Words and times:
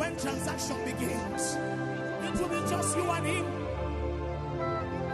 when 0.00 0.16
transaction 0.16 0.76
begins, 0.82 1.56
it 2.24 2.32
will 2.40 2.48
be 2.48 2.70
just 2.70 2.96
you 2.96 3.04
and 3.04 3.26
him. 3.26 3.44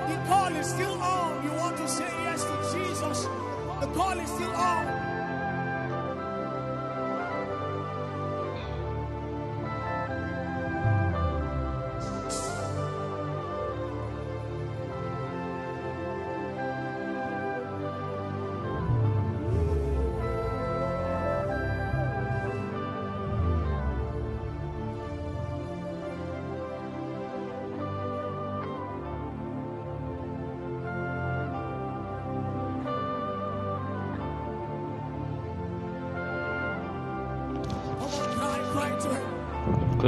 The 0.09 0.17
call 0.29 0.55
is 0.55 0.67
still 0.69 0.93
on. 1.03 1.45
You 1.45 1.51
want 1.59 1.77
to 1.79 1.89
say 1.89 2.09
yes 2.23 2.45
to 2.45 2.57
Jesus. 2.73 3.25
The 3.81 3.89
call 3.99 4.17
is 4.17 4.31
still 4.31 4.55
on. 4.55 4.96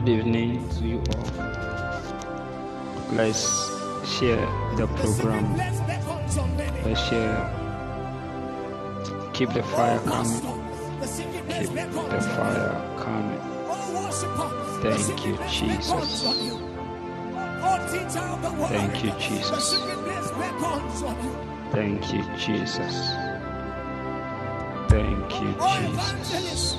Evening 0.08 0.66
to 0.70 0.84
you 0.88 1.02
all. 1.12 1.28
Let's 3.12 3.44
share 4.16 4.48
the 4.78 4.86
program. 4.96 5.54
Let's 6.82 7.02
share. 7.10 7.44
Keep 9.34 9.52
the 9.52 9.62
fire 9.64 10.00
coming. 10.00 10.40
Keep 10.40 11.72
the 12.08 12.20
fire 12.36 12.76
coming. 12.96 13.40
Thank 14.80 15.26
you, 15.26 15.36
Jesus. 15.50 16.22
Thank 18.70 19.04
you, 19.04 19.12
Jesus. 19.20 19.76
Thank 21.70 22.04
you, 22.14 22.22
Jesus. 22.38 22.96
Thank 24.88 25.32
you, 25.42 25.52
Jesus. 25.68 26.76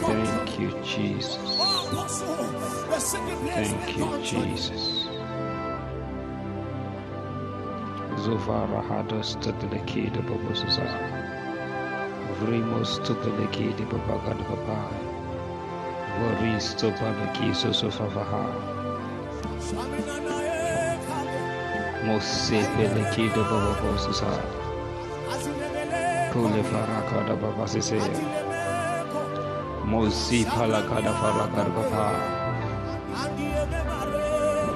Thank 0.00 0.58
you, 0.58 0.70
Jesus. 0.82 1.53
Thank 3.54 3.96
you, 3.96 4.18
Jesus. 4.22 5.06
Zovara 8.24 8.82
hados 8.88 9.36
tudeleki 9.40 10.10
de 10.10 10.20
babuza. 10.22 10.86
Vrimos 12.40 12.98
tudeleki 13.06 13.76
de 13.76 13.84
babagad 13.84 14.38
baba. 14.48 14.78
Voris 16.18 16.74
to 16.74 16.90
balaki 16.90 17.54
sosofavaha. 17.54 18.44
Mose 22.06 22.60
peleki 22.76 23.28
de 23.34 23.42
bababosa. 23.50 24.30
Kule 26.32 26.62
faraka 26.62 27.18
da 27.28 27.34
babasise. 27.36 28.43
Mosi 29.84 30.44
palakada 30.48 31.12
farakar 31.20 31.68
bapa. 31.76 32.08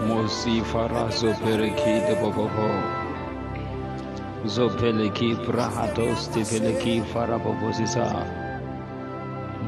Mosi 0.04 0.60
farazo 0.60 1.32
pereki 1.40 1.94
de 2.06 2.14
bobobo. 2.20 2.68
Zopeleki 4.44 5.34
te 6.28 6.44
peleki 6.44 7.00
farabobosisa. 7.12 8.04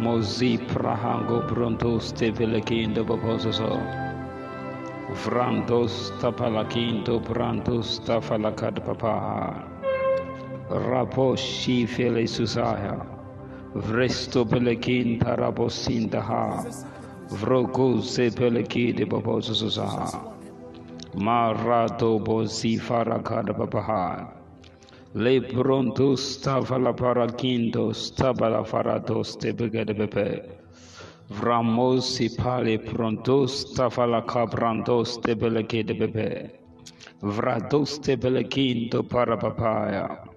Mosi 0.03 0.59
prahango 0.69 1.41
te 2.13 2.31
peleki 2.33 2.93
de 2.95 3.03
bobososo. 3.03 3.81
Vrantos 5.25 6.13
tapalakinto 6.21 7.19
brantos 7.19 7.99
tafalakad 8.05 8.85
papa. 8.85 9.65
Raposhi 10.69 11.89
fele 11.89 12.29
susaya. 12.29 13.20
Vresto 13.75 14.45
pelekin 14.45 15.19
tarabosindaha. 15.19 16.65
Vrogo 17.31 18.03
se 18.03 18.31
peleki 18.31 18.93
de 18.97 19.05
babosusa. 19.07 19.87
Marato 21.15 22.19
bosi 22.19 22.79
farakada 22.79 23.53
babaha. 23.53 24.27
Le 25.15 25.41
pronto 25.41 26.17
stava 26.17 26.79
la 26.79 26.93
parakinto 26.93 27.93
stava 27.93 28.49
la 28.49 28.65
faratos 28.65 29.37
te 29.39 29.53
begede 29.53 29.95
bepe. 29.95 30.43
Vramosi 31.31 32.29
pale 32.37 32.79
pronto 32.79 33.47
stava 33.47 34.07
la 34.07 34.23
cabrantos 34.23 35.21
te 35.23 35.35
beleke 35.35 35.85
de 35.87 35.95
bepe. 35.95 36.51
Vrados 37.23 38.01
te 38.01 38.17
belekinto 38.17 39.03
para 39.03 39.37
papaya. 39.37 40.30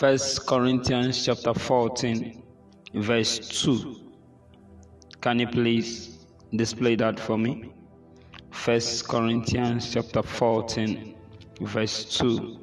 First 0.00 0.46
Corinthians 0.46 1.26
chapter 1.26 1.52
14, 1.52 2.42
verse 2.94 3.38
2. 3.62 3.96
Can 5.20 5.40
you 5.40 5.46
please 5.46 6.24
display 6.56 6.96
that 6.96 7.20
for 7.20 7.36
me? 7.36 7.70
First 8.50 9.06
Corinthians 9.06 9.92
chapter 9.92 10.22
14, 10.22 11.14
verse 11.60 12.16
2. 12.16 12.58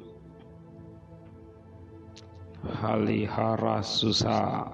Halihara 2.66 3.84
Susa. 3.84 4.72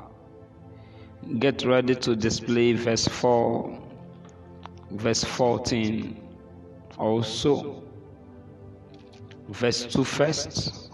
Get 1.38 1.66
ready 1.66 1.94
to 1.96 2.16
display 2.16 2.72
verse 2.72 3.06
4, 3.06 3.78
verse 4.92 5.22
14. 5.22 6.18
Also, 6.96 7.82
verse 9.50 9.84
2 9.84 10.02
first 10.02 10.93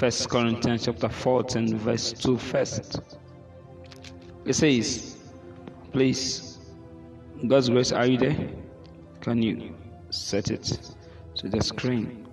First 0.00 0.30
Corinthians 0.30 0.86
chapter 0.86 1.10
14, 1.10 1.76
verse 1.76 2.14
2 2.14 2.38
first. 2.38 3.00
It 4.46 4.54
says, 4.54 5.18
please, 5.92 6.58
God's 7.46 7.68
grace, 7.68 7.92
are 7.92 8.06
you 8.06 8.16
there? 8.16 8.48
Can 9.20 9.42
you 9.42 9.76
set 10.08 10.50
it 10.50 10.94
to 11.34 11.50
the 11.50 11.62
screen? 11.62 12.26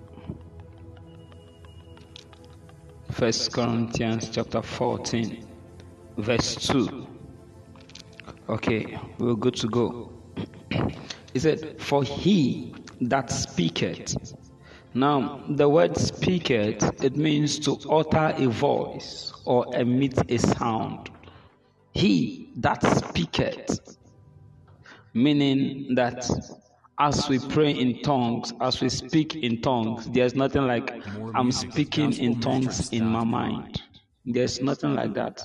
First 3.10 3.52
Corinthians 3.52 4.30
chapter 4.30 4.62
14, 4.62 5.46
verse 6.16 6.54
2. 6.68 7.06
Okay, 8.48 8.98
we're 9.18 9.34
good 9.34 9.56
to 9.56 9.68
go. 9.68 10.10
He 11.34 11.38
said, 11.38 11.78
For 11.78 12.02
he 12.02 12.74
that 13.02 13.30
speaketh 13.30 14.16
now, 14.94 15.42
the 15.48 15.68
word 15.68 15.96
speaketh, 15.96 17.04
it 17.04 17.16
means 17.16 17.58
to 17.60 17.78
utter 17.90 18.34
a 18.36 18.48
voice 18.48 19.32
or 19.44 19.66
emit 19.76 20.18
a 20.30 20.38
sound. 20.38 21.10
He 21.92 22.52
that 22.56 22.82
speaketh, 22.82 23.98
meaning 25.12 25.94
that 25.94 26.28
as 26.98 27.28
we 27.28 27.38
pray 27.38 27.70
in 27.70 28.00
tongues, 28.02 28.52
as 28.60 28.80
we 28.80 28.88
speak 28.88 29.36
in 29.36 29.60
tongues, 29.60 30.06
there's 30.06 30.34
nothing 30.34 30.66
like 30.66 31.02
I'm 31.34 31.52
speaking 31.52 32.12
in 32.14 32.40
tongues 32.40 32.88
in 32.90 33.04
my 33.06 33.24
mind. 33.24 33.82
There's 34.24 34.60
nothing 34.60 34.94
like 34.94 35.14
that. 35.14 35.42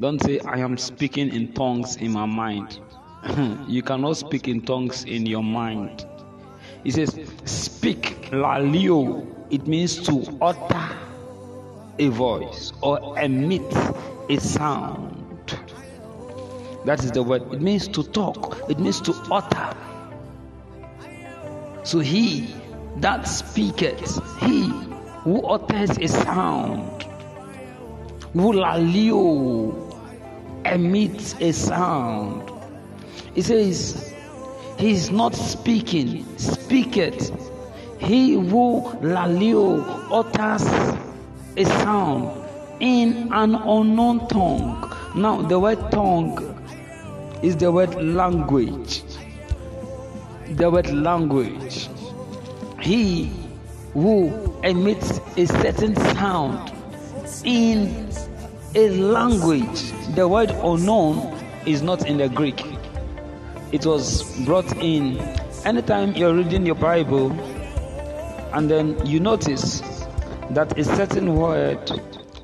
Don't 0.00 0.22
say 0.22 0.38
I 0.40 0.58
am 0.58 0.76
speaking 0.76 1.28
in 1.34 1.52
tongues 1.54 1.96
in 1.96 2.12
my 2.12 2.26
mind. 2.26 2.78
you 3.68 3.82
cannot 3.82 4.16
speak 4.16 4.48
in 4.48 4.60
tongues 4.60 5.04
in 5.04 5.26
your 5.26 5.42
mind. 5.42 6.06
He 6.84 6.90
says, 6.90 7.16
Speak 7.44 8.30
laleo. 8.30 9.26
It 9.50 9.66
means 9.66 10.00
to 10.06 10.38
utter 10.40 10.96
a 11.98 12.08
voice 12.08 12.72
or 12.80 13.18
emit 13.18 13.74
a 14.28 14.40
sound. 14.40 15.58
That 16.84 17.04
is 17.04 17.12
the 17.12 17.22
word. 17.22 17.42
It 17.52 17.60
means 17.60 17.86
to 17.88 18.02
talk, 18.02 18.58
it 18.68 18.78
means 18.78 19.00
to 19.02 19.12
utter. 19.30 19.76
So 21.84 21.98
he 21.98 22.54
that 22.96 23.26
speaketh, 23.26 24.20
he 24.40 24.68
who 25.24 25.42
utters 25.46 25.96
a 25.98 26.08
sound, 26.08 27.02
who 28.32 28.52
laleo 28.52 29.92
emits 30.64 31.34
a 31.40 31.52
sound. 31.52 32.50
He 33.34 33.42
says, 33.42 34.11
he 34.82 34.90
is 34.90 35.12
not 35.12 35.32
speaking, 35.32 36.26
speaketh. 36.36 37.30
He 38.00 38.32
who 38.32 38.82
laleo 39.00 39.78
utters 40.10 40.66
a 41.56 41.64
sound 41.64 42.44
in 42.80 43.32
an 43.32 43.54
unknown 43.54 44.26
tongue. 44.26 44.92
Now, 45.14 45.40
the 45.40 45.60
word 45.60 45.78
tongue 45.92 46.36
is 47.44 47.56
the 47.58 47.70
word 47.70 47.94
language. 47.94 49.04
The 50.50 50.68
word 50.68 50.92
language. 50.92 51.88
He 52.80 53.30
who 53.92 54.32
emits 54.64 55.20
a 55.36 55.46
certain 55.46 55.94
sound 55.94 56.72
in 57.44 58.08
a 58.74 58.88
language. 58.88 59.92
The 60.16 60.26
word 60.26 60.50
unknown 60.50 61.38
is 61.66 61.82
not 61.82 62.08
in 62.08 62.16
the 62.16 62.28
Greek. 62.28 62.71
It 63.72 63.86
was 63.86 64.22
brought 64.44 64.70
in 64.76 65.16
anytime 65.64 66.12
you're 66.12 66.34
reading 66.34 66.66
your 66.66 66.74
Bible 66.74 67.32
and 68.52 68.70
then 68.70 69.06
you 69.06 69.18
notice 69.18 69.80
that 70.50 70.78
a 70.78 70.84
certain 70.84 71.34
word 71.36 71.90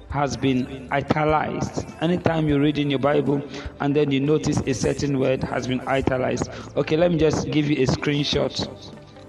has 0.09 0.39
been 0.39 0.89
italicized. 0.91 1.87
Anytime 2.01 2.49
you 2.49 2.59
read 2.59 2.79
in 2.79 2.89
your 2.89 2.99
Bible 2.99 3.43
and 3.81 3.95
then 3.95 4.11
you 4.11 4.21
notice 4.21 4.63
a 4.67 4.73
certain 4.73 5.19
word 5.19 5.43
has 5.45 5.67
been 5.67 5.81
italicized. 5.87 6.51
Okay, 6.79 6.97
let 6.97 7.13
me 7.13 7.19
just 7.19 7.51
give 7.51 7.69
you 7.69 7.77
a 7.83 7.87
screenshot 7.87 8.67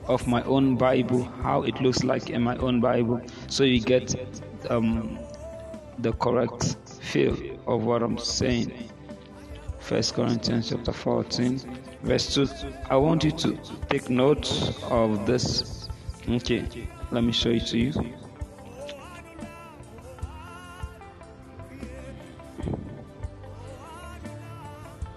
of 0.07 0.25
my 0.25 0.41
own 0.43 0.77
Bible, 0.77 1.23
how 1.43 1.63
it 1.63 1.81
looks 1.81 2.05
like 2.05 2.29
in 2.29 2.41
my 2.41 2.55
own 2.57 2.79
Bible, 2.79 3.21
so 3.47 3.65
you 3.65 3.81
get 3.81 4.15
um, 4.69 5.19
the 5.99 6.13
correct 6.13 6.77
feel 7.01 7.37
of 7.67 7.83
what 7.83 8.01
I'm 8.01 8.17
saying. 8.17 8.89
First 9.79 10.13
Corinthians 10.13 10.69
chapter 10.69 10.91
14, 10.91 11.61
verse 12.03 12.33
2. 12.33 12.47
I 12.89 12.95
want 12.97 13.23
you 13.23 13.31
to 13.31 13.57
take 13.89 14.09
note 14.09 14.49
of 14.83 15.25
this. 15.25 15.87
Okay, 16.27 16.65
let 17.11 17.23
me 17.23 17.31
show 17.31 17.49
it 17.49 17.65
to 17.67 17.77
you. 17.77 17.93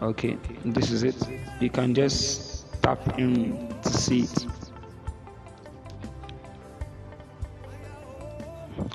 okay 0.03 0.37
this 0.65 0.91
is 0.91 1.05
it 1.05 1.15
you 1.61 1.71
can 1.71 1.95
just 1.95 2.67
tap 2.83 3.19
in 3.21 3.69
to 3.83 3.89
see 3.89 4.23
it 4.23 4.47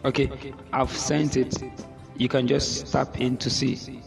okay 0.04 0.30
i've 0.74 0.92
sent 0.92 1.38
it 1.38 1.64
you 2.18 2.28
can 2.28 2.46
just 2.46 2.92
tap 2.92 3.22
in 3.22 3.38
to 3.38 3.50
see 3.50 4.02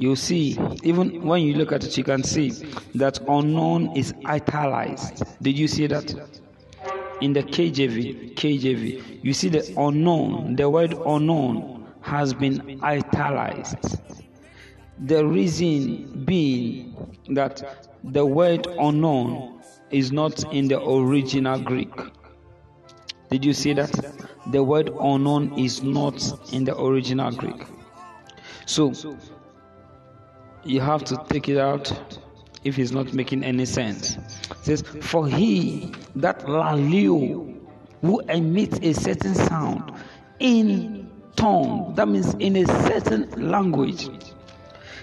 you 0.00 0.16
see 0.16 0.58
even 0.82 1.22
when 1.22 1.42
you 1.42 1.54
look 1.54 1.72
at 1.72 1.84
it 1.84 1.96
you 1.96 2.04
can 2.04 2.22
see 2.22 2.50
that 2.94 3.18
unknown 3.28 3.96
is 3.96 4.12
italicized 4.26 5.22
did 5.42 5.58
you 5.58 5.68
see 5.68 5.86
that 5.86 6.06
in 7.20 7.34
the 7.34 7.42
KJV, 7.42 8.34
KJV, 8.34 9.20
you 9.22 9.32
see 9.32 9.48
the 9.48 9.74
unknown, 9.76 10.56
the 10.56 10.68
word 10.68 10.94
unknown 11.06 11.86
has 12.00 12.32
been 12.32 12.80
italicized. 12.82 14.00
The 14.98 15.24
reason 15.24 16.24
being 16.24 17.16
that 17.30 17.88
the 18.04 18.24
word 18.24 18.66
unknown 18.78 19.60
is 19.90 20.12
not 20.12 20.52
in 20.52 20.68
the 20.68 20.82
original 20.82 21.60
Greek. 21.60 21.92
Did 23.30 23.44
you 23.44 23.52
see 23.52 23.72
that? 23.74 23.90
The 24.50 24.62
word 24.64 24.90
unknown 24.98 25.58
is 25.58 25.82
not 25.82 26.52
in 26.52 26.64
the 26.64 26.78
original 26.80 27.32
Greek. 27.32 27.66
So 28.66 28.92
you 30.64 30.80
have 30.80 31.04
to 31.04 31.22
take 31.28 31.48
it 31.48 31.58
out 31.58 31.92
if 32.64 32.78
it's 32.78 32.90
not 32.92 33.12
making 33.14 33.42
any 33.44 33.64
sense. 33.64 34.16
It 34.16 34.56
says, 34.62 34.82
For 35.02 35.26
he 35.26 35.94
that 36.16 36.40
laleo 36.40 37.56
who 38.02 38.20
emits 38.20 38.78
a 38.82 38.92
certain 38.92 39.34
sound 39.34 39.92
in 40.38 41.10
tongue, 41.36 41.94
that 41.96 42.08
means 42.08 42.34
in 42.34 42.56
a 42.56 42.66
certain 42.86 43.30
language. 43.50 44.08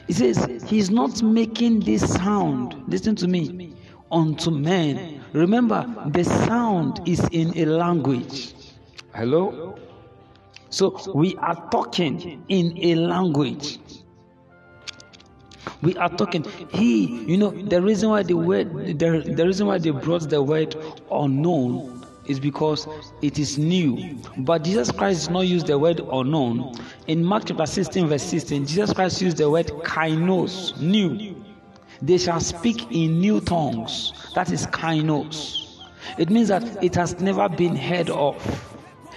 He 0.07 0.13
says, 0.13 0.63
He's 0.67 0.89
not 0.89 1.21
making 1.21 1.81
this 1.81 2.13
sound, 2.13 2.75
listen 2.87 3.15
to 3.17 3.27
me, 3.27 3.73
unto 4.11 4.51
men. 4.51 5.21
Remember, 5.33 5.85
the 6.07 6.23
sound 6.23 7.01
is 7.07 7.27
in 7.31 7.57
a 7.57 7.65
language. 7.65 8.53
Hello? 9.13 9.77
So 10.69 10.99
we 11.13 11.35
are 11.37 11.69
talking 11.71 12.43
in 12.49 12.77
a 12.77 12.95
language. 12.95 13.79
We 15.81 15.95
are 15.97 16.09
talking. 16.09 16.43
He, 16.71 17.05
you 17.25 17.37
know, 17.37 17.51
the 17.51 17.81
reason 17.81 18.09
why 18.09 18.23
the 18.23 18.35
word, 18.35 18.73
the, 18.99 19.21
the 19.21 19.45
reason 19.45 19.67
why 19.67 19.77
they 19.77 19.91
brought 19.91 20.29
the 20.29 20.41
word 20.41 20.75
unknown 21.11 22.05
is 22.25 22.39
because 22.39 22.87
it 23.21 23.39
is 23.39 23.57
new. 23.57 24.17
But 24.37 24.63
Jesus 24.63 24.91
Christ 24.91 25.27
did 25.27 25.33
not 25.33 25.41
use 25.41 25.63
the 25.63 25.77
word 25.77 26.01
unknown. 26.11 26.75
In 27.07 27.23
Mark 27.23 27.45
chapter 27.45 27.65
16, 27.65 28.07
verse 28.07 28.23
16, 28.23 28.65
Jesus 28.65 28.93
Christ 28.93 29.21
used 29.21 29.37
the 29.37 29.49
word 29.49 29.67
kainos, 29.67 30.79
new. 30.79 31.35
They 32.01 32.17
shall 32.17 32.39
speak 32.39 32.91
in 32.91 33.19
new 33.19 33.39
tongues. 33.41 34.13
That 34.35 34.51
is 34.51 34.67
kainos. 34.67 35.81
It 36.17 36.29
means 36.29 36.47
that 36.49 36.83
it 36.83 36.95
has 36.95 37.19
never 37.19 37.49
been 37.49 37.75
heard 37.75 38.09
of. 38.09 38.35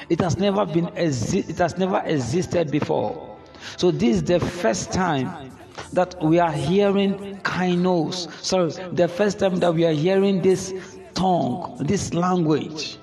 It 0.09 0.21
has 0.21 0.39
never 0.39 0.67
been 0.67 0.87
exi- 0.89 1.49
it 1.49 1.59
has 1.59 1.79
never 1.79 2.03
existed 2.05 2.71
before. 2.71 3.37
So 3.77 3.91
this 3.91 4.17
is 4.17 4.25
the 4.25 4.41
first 4.41 4.93
time 4.93 5.50
that 5.93 6.23
we 6.23 6.39
are 6.39 6.53
hearing 6.53 7.37
kainos. 7.43 8.31
Sorry, 8.43 8.71
the 8.93 9.09
first 9.09 9.39
time 9.39 9.57
that 9.57 9.75
we 9.75 9.85
are 9.85 9.93
hearing 9.93 10.43
this 10.43 10.73
tongue, 11.15 11.77
this 11.81 12.15
language. 12.15 12.99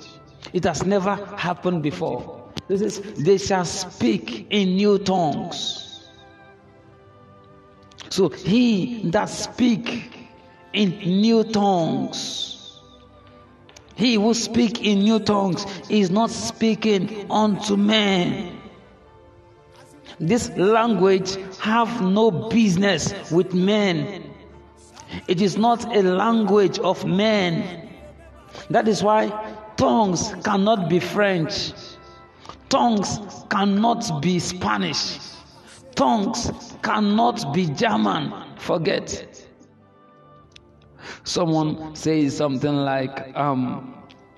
It 0.53 0.63
has 0.63 0.85
never 0.85 1.15
happened 1.37 1.83
before. 1.83 2.43
This 2.67 2.81
is 2.81 2.99
they 3.23 3.37
shall 3.37 3.65
speak 3.65 4.47
in 4.49 4.75
new 4.75 4.97
tongues. 4.99 6.09
So 8.09 8.29
he 8.29 9.09
that 9.11 9.29
speak 9.29 10.29
in 10.73 10.89
new 10.97 11.43
tongues, 11.43 12.79
he 13.95 14.15
who 14.15 14.33
speak 14.33 14.83
in 14.83 14.99
new 14.99 15.19
tongues 15.19 15.65
is 15.89 16.09
not 16.09 16.29
speaking 16.29 17.29
unto 17.29 17.75
men 17.77 18.56
this 20.19 20.49
language 20.57 21.35
have 21.59 22.01
no 22.01 22.31
business 22.31 23.31
with 23.31 23.53
men. 23.53 24.33
It 25.27 25.41
is 25.41 25.57
not 25.57 25.95
a 25.95 26.01
language 26.01 26.79
of 26.79 27.05
men. 27.05 27.89
That 28.69 28.87
is 28.87 29.03
why 29.03 29.29
tongues 29.77 30.33
cannot 30.43 30.89
be 30.89 30.99
French. 30.99 31.71
Tongues 32.69 33.19
cannot 33.49 34.21
be 34.21 34.39
Spanish. 34.39 35.19
Tongues 35.95 36.51
cannot 36.81 37.53
be 37.53 37.67
German. 37.67 38.33
Forget. 38.57 39.25
Someone 41.23 41.95
says 41.95 42.35
something 42.35 42.75
like, 42.75 43.35
um, 43.35 43.93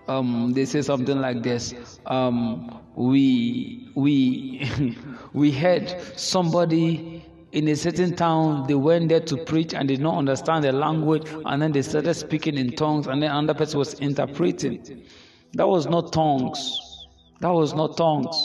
um, 0.09 0.51
they 0.53 0.65
say 0.65 0.81
something 0.81 1.19
like 1.21 1.43
this. 1.43 1.73
um, 2.05 2.79
we 2.95 3.89
we 3.95 4.69
we 5.33 5.51
heard 5.51 5.95
somebody 6.17 7.23
in 7.51 7.67
a 7.67 7.75
certain 7.75 8.15
town. 8.15 8.67
They 8.67 8.75
went 8.75 9.09
there 9.09 9.21
to 9.21 9.37
preach 9.37 9.73
and 9.73 9.87
did 9.87 9.99
not 10.01 10.17
understand 10.17 10.63
the 10.65 10.71
language. 10.71 11.23
And 11.45 11.61
then 11.61 11.71
they 11.71 11.81
started 11.81 12.13
speaking 12.15 12.57
in 12.57 12.71
tongues 12.75 13.07
and 13.07 13.21
then 13.23 13.31
another 13.31 13.57
person 13.57 13.79
was 13.79 13.93
interpreting. 13.95 15.03
That 15.53 15.67
was 15.67 15.87
not 15.87 16.11
tongues. 16.13 17.07
That 17.39 17.49
was 17.53 17.73
not 17.73 17.97
tongues. 17.97 18.35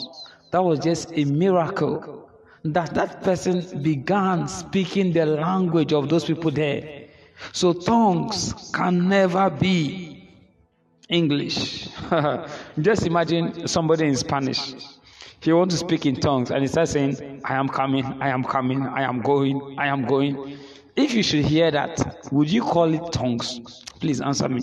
That 0.52 0.62
was 0.62 0.78
just 0.78 1.12
a 1.12 1.25
miracle 1.25 2.30
that 2.64 2.94
that 2.94 3.23
person 3.23 3.83
began 3.83 4.49
speaking 4.49 5.12
the 5.12 5.26
language 5.26 5.92
of 5.92 6.09
those 6.09 6.25
people 6.25 6.50
there. 6.50 7.09
So 7.52 7.73
tongues 7.73 8.54
can 8.73 9.09
never 9.09 9.50
be 9.50 10.13
English. 11.08 11.88
Just 12.80 13.06
imagine 13.06 13.68
somebody 13.68 14.06
in 14.06 14.16
Spanish. 14.16 14.75
He 15.40 15.52
wants 15.52 15.75
to 15.75 15.78
speak 15.78 16.06
in 16.06 16.16
tongues 16.16 16.50
and 16.50 16.62
he 16.62 16.68
starts 16.68 16.92
saying, 16.92 17.42
I 17.44 17.54
am 17.56 17.68
coming, 17.68 18.04
I 18.23 18.30
am 18.30 18.42
coming, 18.44 18.82
I 18.87 19.02
am 19.02 19.20
going, 19.20 19.76
I 19.78 19.88
am 19.88 20.06
going. 20.06 20.58
If 20.96 21.12
you 21.12 21.23
should 21.23 21.44
hear 21.44 21.70
that, 21.70 22.26
would 22.32 22.50
you 22.50 22.62
call 22.62 22.94
it 22.94 23.12
tongues? 23.12 23.82
Please 24.00 24.20
answer 24.20 24.49
me. 24.49 24.62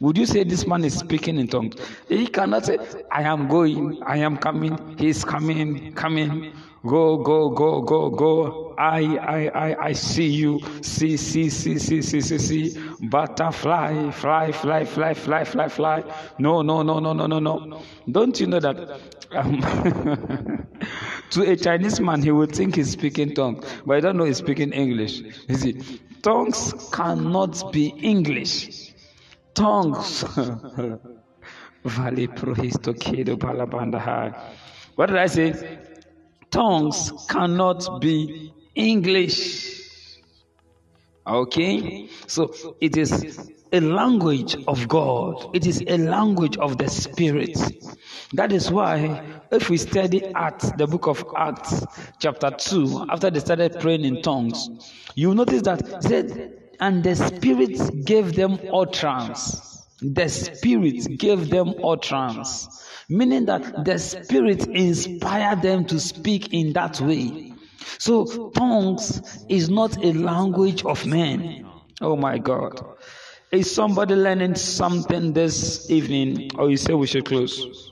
Would 0.00 0.16
you 0.16 0.26
say 0.26 0.44
this 0.44 0.66
man 0.66 0.84
is 0.84 0.96
speaking 0.96 1.38
in 1.38 1.48
tongues? 1.48 1.74
He 2.08 2.26
cannot 2.26 2.66
say, 2.66 2.78
I 3.10 3.22
am 3.22 3.48
going, 3.48 4.00
I 4.04 4.18
am 4.18 4.36
coming, 4.36 4.96
he 4.98 5.08
is 5.08 5.24
coming, 5.24 5.92
coming. 5.94 6.52
Go, 6.86 7.18
go, 7.18 7.50
go, 7.50 7.82
go, 7.82 8.08
go. 8.08 8.74
I, 8.78 9.00
I, 9.18 9.48
I, 9.48 9.84
I 9.88 9.92
see 9.92 10.28
you. 10.28 10.60
See, 10.80 11.18
see, 11.18 11.50
see, 11.50 11.78
see, 11.78 12.00
see, 12.00 12.20
see, 12.22 12.38
see. 12.38 12.80
Butterfly, 13.02 14.10
fly, 14.12 14.52
fly, 14.52 14.84
fly, 14.86 15.12
fly, 15.12 15.44
fly, 15.44 15.68
fly. 15.68 16.04
No, 16.38 16.62
no, 16.62 16.82
no, 16.82 16.98
no, 16.98 17.12
no, 17.12 17.26
no, 17.26 17.38
no. 17.38 17.82
Don't 18.10 18.40
you 18.40 18.46
know 18.46 18.60
that? 18.60 18.98
Um, 19.32 19.60
to 21.30 21.50
a 21.50 21.56
Chinese 21.56 22.00
man, 22.00 22.22
he 22.22 22.30
would 22.30 22.52
think 22.52 22.76
he's 22.76 22.90
speaking 22.92 23.34
tongues, 23.34 23.66
but 23.84 23.98
I 23.98 24.00
don't 24.00 24.16
know 24.16 24.24
he's 24.24 24.38
speaking 24.38 24.72
English. 24.72 25.20
You 25.48 25.56
see, 25.56 26.00
tongues 26.22 26.72
cannot 26.92 27.72
be 27.72 27.88
English. 27.88 28.94
Tongues. 29.52 30.22
Valley 31.84 32.28
Prohisto 32.28 32.92
Kedo 32.94 33.36
Balabanda 33.36 34.34
What 34.96 35.06
did 35.06 35.16
I 35.16 35.26
say? 35.26 35.78
Tongues 36.50 37.12
cannot 37.28 38.00
be 38.00 38.52
English. 38.74 39.80
Okay? 41.26 42.08
So 42.26 42.52
it 42.80 42.96
is 42.96 43.50
a 43.72 43.80
language 43.80 44.56
of 44.66 44.88
God, 44.88 45.54
it 45.54 45.66
is 45.66 45.82
a 45.86 45.96
language 45.96 46.56
of 46.56 46.78
the 46.78 46.88
Spirit. 46.88 47.56
That 48.32 48.52
is 48.52 48.70
why, 48.70 49.24
if 49.50 49.70
we 49.70 49.76
study 49.76 50.24
Acts, 50.34 50.70
the 50.76 50.86
book 50.86 51.06
of 51.06 51.24
Acts, 51.36 51.84
chapter 52.18 52.50
2, 52.50 53.06
after 53.10 53.30
they 53.30 53.40
started 53.40 53.78
praying 53.80 54.04
in 54.04 54.22
tongues, 54.22 54.68
you 55.14 55.34
notice 55.34 55.62
that 55.62 56.02
said, 56.02 56.58
and 56.80 57.04
the 57.04 57.14
Spirit 57.14 58.04
gave 58.04 58.34
them 58.34 58.58
utterance. 58.72 59.86
The 60.00 60.28
Spirit 60.28 61.18
gave 61.18 61.50
them 61.50 61.74
utterance, 61.84 62.88
meaning 63.10 63.46
that 63.46 63.84
the 63.84 63.98
Spirit 63.98 64.66
inspired 64.68 65.62
them 65.62 65.84
to 65.86 66.00
speak 66.00 66.54
in 66.54 66.72
that 66.74 67.00
way. 67.00 67.52
So, 67.98 68.50
tongues 68.50 69.44
is 69.48 69.68
not 69.68 70.02
a 70.02 70.12
language 70.12 70.84
of 70.84 71.04
men. 71.06 71.66
Oh 72.00 72.16
my 72.16 72.36
oh 72.36 72.38
God. 72.38 72.80
Is 73.52 73.74
somebody 73.74 74.14
learning 74.14 74.54
something 74.54 75.32
this 75.32 75.90
evening? 75.90 76.50
Or 76.54 76.62
oh, 76.62 76.68
you 76.68 76.76
say 76.76 76.94
we 76.94 77.06
should 77.06 77.24
close? 77.24 77.90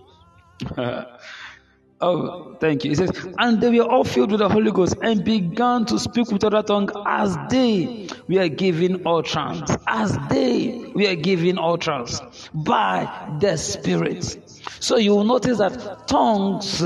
oh, 2.01 2.57
thank 2.61 2.85
you. 2.85 2.91
He 2.91 2.95
says, 2.95 3.11
and 3.39 3.61
they 3.61 3.77
were 3.77 3.85
all 3.85 4.05
filled 4.05 4.31
with 4.31 4.41
the 4.41 4.49
Holy 4.49 4.71
Ghost 4.71 4.95
and 5.03 5.25
began 5.25 5.85
to 5.87 5.99
speak 5.99 6.31
with 6.31 6.45
other 6.45 6.63
tongue 6.63 6.91
as 7.07 7.37
they 7.51 8.09
were 8.29 8.49
given 8.49 9.03
utterance. 9.07 9.77
As 9.87 10.17
they 10.29 10.93
were 10.95 11.17
given 11.17 11.59
utterance 11.59 12.21
by 12.55 13.37
the 13.41 13.57
Spirit. 13.57 14.48
So 14.81 14.97
you 14.97 15.15
will 15.15 15.25
notice 15.25 15.59
that 15.59 16.07
tongues 16.07 16.85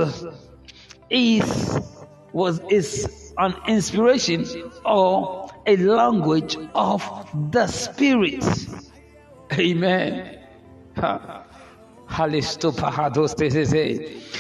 is 1.11 1.79
was 2.33 2.61
is 2.71 3.35
an 3.39 3.55
inspiration 3.69 4.47
or 4.85 5.51
a 5.67 5.77
language 5.77 6.57
of 6.75 7.03
the 7.51 7.67
Spirit. 7.67 8.45
Amen. 9.53 10.39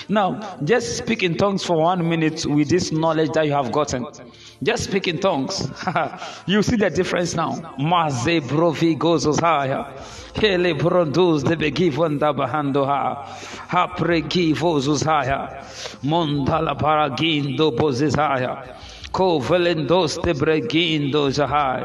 Now, 0.09 0.59
just 0.63 0.99
speak 0.99 1.23
in 1.23 1.37
tongues 1.37 1.65
for 1.65 1.77
one 1.79 2.09
minute 2.09 2.45
with 2.47 2.69
this 2.69 2.93
knowledge 2.93 3.33
that 3.33 3.47
you 3.47 3.53
have 3.53 3.73
gotten. 3.73 4.07
Just 4.63 4.85
speak 4.85 5.09
in 5.09 5.19
tongues. 5.19 5.69
you 6.47 6.63
see 6.63 6.77
the 6.77 6.91
difference 6.91 7.35
now. 7.35 7.75
Maze 7.79 8.41
brovi. 8.41 8.93
Hele 10.35 10.75
de 10.75 11.57
begivanda 11.57 12.33
bahando 12.33 12.87
ha. 12.87 13.27
Covelendos 19.13 20.17
de 20.23 20.33
bregindo 20.33 21.31
jahai. 21.31 21.85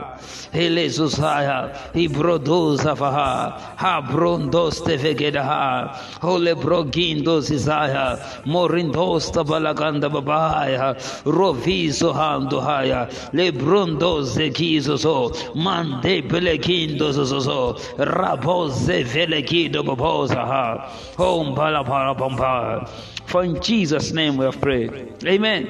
Elezusaya. 0.53 1.73
Ibrodoza 1.93 2.95
vaha. 2.95 3.75
Habrondos 3.77 4.81
de 4.85 4.95
vegedaha. 4.95 5.93
Hole 6.21 6.55
brogindos 6.55 7.51
isaya. 7.51 8.17
Morindos 8.45 9.29
da 9.33 9.43
balaganda 9.43 10.09
babaya. 10.09 10.95
Rovizo 11.25 12.13
hando 12.13 12.61
haya. 12.61 13.09
Lebrondos 13.33 14.35
de 14.35 14.49
gizozo. 14.49 15.33
Mande 15.53 16.21
belegindos 16.21 17.15
zozo. 17.17 17.75
Raboze 17.97 19.03
velegido 19.03 19.83
baboza 19.83 20.45
ha. 20.45 20.89
Home 21.17 21.53
balapara 21.53 22.17
bomba. 22.17 22.89
For 23.25 23.43
in 23.43 23.59
Jesus' 23.61 24.13
name 24.13 24.37
we 24.37 24.45
have 24.45 24.61
prayed. 24.61 25.13
Amen. 25.25 25.67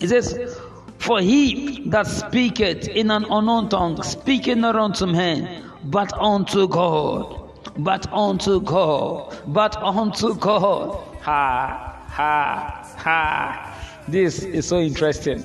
It 0.00 0.08
says, 0.08 0.60
For 0.98 1.20
he 1.20 1.88
that 1.88 2.06
speaketh 2.06 2.88
in 2.88 3.10
an 3.10 3.24
unknown 3.30 3.68
tongue 3.68 4.02
speaketh 4.02 4.58
not 4.58 4.76
unto 4.76 5.06
men, 5.06 5.64
but 5.84 6.12
unto 6.20 6.68
God. 6.68 7.50
But 7.78 8.10
unto 8.12 8.60
God. 8.60 9.36
But 9.46 9.76
unto 9.82 10.34
God. 10.34 10.98
Ha, 11.22 12.02
ha, 12.08 12.94
ha. 12.96 14.02
This 14.08 14.42
is 14.42 14.66
so 14.68 14.78
interesting. 14.78 15.42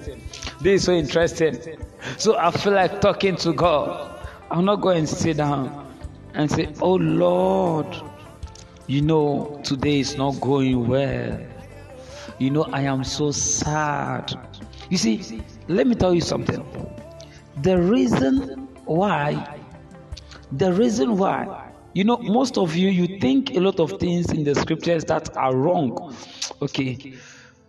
This 0.61 0.81
is 0.81 0.83
so 0.83 0.93
interesting. 0.93 1.57
So 2.17 2.37
I 2.37 2.51
feel 2.51 2.73
like 2.73 3.01
talking 3.01 3.35
to 3.37 3.53
God. 3.53 4.27
I'm 4.51 4.65
not 4.65 4.81
going 4.81 5.05
to 5.05 5.15
sit 5.15 5.37
down 5.37 5.95
and 6.33 6.51
say, 6.51 6.73
Oh 6.81 6.95
Lord, 6.95 7.87
you 8.87 9.01
know, 9.01 9.61
today 9.63 9.99
is 9.99 10.17
not 10.17 10.39
going 10.41 10.87
well. 10.87 11.39
You 12.41 12.49
know, 12.49 12.63
I 12.73 12.81
am 12.81 13.03
so 13.03 13.29
sad. 13.29 14.33
You 14.89 14.97
see, 14.97 15.43
let 15.67 15.85
me 15.85 15.93
tell 15.93 16.11
you 16.11 16.21
something. 16.21 16.65
The 17.61 17.79
reason 17.79 18.67
why, 18.85 19.59
the 20.51 20.73
reason 20.73 21.19
why, 21.19 21.69
you 21.93 22.03
know, 22.03 22.17
most 22.17 22.57
of 22.57 22.75
you, 22.75 22.89
you 22.89 23.19
think 23.19 23.51
a 23.55 23.59
lot 23.59 23.79
of 23.79 23.99
things 23.99 24.31
in 24.31 24.43
the 24.43 24.55
scriptures 24.55 25.05
that 25.05 25.37
are 25.37 25.55
wrong. 25.55 26.15
Okay. 26.63 27.13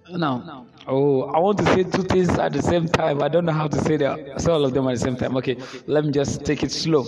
Now, 0.09 0.67
oh, 0.87 1.25
I 1.25 1.39
want 1.39 1.59
to 1.59 1.67
say 1.67 1.83
two 1.83 2.05
things 2.05 2.31
at 2.31 2.55
the 2.55 2.63
same 2.63 2.89
time. 2.89 3.23
I 3.23 3.29
don't 3.29 3.45
know 3.45 3.53
how 3.53 3.69
to 3.69 3.79
say 3.79 3.99
that. 3.99 4.41
Say 4.41 4.53
all 4.53 4.65
of 4.65 4.73
them 4.73 4.89
at 4.89 4.95
the 4.95 5.01
same 5.01 5.17
time. 5.17 5.37
Okay, 5.37 5.59
let 5.87 6.03
me 6.03 6.13
just 6.13 6.47
take 6.47 6.63
it 6.63 6.73
slow. 6.73 7.05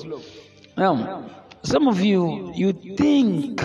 Now, 0.77 1.31
some 1.63 1.89
of 1.89 2.03
you, 2.03 2.53
you 2.55 2.75
think 2.75 3.63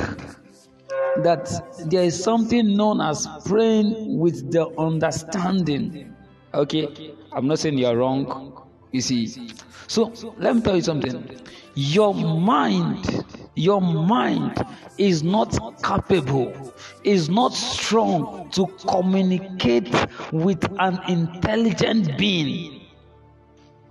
that 1.19 1.49
there 1.89 2.03
is 2.03 2.21
something 2.21 2.75
known 2.75 3.01
as 3.01 3.27
praying 3.45 4.17
with 4.17 4.51
the 4.51 4.67
understanding. 4.77 6.15
Okay, 6.53 7.13
I'm 7.31 7.47
not 7.47 7.59
saying 7.59 7.77
you're 7.77 7.95
wrong. 7.97 8.63
You 8.91 9.01
see, 9.01 9.51
so 9.87 10.13
let 10.37 10.55
me 10.55 10.61
tell 10.61 10.75
you 10.75 10.81
something. 10.81 11.39
Your 11.75 12.13
mind, 12.13 13.23
your 13.55 13.81
mind 13.81 14.57
is 14.97 15.23
not 15.23 15.81
capable, 15.83 16.73
is 17.03 17.29
not 17.29 17.53
strong 17.53 18.49
to 18.51 18.67
communicate 18.87 19.93
with 20.31 20.63
an 20.79 20.99
intelligent 21.07 22.17
being. 22.17 22.81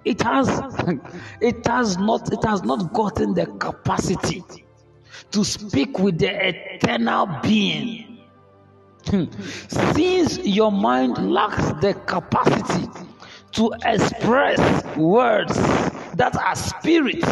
It 0.05 0.21
has, 0.23 0.49
it 1.41 1.67
has 1.67 1.97
not, 1.99 2.33
it 2.33 2.45
has 2.45 2.63
not 2.63 2.93
gotten 2.93 3.35
the 3.35 3.47
capacity 3.47 4.43
to 5.33 5.45
speak 5.45 5.99
with 5.99 6.19
the 6.19 6.49
eternal 6.49 7.29
being. 7.43 8.19
Hmm. 9.07 9.25
Since 9.69 10.39
your 10.39 10.73
mind 10.73 11.33
lacks 11.33 11.81
the 11.81 11.95
capacity 11.95 12.89
to 13.53 13.73
express 13.85 14.97
words 14.97 15.55
that 16.15 16.37
are 16.37 16.57
spirit 16.57 17.25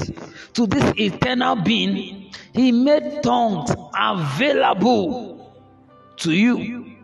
to 0.54 0.66
this 0.66 0.92
eternal 0.98 1.56
being, 1.56 2.32
he 2.54 2.72
made 2.72 3.22
tongues 3.22 3.74
available 3.98 5.54
to 6.16 6.32
you. 6.32 6.96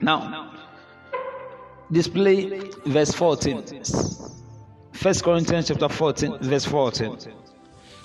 Now, 0.00 0.52
display 1.90 2.70
verse 2.84 3.12
14. 3.12 3.64
First 4.92 5.22
Corinthians 5.22 5.68
chapter 5.68 5.88
14, 5.88 6.38
verse 6.40 6.64
14. 6.64 7.18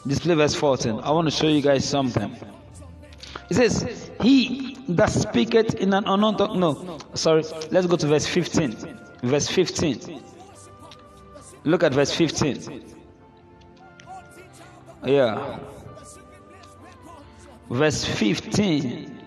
Display 0.07 0.35
verse 0.35 0.55
14. 0.55 0.99
I 1.01 1.11
want 1.11 1.27
to 1.27 1.31
show 1.31 1.47
you 1.47 1.61
guys 1.61 1.87
something. 1.87 2.35
It 3.49 3.55
says, 3.55 4.11
He 4.21 4.77
that 4.89 5.09
speaketh 5.09 5.75
in 5.75 5.93
an 5.93 6.05
unknown 6.07 6.37
tongue. 6.37 6.59
No, 6.59 6.97
sorry. 7.13 7.43
Let's 7.71 7.87
go 7.87 7.95
to 7.97 8.07
verse 8.07 8.25
15. 8.27 8.99
Verse 9.23 9.47
15. 9.47 10.23
Look 11.63 11.83
at 11.83 11.93
verse 11.93 12.13
15. 12.13 12.83
Yeah. 15.05 15.59
Verse 17.69 18.05
15. 18.05 19.19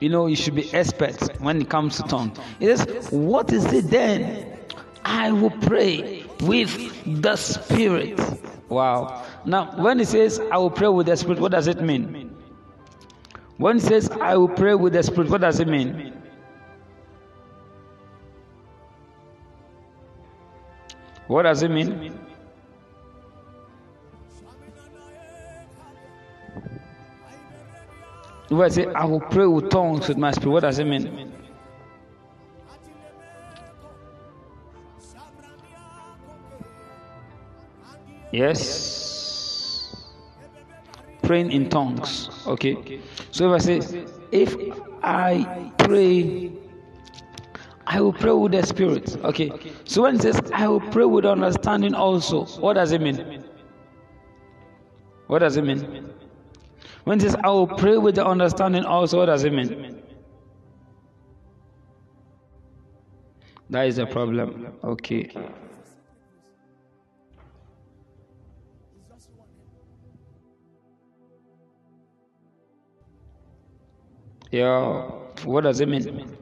You 0.00 0.08
know, 0.08 0.26
you 0.26 0.36
should 0.36 0.54
be 0.54 0.72
expert 0.72 1.38
when 1.40 1.60
it 1.60 1.68
comes 1.68 1.96
to 1.96 2.02
tongue. 2.04 2.36
It 2.58 2.76
says, 2.78 3.10
What 3.10 3.52
is 3.52 3.66
it 3.72 3.90
then? 3.90 4.58
I 5.04 5.32
will 5.32 5.50
pray 5.50 6.19
with 6.42 7.22
the 7.22 7.36
Spirit. 7.36 8.18
Wow. 8.68 9.24
Now, 9.44 9.82
when 9.82 9.98
he 9.98 10.04
says, 10.04 10.40
I 10.50 10.58
will 10.58 10.70
pray 10.70 10.88
with 10.88 11.06
the 11.06 11.16
Spirit, 11.16 11.40
what 11.40 11.52
does 11.52 11.66
it 11.66 11.80
mean? 11.80 12.36
When 13.56 13.78
he 13.78 13.80
says, 13.80 14.10
I 14.10 14.36
will 14.36 14.48
pray 14.48 14.74
with 14.74 14.92
the 14.92 15.02
Spirit, 15.02 15.30
what 15.30 15.40
does 15.40 15.60
it 15.60 15.68
mean? 15.68 16.14
What 21.26 21.42
does 21.42 21.62
it 21.62 21.70
mean? 21.70 22.18
When 28.48 28.62
I 28.62 28.68
say, 28.68 28.86
I 28.86 29.04
will 29.04 29.20
pray 29.20 29.46
with 29.46 29.70
tongues 29.70 30.08
with 30.08 30.18
my 30.18 30.32
spirit, 30.32 30.50
what 30.50 30.60
does 30.62 30.80
it 30.80 30.84
mean? 30.84 31.29
Yes. 38.32 39.00
praying 41.30 41.52
in 41.52 41.68
tongues. 41.68 42.28
Okay. 42.44 43.00
So 43.30 43.54
if 43.54 43.62
I 43.62 43.64
say, 43.64 44.04
if 44.32 44.56
I 45.00 45.72
pray, 45.78 46.50
I 47.86 48.00
will 48.00 48.12
pray 48.12 48.32
with 48.32 48.50
the 48.50 48.66
Spirit. 48.66 49.16
Okay. 49.24 49.52
So 49.84 50.02
when 50.02 50.16
it 50.16 50.22
says, 50.22 50.40
I 50.52 50.66
will 50.66 50.80
pray 50.80 51.04
with 51.04 51.24
understanding 51.24 51.94
also, 51.94 52.46
what 52.60 52.74
does 52.74 52.90
it 52.90 53.00
mean? 53.00 53.44
What 55.28 55.38
does 55.38 55.56
it 55.56 55.64
mean? 55.64 56.10
When 57.04 57.18
it 57.18 57.22
says, 57.22 57.36
I 57.44 57.48
will 57.48 57.68
pray 57.68 57.96
with 57.96 58.16
the 58.16 58.26
understanding 58.26 58.84
also, 58.84 59.18
what 59.18 59.26
does 59.26 59.44
it 59.44 59.52
mean? 59.52 60.02
That 63.70 63.86
is 63.86 63.98
a 63.98 64.06
problem. 64.06 64.66
Okay. 64.82 65.30
Yeah, 74.50 75.02
what 75.44 75.62
does 75.62 75.80
it 75.80 75.88
mean? 75.88 76.36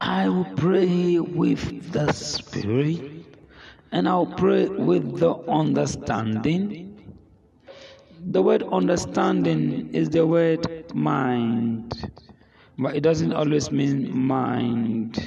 I 0.00 0.28
will 0.28 0.44
pray 0.56 1.18
with 1.18 1.92
the 1.92 2.12
Spirit 2.12 3.24
and 3.90 4.08
I'll 4.08 4.26
pray 4.26 4.68
with 4.68 5.18
the 5.18 5.34
understanding. 5.48 6.86
The 8.20 8.42
word 8.42 8.62
understanding 8.62 9.92
is 9.92 10.10
the 10.10 10.24
word 10.26 10.94
mind, 10.94 12.12
but 12.78 12.94
it 12.94 13.00
doesn't 13.00 13.32
always 13.32 13.72
mean 13.72 14.16
mind. 14.16 15.18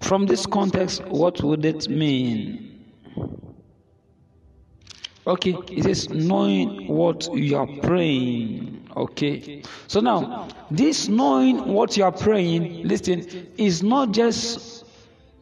From 0.00 0.26
this 0.26 0.46
context, 0.46 1.04
what 1.04 1.42
would 1.42 1.64
it 1.64 1.88
mean? 1.88 2.84
Okay, 5.26 5.56
it 5.68 5.86
is 5.86 6.08
knowing 6.08 6.86
what 6.86 7.28
you 7.34 7.56
are 7.58 7.66
praying. 7.82 8.85
Okay, 8.96 9.62
so 9.88 10.00
now 10.00 10.48
this 10.70 11.06
knowing 11.06 11.66
what 11.66 11.98
you 11.98 12.04
are 12.04 12.12
praying, 12.12 12.88
listen, 12.88 13.46
is 13.58 13.82
not 13.82 14.12
just 14.12 14.86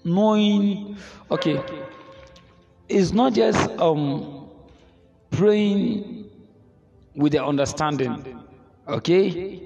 knowing. 0.02 0.96
Okay, 1.30 1.62
it's 2.88 3.12
not 3.12 3.32
just 3.32 3.70
um 3.78 4.48
praying 5.30 6.28
with 7.14 7.30
the 7.32 7.44
understanding. 7.44 8.42
Okay, 8.88 9.62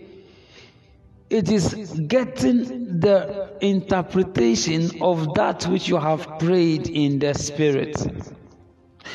it 1.31 1.51
is 1.51 1.72
getting 2.09 3.01
the 3.01 3.57
interpretation 3.62 5.01
of 5.01 5.33
that 5.35 5.66
which 5.66 5.88
you 5.88 5.96
have 5.96 6.38
prayed 6.38 6.88
in 6.88 7.18
the 7.18 7.33
spirit. 7.33 7.96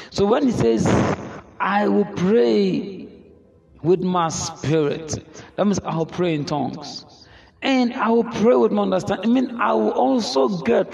So 0.10 0.26
when 0.26 0.46
he 0.46 0.52
says, 0.52 0.88
I 1.60 1.88
will 1.88 2.06
pray 2.06 3.03
with 3.84 4.02
my 4.02 4.30
spirit, 4.30 5.24
that 5.56 5.65
means 5.65 5.80
I 5.80 5.96
will 5.96 6.06
pray 6.06 6.34
in 6.34 6.46
tongues. 6.46 7.06
And 7.62 7.93
I 7.93 8.10
will 8.10 8.24
pray 8.24 8.56
with 8.56 8.72
my 8.72 8.82
understanding. 8.82 9.30
I 9.30 9.34
mean, 9.34 9.62
I 9.62 9.74
will 9.74 9.91
also 9.91 10.50
get 10.63 10.91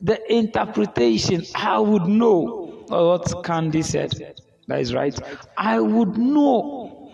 the 0.00 0.32
interpretation. 0.32 1.44
I 1.54 1.78
would 1.78 2.06
know 2.06 2.84
what 2.88 3.44
Candy 3.44 3.82
said. 3.82 4.34
That 4.68 4.80
is 4.80 4.92
right. 4.92 5.18
I 5.56 5.80
would 5.80 6.18
know 6.18 7.12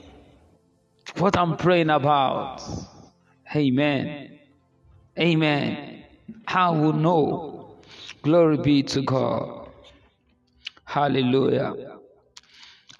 what 1.19 1.37
I'm 1.37 1.57
praying 1.57 1.91
about. 1.91 2.63
Amen. 3.55 4.39
Amen. 5.19 6.05
I 6.49 6.71
will 6.71 6.95
know. 6.95 7.77
Glory 8.23 8.57
be 8.57 8.83
to 8.85 9.03
God. 9.03 9.69
Hallelujah. 10.85 11.92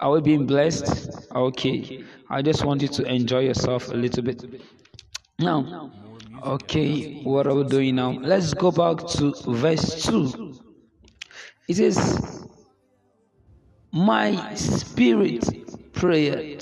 Are 0.03 0.11
we 0.11 0.19
being 0.19 0.45
blessed? 0.45 1.31
Okay. 1.33 2.03
I 2.29 2.41
just 2.41 2.65
want 2.65 2.81
you 2.81 2.89
to 2.89 3.05
enjoy 3.05 3.39
yourself 3.39 3.87
a 3.87 3.93
little 3.93 4.21
bit. 4.21 4.61
Now, 5.39 5.91
okay, 6.45 7.23
what 7.23 7.47
are 7.47 7.55
we 7.55 7.63
doing 7.63 7.95
now? 7.95 8.11
Let's 8.11 8.53
go 8.53 8.69
back 8.69 9.07
to 9.11 9.33
verse 9.47 10.03
2. 10.03 10.59
It 11.69 11.75
says, 11.75 12.45
My 13.93 14.53
spirit 14.55 15.47
prayed. 15.93 16.61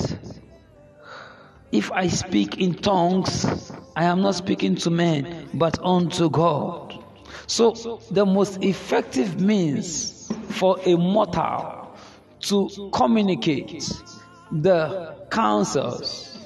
If 1.71 1.91
I 1.91 2.09
speak 2.09 2.59
in 2.59 2.75
tongues, 2.75 3.71
I 3.95 4.03
am 4.03 4.21
not 4.21 4.35
speaking 4.35 4.75
to 4.75 4.91
men, 4.91 5.49
but 5.55 5.79
unto 5.83 6.29
God. 6.29 7.03
So, 7.47 8.01
the 8.11 8.23
most 8.23 8.63
effective 8.63 9.41
means 9.41 10.31
for 10.51 10.77
a 10.85 10.95
mortal 10.95 11.80
to 12.41 12.89
communicate 12.93 13.91
the 14.51 15.15
counsels, 15.29 16.37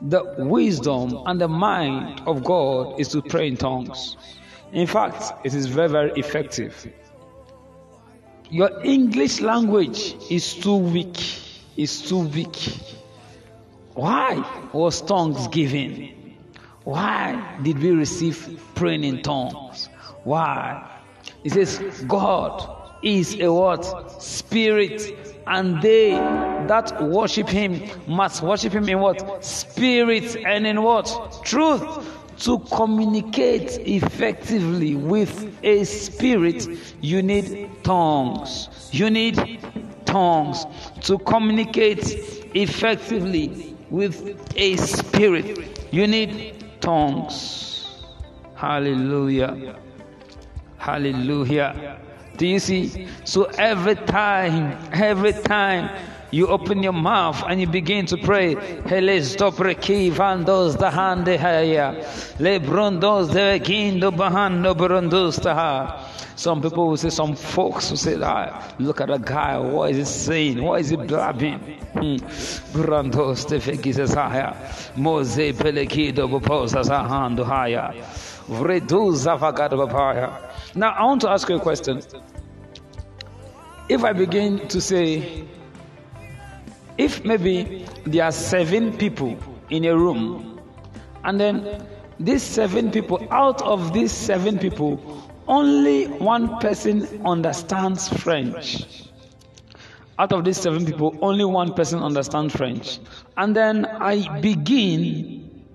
the 0.00 0.34
wisdom, 0.38 1.22
and 1.26 1.40
the 1.40 1.48
mind 1.48 2.22
of 2.26 2.42
God 2.44 3.00
is 3.00 3.08
to 3.08 3.22
pray 3.22 3.48
in 3.48 3.56
tongues. 3.56 4.16
In 4.72 4.86
fact, 4.86 5.46
it 5.46 5.54
is 5.54 5.66
very, 5.66 5.88
very 5.88 6.12
effective. 6.12 6.86
Your 8.50 8.84
English 8.84 9.40
language 9.40 10.16
is 10.30 10.54
too 10.54 10.76
weak. 10.76 11.18
Is 11.76 12.02
too 12.02 12.20
weak. 12.20 12.56
Why 13.94 14.68
was 14.72 15.00
tongues 15.02 15.48
given? 15.48 16.36
Why 16.84 17.58
did 17.62 17.78
we 17.78 17.90
receive 17.92 18.60
praying 18.74 19.04
in 19.04 19.22
tongues? 19.22 19.88
Why? 20.24 21.00
It 21.42 21.52
says, 21.52 22.04
God 22.06 22.98
is 23.02 23.38
a 23.40 23.52
what? 23.52 24.22
Spirit. 24.22 25.33
And 25.46 25.82
they 25.82 26.10
that 26.10 27.02
worship 27.02 27.48
him 27.48 27.82
must 28.06 28.42
worship 28.42 28.72
him 28.72 28.88
in 28.88 29.00
what? 29.00 29.44
Spirit 29.44 30.36
and 30.36 30.66
in 30.66 30.82
what? 30.82 31.42
Truth. 31.44 32.10
To 32.38 32.58
communicate 32.58 33.78
effectively 33.86 34.96
with 34.96 35.56
a 35.62 35.84
spirit, 35.84 36.68
you 37.00 37.22
need 37.22 37.70
tongues. 37.84 38.90
You 38.90 39.08
need 39.08 39.60
tongues. 40.04 40.66
To 41.02 41.18
communicate 41.18 42.02
effectively 42.54 43.76
with 43.88 44.52
a 44.56 44.76
spirit, 44.76 45.86
you 45.92 46.08
need 46.08 46.64
tongues. 46.80 48.02
Hallelujah. 48.56 49.76
Hallelujah. 50.78 52.00
Do 52.36 52.46
you 52.46 52.58
see? 52.58 53.06
So 53.24 53.44
every 53.44 53.94
time, 53.94 54.76
every 54.92 55.32
time 55.32 55.90
you 56.30 56.48
open 56.48 56.82
your 56.82 56.92
mouth 56.92 57.44
and 57.48 57.60
you 57.60 57.66
begin 57.68 58.06
to 58.06 58.16
pray, 58.16 58.54
the 60.76 60.90
hand 60.90 61.28
the. 61.28 61.94
Some 66.36 66.60
people 66.60 66.88
will 66.88 66.96
say, 66.96 67.10
some 67.10 67.36
folks 67.36 67.90
will 67.90 67.96
say, 67.96 68.18
ah, 68.20 68.74
look 68.80 69.00
at 69.00 69.08
a 69.10 69.18
guy, 69.20 69.56
what 69.58 69.92
is 69.92 69.96
he 69.98 70.04
saying? 70.04 70.60
What 70.62 70.80
is 70.80 70.88
he 70.90 70.96
blabbing? 70.96 71.60
Brandos 72.74 73.46
vagado 79.38 79.86
papaya. 79.86 80.53
Now, 80.76 80.90
I 80.90 81.04
want 81.04 81.20
to 81.20 81.30
ask 81.30 81.48
you 81.48 81.56
a 81.56 81.60
question. 81.60 82.02
If 83.88 84.02
I 84.02 84.12
begin 84.12 84.66
to 84.68 84.80
say, 84.80 85.44
if 86.98 87.24
maybe 87.24 87.86
there 88.04 88.24
are 88.24 88.32
seven 88.32 88.96
people 88.96 89.38
in 89.70 89.84
a 89.84 89.96
room, 89.96 90.60
and 91.22 91.38
then 91.38 91.86
these 92.18 92.42
seven 92.42 92.90
people, 92.90 93.24
out 93.30 93.62
of 93.62 93.92
these 93.92 94.10
seven 94.10 94.58
people, 94.58 95.30
only 95.46 96.06
one 96.06 96.58
person 96.58 97.24
understands 97.24 98.08
French. 98.08 98.84
Out 100.18 100.32
of 100.32 100.44
these 100.44 100.56
seven 100.56 100.86
people, 100.86 101.16
only 101.22 101.44
one 101.44 101.74
person 101.74 102.00
understands 102.00 102.54
French. 102.54 102.98
And 103.36 103.54
then 103.54 103.86
I 103.86 104.40
begin 104.40 105.66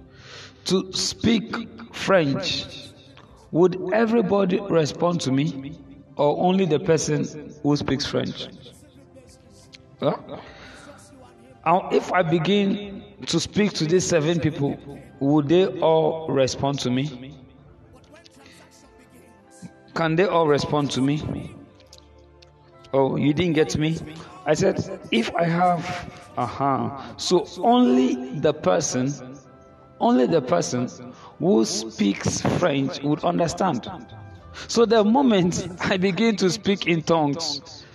to 0.65 0.91
speak 0.91 1.55
French 1.93 2.88
would 3.51 3.93
everybody 3.93 4.59
respond 4.59 5.21
to 5.21 5.31
me 5.31 5.77
or 6.15 6.37
only 6.43 6.65
the 6.65 6.79
person 6.79 7.53
who 7.63 7.75
speaks 7.75 8.05
French? 8.05 8.47
Huh? 9.99 10.15
if 11.91 12.11
I 12.13 12.21
begin 12.23 13.03
to 13.27 13.39
speak 13.39 13.73
to 13.73 13.85
these 13.85 14.05
seven 14.05 14.39
people, 14.39 14.77
would 15.19 15.49
they 15.49 15.67
all 15.79 16.27
respond 16.29 16.79
to 16.79 16.89
me? 16.91 17.35
Can 19.93 20.15
they 20.15 20.25
all 20.25 20.47
respond 20.47 20.91
to 20.91 21.01
me? 21.01 21.55
Oh, 22.93 23.17
you 23.17 23.33
didn't 23.33 23.53
get 23.53 23.77
me? 23.77 23.97
I 24.45 24.53
said, 24.53 24.99
if 25.11 25.35
I 25.35 25.43
have, 25.43 25.85
aha. 26.37 26.85
Uh-huh. 26.85 27.17
So 27.17 27.45
only 27.59 28.39
the 28.39 28.53
person, 28.53 29.13
only 29.99 30.25
the 30.25 30.41
person 30.41 30.89
who 31.39 31.65
speaks 31.65 32.41
French 32.59 33.01
would 33.03 33.23
understand. 33.23 33.89
So 34.67 34.85
the 34.85 35.03
moment 35.03 35.67
I 35.79 35.97
begin 35.97 36.35
to 36.37 36.49
speak 36.49 36.87
in 36.87 37.01
tongues, 37.01 37.85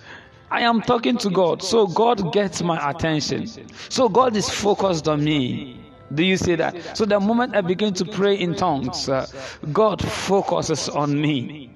I 0.50 0.62
am 0.62 0.82
talking 0.82 1.18
to 1.18 1.30
God, 1.30 1.62
so 1.62 1.86
God 1.86 2.32
gets 2.32 2.62
my 2.62 2.90
attention. 2.90 3.46
So 3.88 4.08
God 4.08 4.36
is 4.36 4.48
focused 4.48 5.08
on 5.08 5.24
me. 5.24 5.80
Do 6.14 6.22
you 6.22 6.36
see 6.36 6.54
that? 6.54 6.96
So 6.96 7.04
the 7.04 7.18
moment 7.18 7.56
I 7.56 7.60
begin 7.60 7.92
to 7.94 8.04
pray 8.04 8.34
in 8.34 8.54
tongues, 8.54 9.08
uh, 9.08 9.26
God 9.72 10.02
focuses 10.02 10.88
on 10.88 11.20
me. 11.20 11.73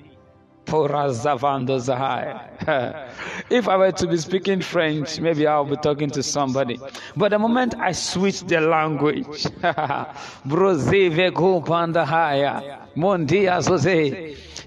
if 3.50 3.68
I 3.68 3.76
were 3.76 3.92
to 3.92 4.06
be 4.06 4.16
speaking 4.16 4.60
French, 4.60 5.20
maybe 5.20 5.46
I'll 5.46 5.64
be 5.64 5.76
talking 5.76 6.10
to 6.10 6.22
somebody. 6.22 6.78
But 7.16 7.30
the 7.30 7.38
moment 7.38 7.74
I 7.78 7.92
switch 7.92 8.40
the 8.42 8.60
language, 8.60 9.46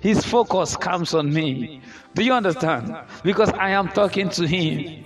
his 0.01 0.25
focus 0.25 0.75
comes 0.77 1.13
on 1.13 1.33
me. 1.33 1.81
Do 2.15 2.23
you 2.23 2.33
understand? 2.33 2.95
Because 3.23 3.51
I 3.53 3.71
am 3.71 3.89
talking 3.89 4.29
to 4.29 4.47
him. 4.47 5.05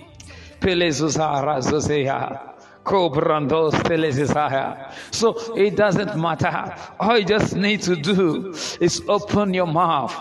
So 5.10 5.54
it 5.56 5.76
doesn't 5.76 6.16
matter. 6.16 6.74
All 7.00 7.18
you 7.18 7.24
just 7.24 7.56
need 7.56 7.82
to 7.82 7.96
do 7.96 8.54
is 8.80 9.02
open 9.08 9.52
your 9.54 9.66
mouth. 9.66 10.14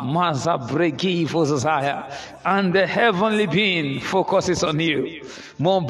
And 2.45 2.73
the 2.73 2.87
heavenly 2.87 3.45
being 3.47 3.99
focuses 3.99 4.63
on 4.63 4.79
you. 4.79 5.21
And 5.57 5.87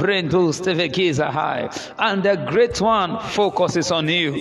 the 2.23 2.45
great 2.49 2.81
one 2.81 3.19
focuses 3.19 3.91
on 3.91 4.07
you. 4.09 4.33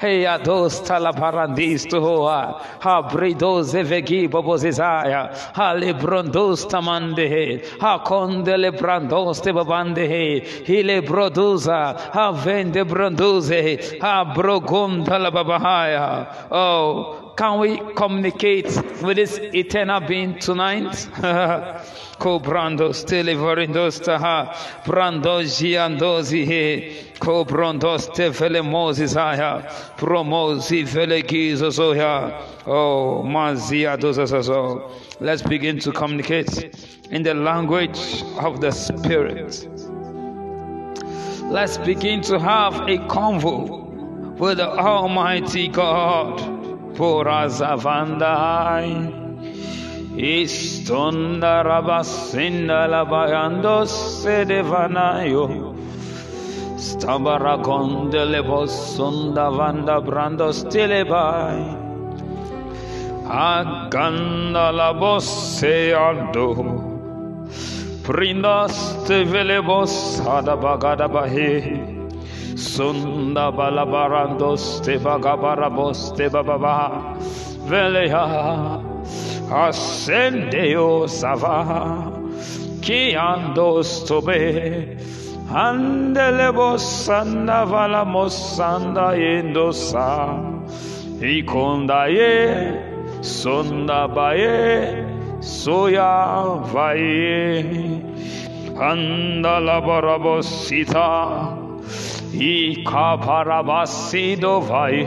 Hey, 0.00 0.24
dos 0.44 0.80
talaparandis 0.80 1.88
to 1.90 2.00
hoa. 2.00 2.60
Ha 2.80 3.02
bredos 3.08 3.74
evegi 3.74 4.28
bobozizaya. 4.28 5.34
Ha 5.54 5.74
lebrondos 5.74 6.66
tamande. 6.68 7.64
Ha 7.80 7.98
condele 8.04 8.70
broste 9.22 9.52
babande 9.52 10.06
hile 10.66 11.00
broduza 11.02 11.96
ha 12.12 12.32
vende 12.32 12.84
bronduze 12.84 13.98
ha 14.00 14.24
brogonda 14.24 15.18
la 15.18 15.30
babahaya. 15.30 16.26
Oh 16.50 17.31
can 17.36 17.58
we 17.60 17.78
communicate 17.94 18.66
with 19.02 19.16
this 19.16 19.38
eternal 19.38 20.00
being 20.00 20.38
tonight? 20.38 21.08
Ko 22.18 22.38
brandos 22.38 23.04
televerindos 23.04 24.04
taha 24.04 24.54
brandos 24.84 25.58
giandozi 25.60 26.44
he 26.46 27.14
ko 27.18 27.44
brandos 27.44 28.14
te 28.14 28.28
vele 28.28 28.62
moses 28.62 29.16
aya 29.16 29.62
promosi 29.96 30.84
vele 30.84 31.22
gizozoya 31.22 32.40
oh 32.66 33.24
mazia 33.24 33.98
dozazo 33.98 34.90
let's 35.20 35.42
begin 35.42 35.80
to 35.80 35.90
communicate 35.90 36.76
in 37.10 37.22
the 37.22 37.34
language 37.34 38.22
of 38.38 38.60
the 38.60 38.70
Spirit. 38.70 39.68
Let's 41.50 41.76
begin 41.76 42.22
to 42.22 42.38
have 42.38 42.74
a 42.88 42.96
convo 43.08 44.38
with 44.38 44.56
the 44.56 44.68
Almighty 44.68 45.68
God. 45.68 46.51
Purasavandahai 47.02 48.94
Istonda 50.14 51.66
Rabasinda 51.66 52.86
Labayando 52.86 53.82
Sedevanayo 53.82 55.74
Stabaragonde 56.78 58.22
Lebosunda 58.22 59.50
Vanda 59.50 59.98
Brando 60.00 60.54
Stilebai 60.54 61.74
Aganda 63.26 64.70
la 64.70 64.94
bosse 64.94 65.90
aldo 65.92 66.54
Prindaste 68.06 69.26
vele 69.26 69.60
bossa 69.60 70.40
da 70.40 70.54
bagada 70.54 71.08
bahe 71.10 71.91
Sunda 72.56 73.50
balabarandos 73.50 74.82
te 74.82 74.98
bagabarabos 74.98 76.14
te 76.16 76.28
bababa. 76.28 77.16
Velea. 77.68 78.80
Ascendeo 79.50 81.08
sava. 81.08 82.12
Ki 82.80 83.14
andos 83.14 84.04
tobe. 84.04 84.96
Andelebos 85.50 87.08
anda 87.08 87.64
valamos 87.64 88.58
anda 88.58 89.14
endosa. 89.16 90.40
Y 91.20 91.44
condaye. 91.44 92.92
Sonda 93.22 94.08
baye 94.08 95.06
soya 95.38 96.58
vai 96.74 98.02
andala 98.74 99.78
barabosita 99.80 101.61
i 102.34 102.84
kaparabasido 102.84 104.60
vai. 104.60 105.04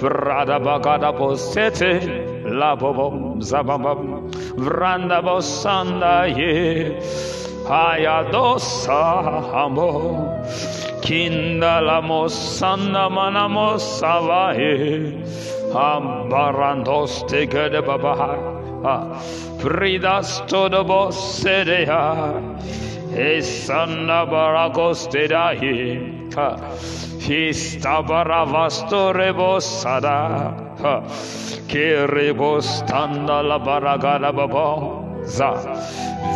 Vrada 0.00 0.58
bagada 0.58 1.12
posete 1.12 2.30
la 2.50 2.74
bobom 2.74 3.40
zabam 3.40 4.30
vranda 4.56 5.22
bosanda 5.22 6.26
ye 6.36 6.98
hayadosa 7.68 9.02
amo 9.64 9.92
kinda 11.02 11.80
la 11.80 12.00
mosanda 12.00 13.08
manamos 13.08 13.82
savahe 14.00 15.22
ambarandos 15.74 17.22
te 17.28 17.46
gade 17.46 17.82
babahai 17.82 18.40
Fridas 19.60 20.40
todo 20.48 20.80
bosedea. 26.34 26.56
Esana 26.56 26.62
baragostedahi. 26.62 27.20
Fista 27.20 28.02
baravastore 28.02 29.32
bosada. 29.32 30.54
Kiribostanda 31.68 33.42
la 33.42 33.58
baragada 33.58 34.32
babo. 34.32 35.22
Za. 35.24 35.52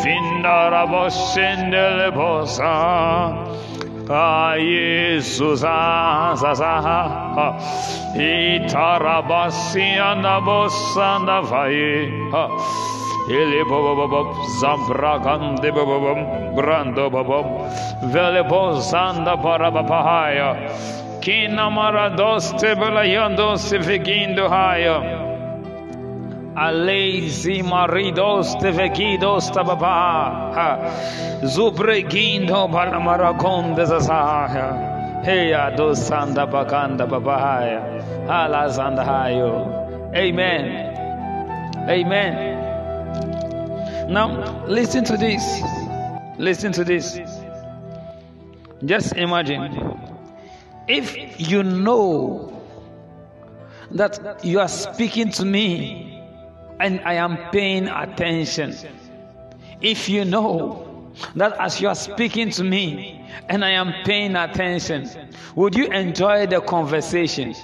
Vindara 0.02 0.86
bosendele 0.86 2.10
bosa. 2.12 3.54
Ah, 4.06 4.54
Jesus, 4.58 5.64
ah, 5.64 6.34
zaza, 6.36 7.56
itarabasi 8.14 9.98
anabosanda 9.98 11.40
vai, 11.40 11.72
ele 11.72 12.93
brando 16.54 17.10
bobo 17.10 17.66
vele 18.02 18.42
bozanda 18.44 19.36
para 19.40 19.70
papaya, 19.72 20.68
kina 21.20 21.70
maradoste 21.70 22.74
bela 22.76 23.04
yando 23.06 23.56
se 23.56 23.78
vigindo 23.78 24.48
haya. 24.48 25.24
Alezi 26.56 27.64
maridos 27.64 28.54
te 28.60 28.70
vegidos 28.70 29.50
tababa 29.50 30.78
Zubregindo 31.42 32.68
balamaragon 32.70 33.74
de 33.74 33.82
zazaha 33.82 35.24
Heya 35.24 35.76
do 35.76 35.96
sanda 35.96 36.46
bakanda 36.46 37.08
babaya 37.08 37.82
Ala 38.28 38.68
zandahayo 38.68 40.14
Amen. 40.14 40.94
Amen 41.88 42.53
Now 44.08 44.64
listen 44.66 45.04
to 45.04 45.16
this 45.16 45.42
Listen 46.38 46.72
to 46.72 46.84
this 46.84 47.18
Just 48.84 49.16
imagine 49.16 50.00
if 50.86 51.40
you 51.40 51.62
know 51.62 52.62
that 53.90 54.44
you 54.44 54.60
are 54.60 54.68
speaking 54.68 55.30
to 55.30 55.44
me 55.44 56.22
and 56.80 57.00
I 57.00 57.14
am 57.14 57.38
paying 57.50 57.88
attention. 57.88 58.74
If 59.80 60.08
you 60.08 60.24
know 60.24 61.12
that 61.36 61.58
as 61.58 61.80
you 61.80 61.88
are 61.88 61.94
speaking 61.94 62.50
to 62.50 62.64
me 62.64 63.24
and 63.48 63.64
I 63.64 63.70
am 63.70 63.92
paying 64.04 64.36
attention, 64.36 65.08
would 65.54 65.74
you 65.74 65.86
enjoy 65.86 66.46
the 66.46 66.60
conversation? 66.60 67.54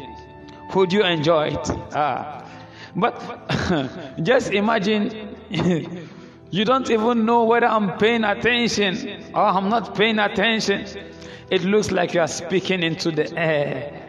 Would 0.74 0.92
you 0.92 1.02
enjoy 1.04 1.48
it? 1.48 1.70
Ah. 1.94 2.46
But 2.94 3.20
just 4.22 4.52
imagine 4.52 5.36
you 6.50 6.64
don't 6.64 6.90
even 6.90 7.24
know 7.24 7.44
whether 7.44 7.66
I'm 7.66 7.96
paying 7.98 8.24
attention 8.24 9.24
or 9.34 9.44
I'm 9.44 9.68
not 9.68 9.94
paying 9.94 10.18
attention. 10.18 10.86
It 11.50 11.62
looks 11.62 11.90
like 11.90 12.14
you 12.14 12.20
are 12.20 12.28
speaking 12.28 12.82
into 12.82 13.10
the 13.10 13.32
air. 13.36 14.08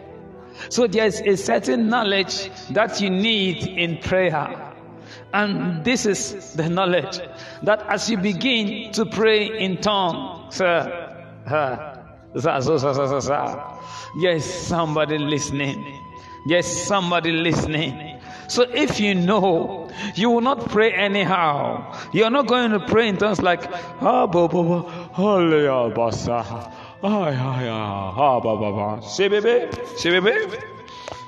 So 0.69 0.87
there's 0.87 1.19
a 1.21 1.37
certain 1.37 1.89
knowledge 1.89 2.49
that 2.71 3.01
you 3.01 3.09
need 3.09 3.65
in 3.67 3.97
prayer. 3.97 4.73
And 5.33 5.83
this 5.85 6.05
is 6.05 6.53
the 6.53 6.69
knowledge 6.69 7.19
that 7.63 7.83
as 7.87 8.09
you 8.09 8.17
begin 8.17 8.91
to 8.93 9.05
pray 9.05 9.59
in 9.59 9.77
tongues, 9.77 10.59
yes, 14.19 14.45
somebody 14.45 15.17
listening. 15.17 15.99
Yes, 16.47 16.67
somebody 16.67 17.31
listening. 17.31 18.10
So 18.51 18.63
if 18.63 18.99
you 18.99 19.15
know, 19.15 19.89
you 20.13 20.29
will 20.29 20.41
not 20.41 20.67
pray 20.67 20.91
anyhow. 20.91 21.97
You're 22.11 22.29
not 22.29 22.47
going 22.47 22.71
to 22.71 22.81
pray 22.81 23.07
in 23.07 23.15
tongues 23.15 23.41
like, 23.41 23.63
ah, 24.01 24.27
ba, 24.27 24.49
ba, 24.49 24.63
ba, 24.63 24.91
hallelujah, 25.13 25.95
basa, 25.95 26.69
ah, 27.01 27.29
ya, 27.29 27.61
ya, 27.63 28.11
ah, 28.11 28.41
ba, 28.41 28.57
ba, 28.57 28.71
ba. 28.75 28.99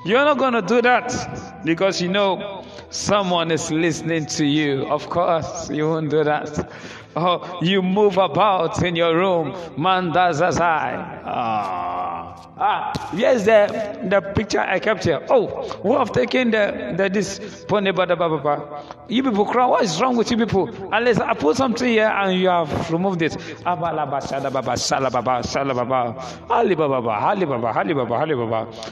You're 0.04 0.26
not 0.26 0.38
going 0.38 0.52
to 0.52 0.62
do 0.64 0.82
that 0.82 1.64
because 1.64 2.02
you 2.02 2.10
know 2.10 2.66
someone 2.90 3.52
is 3.52 3.72
listening 3.72 4.26
to 4.26 4.46
you. 4.46 4.86
Of 4.88 5.10
course, 5.10 5.70
you 5.70 5.88
won't 5.88 6.10
do 6.10 6.26
that. 6.26 6.70
Oh, 7.16 7.60
you 7.62 7.82
move 7.82 8.18
about 8.18 8.82
in 8.84 8.96
your 8.96 9.16
room. 9.16 9.56
Man 9.78 10.12
does 10.12 10.42
as 10.42 10.60
I. 10.60 11.22
Ah, 11.26 12.52
ah 12.58 13.12
yes, 13.16 13.46
the 13.46 14.08
the 14.10 14.22
picture 14.22 14.60
I 14.60 14.80
kept 14.80 15.04
here. 15.04 15.22
Oh, 15.30 15.80
we 15.84 15.92
have 15.94 16.12
taken 16.12 16.52
the 16.52 16.94
the 16.98 17.10
this 17.10 17.66
pony 17.68 17.92
bada 17.92 18.18
baba? 18.18 18.84
You 19.08 19.24
people 19.24 19.46
cry. 19.46 19.66
What 19.66 19.84
is 19.84 20.02
wrong 20.02 20.18
with 20.18 20.32
you 20.32 20.38
people? 20.38 20.70
Unless 20.92 21.20
I 21.20 21.34
put 21.34 21.58
something 21.58 21.88
here 21.88 22.08
and 22.08 22.40
you 22.40 22.50
have 22.50 22.92
removed 22.92 23.22
it. 23.22 23.38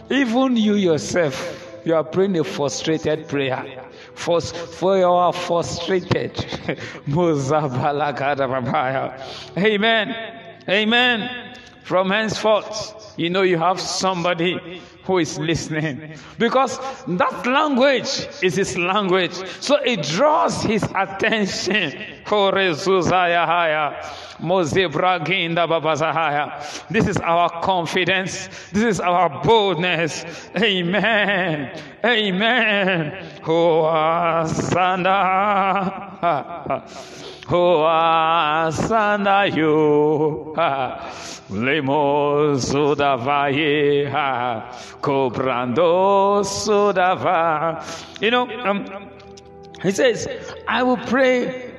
Even 0.09 0.57
you 0.57 0.75
yourself. 0.75 1.67
You 1.83 1.95
are 1.95 2.03
praying 2.03 2.37
a 2.37 2.43
frustrated 2.43 3.27
prayer. 3.27 3.90
For, 4.15 4.41
for 4.41 4.97
you 4.97 5.05
are 5.05 5.33
frustrated. 5.33 6.37
Amen. 9.57 10.15
Amen. 10.69 11.55
From 11.83 12.09
henceforth, 12.11 13.13
you 13.17 13.29
know 13.29 13.41
you 13.41 13.57
have 13.57 13.79
somebody 13.79 14.81
who 15.03 15.17
is 15.19 15.37
listening. 15.39 16.15
Because 16.37 16.79
that 17.07 17.45
language 17.45 18.27
is 18.41 18.55
his 18.55 18.77
language. 18.77 19.33
So 19.59 19.75
it 19.77 20.03
draws 20.03 20.61
his 20.63 20.83
attention. 20.95 21.93
This 26.89 27.07
is 27.07 27.17
our 27.17 27.49
confidence. 27.61 28.49
This 28.71 28.83
is 28.83 28.99
our 28.99 29.41
boldness. 29.43 30.25
Amen. 30.57 31.79
Amen 32.03 33.31
You 39.55 40.53
Lemos 41.49 42.65
Sudavaye 42.71 44.09
Cobrando 45.01 46.43
Sudava. 46.43 48.21
You 48.21 48.31
know, 48.31 48.49
um, 48.49 49.09
he 49.81 49.91
says, 49.91 50.27
I 50.67 50.83
will 50.83 50.97
pray 50.97 51.73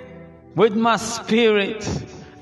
with 0.55 0.75
my 0.75 0.96
spirit 0.96 1.88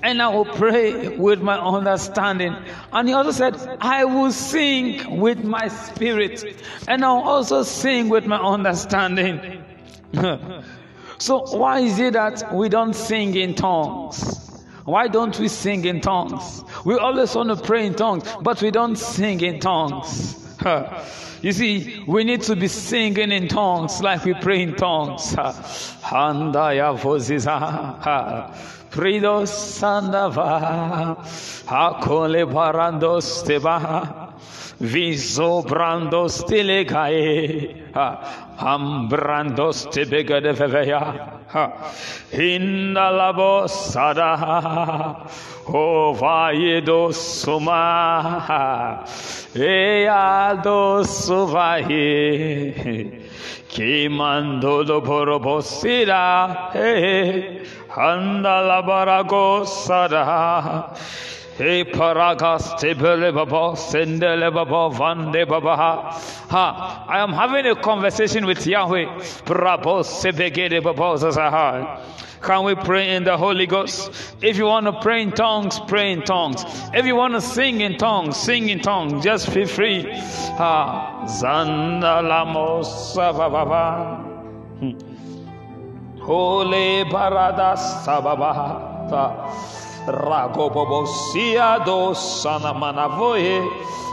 and 0.03 0.21
I 0.21 0.29
will 0.29 0.47
pray 0.47 1.17
with 1.17 1.41
my 1.41 1.59
understanding. 1.59 2.57
And 2.93 3.07
he 3.09 3.15
also 3.15 3.31
said, 3.31 3.55
I 3.81 4.07
will 4.07 4.33
sing 4.33 5.21
with 5.21 5.45
my 5.45 5.69
spirit 5.69 6.43
and 6.89 7.05
I'll 7.05 7.19
also 7.19 7.63
sing 7.63 8.09
with 8.09 8.27
my 8.27 8.39
understanding. 8.39 9.63
so, 11.21 11.45
why 11.57 11.81
is 11.81 11.99
it 11.99 12.15
that 12.15 12.55
we 12.55 12.71
don't 12.71 12.95
sing 12.95 13.35
in 13.37 13.55
tongues? 13.55 14.65
Why 14.87 15.07
don't 15.07 15.39
we 15.39 15.49
sing 15.49 15.85
in 15.85 16.01
tongues? 16.01 16.65
We 16.85 16.97
always 16.97 17.35
want 17.35 17.51
to 17.51 17.57
pray 17.57 17.87
in 17.87 17.95
tongues, 17.95 18.25
but 18.41 18.63
we 18.63 18.71
don't 18.71 18.97
sing 18.97 19.41
in 19.43 19.61
tongues. 19.61 20.37
You 21.43 21.53
see, 21.53 22.05
we 22.07 22.25
need 22.25 22.43
to 22.43 22.57
be 22.57 22.69
singing 22.69 23.33
in 23.33 23.49
tongues 23.49 24.03
like 24.03 24.25
we 24.27 24.35
pray 24.35 24.63
in 24.63 24.77
tongues. 24.77 25.35
Handaya 26.03 26.95
voziza. 26.99 28.53
Pridos 28.91 29.49
sandava. 29.49 31.17
Hakole 31.67 32.45
barandos 32.45 33.43
teba. 33.45 34.20
Viso 34.81 35.63
brandos 35.63 36.45
telegae. 36.45 37.77
Ambrandos 38.59 39.87
tebega 39.87 40.41
de 40.41 40.53
veveya. 40.53 41.41
Hinda 42.33 43.11
la 43.11 43.33
bossada, 43.33 45.17
o 45.67 46.15
vai 46.15 46.81
do 46.81 47.13
suma, 47.13 49.05
e 49.55 50.07
a 50.07 50.55
do 50.55 51.03
suvai, 51.05 51.85
que 53.69 54.09
mandou 54.09 54.85
do 54.85 55.01
borobosira, 55.01 56.71
e 56.75 57.63
anda 57.99 58.61
la 58.61 58.81
baragossada. 58.81 60.25
Paragas 61.59 62.81
baba 64.55 64.91
baba 64.91 65.47
baba 65.47 65.77
ha. 65.77 67.07
I 67.09 67.19
am 67.19 67.33
having 67.33 67.67
a 67.67 67.75
conversation 67.75 68.47
with 68.47 68.67
Yahweh. 68.67 69.23
Baba. 69.47 70.05
Can 72.43 72.65
we 72.65 72.75
pray 72.75 73.15
in 73.15 73.25
the 73.25 73.37
Holy 73.37 73.67
Ghost? 73.67 74.11
If 74.41 74.57
you 74.57 74.65
want 74.65 74.87
to 74.87 74.99
pray 75.01 75.21
in 75.23 75.33
tongues, 75.33 75.79
pray 75.81 76.13
in 76.13 76.23
tongues. 76.23 76.65
If 76.95 77.05
you 77.05 77.15
want 77.15 77.35
to 77.35 77.43
sing 77.43 77.83
in 77.83 77.99
tongues, 77.99 78.37
sing 78.37 78.71
in 78.71 78.81
tongues. 78.81 79.23
Just 79.23 79.51
feel 79.51 79.67
free. 79.67 80.07
Lamos 82.23 83.15
baba. 83.15 84.25
Holy 86.21 87.03
hmm. 87.03 87.11
paradas 87.11 88.05
sababa. 88.05 89.80
Ragobobosia 90.07 91.85
do 91.85 92.15
sanamanavoye. 92.15 93.67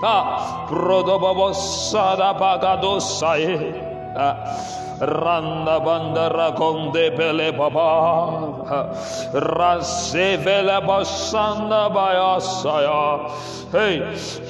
Ah, 0.03 0.67
Prodobobosada 0.69 2.33
bagadosaye. 2.37 4.15
Ah. 4.15 4.85
Randa 4.99 5.79
banda 5.79 6.27
raconde 6.33 7.15
pele 7.15 7.51
baba 7.51 8.65
Rasevele 9.31 10.81
basanda 10.81 11.87
bayasaya 11.93 13.29
Hey 13.71 13.99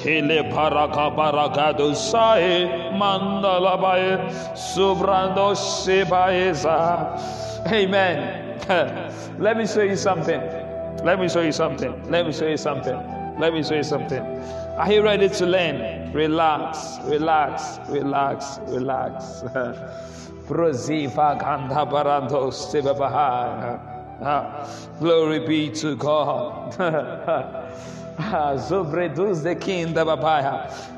Hile 0.00 0.50
paraka 0.50 1.14
barakadu 1.14 1.94
sae 1.94 2.64
Mandala 2.96 3.76
baye 3.78 4.16
Subrando 4.56 5.52
sebaeza 5.54 7.12
Amen 7.66 8.56
Let 9.38 9.58
me 9.58 9.66
show 9.66 9.82
you 9.82 9.96
something 9.96 10.40
let 11.04 11.20
me 11.20 11.28
show 11.28 11.42
you 11.42 11.52
something. 11.52 12.10
Let 12.10 12.26
me 12.26 12.32
show 12.32 12.46
you 12.46 12.56
something. 12.56 12.96
Let 13.38 13.52
me 13.52 13.62
show 13.62 13.76
you 13.76 13.84
something. 13.84 14.20
Are 14.20 14.92
you 14.92 15.02
ready 15.02 15.28
to 15.28 15.46
learn? 15.46 16.12
Relax, 16.12 16.98
relax, 17.04 17.78
relax, 17.88 18.58
relax. 18.66 19.42
Glory 24.98 25.46
be 25.46 25.70
to 25.70 25.94
God. 25.96 26.76
Do 28.18 28.24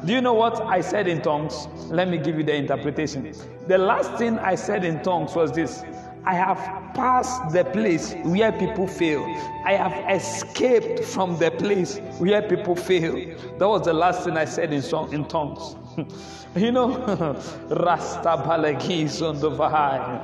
you 0.06 0.22
know 0.22 0.32
what 0.32 0.62
I 0.62 0.80
said 0.80 1.06
in 1.06 1.20
tongues? 1.20 1.66
Let 1.90 2.08
me 2.08 2.16
give 2.16 2.38
you 2.38 2.44
the 2.44 2.54
interpretation. 2.54 3.34
The 3.66 3.76
last 3.76 4.14
thing 4.14 4.38
I 4.38 4.54
said 4.54 4.86
in 4.86 5.02
tongues 5.02 5.34
was 5.34 5.52
this 5.52 5.84
I 6.24 6.34
have 6.34 6.58
passed 6.94 7.52
the 7.52 7.64
place 7.64 8.14
where 8.24 8.52
people 8.52 8.86
fail. 8.86 9.24
I 9.64 9.72
have 9.72 9.94
escaped 10.14 11.02
from 11.04 11.38
the 11.38 11.50
place 11.50 11.98
where 12.18 12.42
people 12.42 12.76
fail. 12.76 13.14
That 13.58 13.68
was 13.68 13.86
the 13.86 13.94
last 13.94 14.24
thing 14.24 14.36
I 14.36 14.44
said 14.44 14.72
in, 14.72 14.82
song, 14.82 15.12
in 15.12 15.24
tongues. 15.26 15.76
you 16.54 16.72
know, 16.72 16.90
Rasta 17.70 18.36
Balagis 18.44 19.26
on 19.26 19.40
the 19.40 19.50
Vahai. 19.50 20.22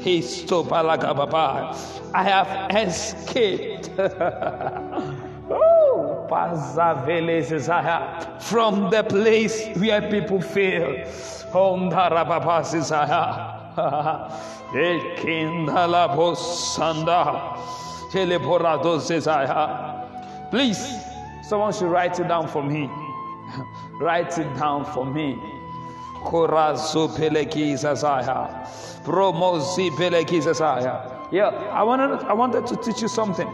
He's 0.00 0.42
to 0.44 0.62
I 2.14 2.22
have 2.22 2.70
escaped. 2.88 3.90
oh, 5.50 6.26
from 8.40 8.90
the 8.90 9.04
place 9.04 9.68
where 9.76 10.10
people 10.10 10.40
fail. 10.40 11.06
Please, 20.50 20.94
someone 21.48 21.72
should 21.72 21.90
write 21.90 22.18
it 22.18 22.28
down 22.28 22.48
for 22.48 22.62
me. 22.62 22.90
write 24.00 24.38
it 24.38 24.56
down 24.56 24.84
for 24.84 25.04
me. 25.04 25.38
Yeah, 31.32 31.48
I 31.72 31.82
wanted, 31.82 32.24
I 32.26 32.32
wanted 32.32 32.66
to 32.66 32.76
teach 32.76 33.02
you 33.02 33.08
something. 33.08 33.48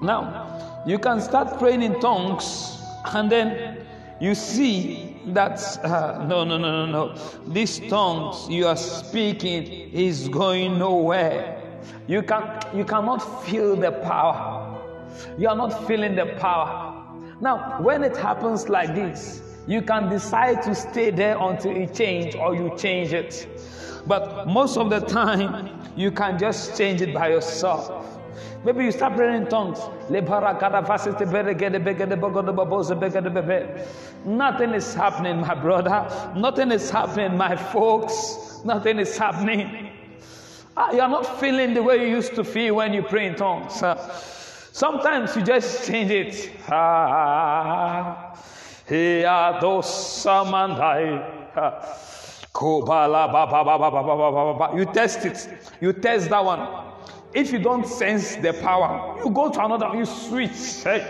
Now, 0.00 0.82
you 0.86 0.98
can 0.98 1.20
start 1.20 1.58
praying 1.58 1.82
in 1.82 1.98
tongues 2.00 2.80
and 3.06 3.30
then 3.30 3.86
you 4.20 4.34
see 4.34 5.13
that 5.28 5.60
uh, 5.84 6.24
no 6.28 6.44
no 6.44 6.58
no 6.58 6.86
no 6.86 6.86
no. 6.86 7.14
These 7.48 7.80
tongues 7.88 8.48
you 8.48 8.66
are 8.66 8.76
speaking 8.76 9.64
is 9.92 10.28
going 10.28 10.78
nowhere. 10.78 11.60
You 12.06 12.22
can 12.22 12.60
you 12.74 12.84
cannot 12.84 13.18
feel 13.44 13.76
the 13.76 13.92
power. 13.92 14.78
You 15.38 15.48
are 15.48 15.56
not 15.56 15.86
feeling 15.86 16.14
the 16.14 16.26
power. 16.38 17.04
Now 17.40 17.80
when 17.80 18.04
it 18.04 18.16
happens 18.16 18.68
like 18.68 18.94
this 18.94 19.42
you 19.66 19.80
can 19.80 20.10
decide 20.10 20.62
to 20.62 20.74
stay 20.74 21.10
there 21.10 21.38
until 21.40 21.74
it 21.74 21.94
change 21.94 22.34
or 22.34 22.54
you 22.54 22.74
change 22.76 23.12
it. 23.12 23.48
But 24.06 24.46
most 24.46 24.76
of 24.76 24.90
the 24.90 25.00
time 25.00 25.80
you 25.96 26.10
can 26.10 26.38
just 26.38 26.76
change 26.76 27.00
it 27.00 27.14
by 27.14 27.28
yourself 27.28 28.03
Maybe 28.64 28.84
you 28.84 28.92
start 28.92 29.14
praying 29.16 29.42
in 29.42 29.48
tongues. 29.48 29.78
Nothing 34.24 34.74
is 34.74 34.94
happening, 34.94 35.40
my 35.40 35.54
brother. 35.54 36.32
Nothing 36.34 36.72
is 36.72 36.90
happening, 36.90 37.36
my 37.36 37.56
folks. 37.56 38.62
Nothing 38.64 38.98
is 38.98 39.18
happening. 39.18 39.90
Ah, 40.76 40.92
you're 40.92 41.08
not 41.08 41.38
feeling 41.38 41.74
the 41.74 41.82
way 41.82 42.00
you 42.08 42.16
used 42.16 42.34
to 42.36 42.42
feel 42.42 42.76
when 42.76 42.94
you 42.94 43.02
pray 43.02 43.26
in 43.26 43.34
tongues. 43.36 43.82
Sometimes 44.72 45.36
you 45.36 45.42
just 45.42 45.86
change 45.86 46.10
it. 46.10 46.50
You 54.76 54.84
test 54.86 55.24
it. 55.26 55.48
You 55.80 55.92
test 55.92 56.30
that 56.30 56.44
one. 56.44 56.93
If 57.34 57.52
you 57.52 57.58
don't 57.58 57.86
sense 57.86 58.36
the 58.36 58.52
power, 58.52 59.18
you 59.18 59.30
go 59.30 59.50
to 59.50 59.64
another, 59.64 59.90
you 59.94 60.06
switch. 60.06 60.84
Hey. 60.84 61.00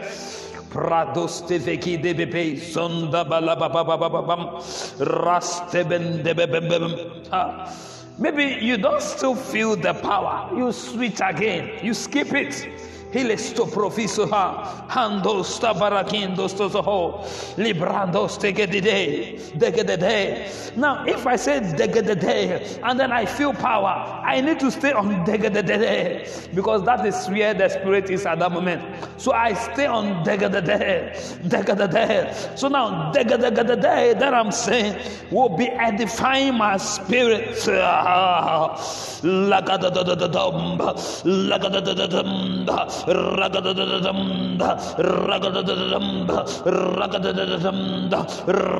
Prados 0.75 1.47
teveki 1.47 2.03
debebe 2.03 2.59
sonda 2.59 3.25
balababababam 3.25 4.59
rasteben 4.99 6.25
debebem. 6.25 7.71
Maybe 8.19 8.59
you 8.65 8.77
don't 8.77 9.03
still 9.03 9.37
feel 9.37 9.77
the 9.77 9.95
power. 9.95 10.51
You 10.57 10.73
switch 10.73 11.21
again. 11.21 11.79
You 11.85 11.95
skip 11.95 12.33
it. 12.33 12.74
Hilesto 13.14 13.64
profisoha, 13.70 14.88
handos 14.88 15.61
tabarakindos 15.61 16.53
tozoho, 16.53 17.22
librandos 17.57 18.37
tegedide, 18.38 19.38
degedede. 19.57 20.77
Now, 20.77 21.05
if 21.07 21.24
I 21.24 21.37
say 21.37 21.61
degedede 21.61 22.81
and 22.83 22.98
then 22.98 23.12
I 23.12 23.24
feel 23.24 23.53
power, 23.53 24.20
I 24.24 24.40
need 24.40 24.59
to 24.59 24.70
stay 24.72 24.90
on 24.90 25.24
degedede 25.24 26.53
because 26.57 26.85
that 26.87 27.07
is 27.07 27.29
where 27.29 27.55
the 27.55 27.68
spirit 27.68 28.11
is 28.11 28.27
at 28.27 28.40
that 28.40 28.50
moment. 28.50 28.83
So 29.16 29.33
I 29.33 29.55
stay 29.55 29.87
on 29.87 30.24
degedede, 30.24 31.14
degedede. 31.48 32.59
So 32.59 32.66
now 32.66 33.12
degedede 33.12 34.18
that 34.18 34.35
I'm 34.35 34.50
saying 34.50 35.00
will 35.31 35.57
be 35.57 35.68
edifying 35.68 36.55
my 36.59 36.79
spirit. 36.79 37.64
Ah, 37.68 38.03
ah, 38.05 38.74
ah. 38.74 38.77
Lagadadadadamba, 39.22 40.94
lagadadadadamba 41.24 43.04
ragadadadamba 43.07 44.69
ragadadadamba 44.99 46.37
ragadadadamba 46.67 48.19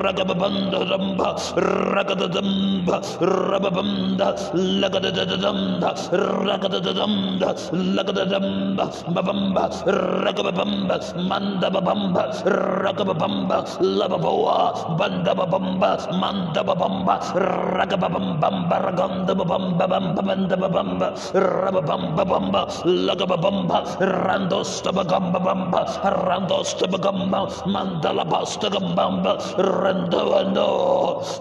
ragababandadamba 0.03 1.27
ragadadamba 1.95 2.95
rababanda 3.21 4.27
lagadadadamba 4.53 5.89
ragadadadamba 6.45 7.49
lagadadamba 7.97 8.85
babamba 9.15 9.63
ragababamba 10.25 10.95
mandababamba 11.29 12.23
ragababamba 12.83 13.57
lababoa 13.81 14.57
bandababamba 14.99 15.89
mandababamba 16.21 17.15
ragababamba 17.77 18.75
ragandababamba 18.89 19.85
bamba 19.87 21.07
rababamba 21.33 22.23
bamba 22.25 22.61
lagababamba 22.85 23.77
randos 24.15 24.81
bamba 24.81 25.85
randos 26.27 26.75
mandala 27.65 28.23
basta 28.29 28.69
rando 29.59 30.65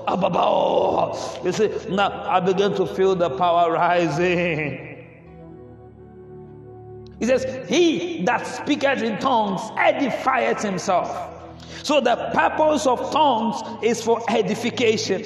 ababa 0.07 1.15
you 1.45 1.53
see 1.53 1.71
now 1.91 2.11
i 2.29 2.41
begin 2.41 2.75
to 2.75 2.87
feel 2.87 3.15
the 3.15 3.31
power 3.31 3.73
rising. 3.73 4.95
He 7.21 7.27
says 7.27 7.47
he 7.69 8.25
that 8.25 8.47
speaketh 8.47 9.03
in 9.03 9.19
tongues 9.19 9.61
edifieth 9.79 10.63
himself. 10.63 11.09
So 11.83 12.01
the 12.01 12.17
purpose 12.35 12.87
of 12.87 13.11
tongues 13.13 13.63
is 13.83 14.03
for 14.03 14.21
edification 14.29 15.25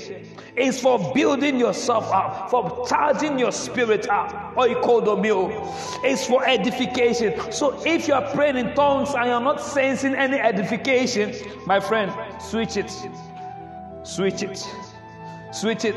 is 0.59 0.81
for 0.81 1.13
building 1.15 1.59
yourself 1.59 2.11
up, 2.13 2.51
for 2.51 2.87
charging 2.87 3.39
your 3.39 3.53
spirit 3.53 4.09
up. 4.09 4.55
It's 4.57 6.27
for 6.27 6.47
edification. 6.47 7.53
So 7.53 7.81
if 7.87 8.09
you 8.09 8.15
are 8.15 8.31
praying 8.35 8.57
in 8.57 8.75
tongues 8.75 9.15
and 9.15 9.27
you're 9.27 9.41
not 9.41 9.61
sensing 9.61 10.15
any 10.15 10.39
edification, 10.39 11.35
my 11.67 11.81
friend, 11.81 12.13
switch 12.41 12.77
it. 12.77 12.93
Switch 14.03 14.43
it. 14.43 14.67
Switch 15.53 15.85
it. 15.85 15.97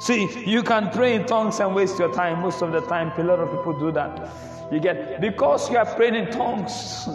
See, 0.00 0.28
you 0.44 0.62
can 0.62 0.90
pray 0.90 1.14
in 1.14 1.26
tongues 1.26 1.60
and 1.60 1.74
waste 1.74 1.98
your 1.98 2.12
time. 2.14 2.40
Most 2.40 2.62
of 2.62 2.72
the 2.72 2.80
time, 2.80 3.12
a 3.20 3.22
lot 3.22 3.38
of 3.38 3.50
people 3.50 3.78
do 3.78 3.92
that. 3.92 4.30
You 4.72 4.80
get 4.80 5.20
because 5.20 5.68
you 5.70 5.76
are 5.76 5.86
praying 5.86 6.14
in 6.14 6.30
tongues, 6.30 7.08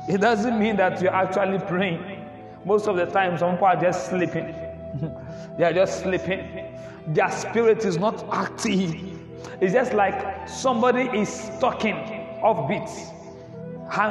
it 0.08 0.20
doesn't 0.20 0.58
mean 0.58 0.76
that 0.76 1.00
you're 1.00 1.14
actually 1.14 1.58
praying. 1.60 2.28
Most 2.64 2.88
of 2.88 2.96
the 2.96 3.06
time, 3.06 3.38
some 3.38 3.52
people 3.52 3.66
are 3.68 3.80
just 3.80 4.08
sleeping. 4.08 4.54
they 5.58 5.64
are 5.64 5.72
just 5.72 6.02
sleeping. 6.02 6.78
Their 7.08 7.30
spirit 7.30 7.84
is 7.84 7.98
not 7.98 8.24
active. 8.32 8.94
It's 9.60 9.72
just 9.72 9.92
like 9.92 10.48
somebody 10.48 11.02
is 11.18 11.50
talking 11.60 11.96
off 12.42 12.68
beat. 12.68 12.88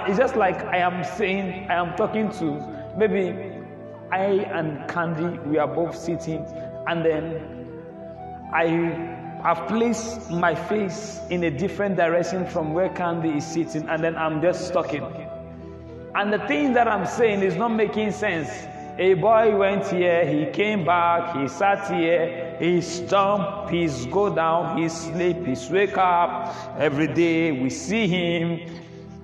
It's 0.08 0.18
just 0.18 0.36
like 0.36 0.58
I 0.66 0.78
am 0.78 1.04
saying, 1.04 1.70
I 1.70 1.74
am 1.74 1.96
talking 1.96 2.30
to 2.34 2.94
maybe 2.98 3.52
I 4.12 4.26
and 4.54 4.88
Candy, 4.90 5.40
we 5.48 5.58
are 5.58 5.68
both 5.68 5.98
sitting, 5.98 6.46
and 6.88 7.04
then 7.04 7.70
I 8.54 8.68
have 9.44 9.68
placed 9.68 10.30
my 10.30 10.54
face 10.54 11.20
in 11.30 11.46
a 11.46 11.52
different 11.52 11.96
direction 11.96 12.46
from 12.46 12.74
where 12.74 12.90
Candy 12.90 13.30
is 13.30 13.46
sitting, 13.46 13.88
and 13.90 14.04
then 14.04 14.16
I'm 14.18 14.42
just 14.42 14.72
talking. 14.74 15.04
And 16.14 16.32
the 16.32 16.40
thing 16.48 16.74
that 16.74 16.88
I'm 16.88 17.06
saying 17.06 17.42
is 17.42 17.56
not 17.56 17.70
making 17.70 18.12
sense. 18.12 18.50
A 18.98 19.14
boy 19.16 19.56
went 19.56 19.88
here, 19.88 20.26
he 20.26 20.46
came 20.52 20.86
back, 20.86 21.36
he 21.36 21.48
sat 21.48 21.92
here, 21.92 22.56
he 22.60 22.82
stomp, 22.82 23.70
he's 23.70 24.06
go 24.08 24.34
down, 24.34 24.78
he 24.78 24.90
sleep, 24.90 25.46
he's 25.46 25.70
wake 25.70 25.98
up. 25.98 26.56
Every 26.78 27.08
day 27.08 27.52
we 27.52 27.70
see 27.70 28.08
him. 28.08 28.60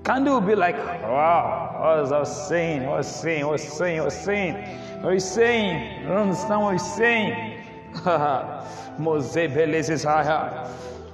Candy 0.03 0.30
will 0.30 0.41
be 0.41 0.55
like, 0.55 0.78
wow, 0.78 1.78
what 1.80 2.01
was 2.01 2.11
I 2.11 2.24
saying? 2.24 2.86
What 2.86 2.99
was 2.99 3.07
saying? 3.07 3.43
What 3.43 3.53
was 3.53 3.63
saying? 3.63 3.97
What 3.97 4.05
was 4.05 4.15
saying? 4.15 4.53
What 5.01 5.13
he's 5.13 5.30
saying? 5.30 6.05
I 6.05 6.07
don't 6.07 6.30
understand 6.30 6.61
what 6.61 6.74
he's 6.74 6.95
saying. 6.95 7.63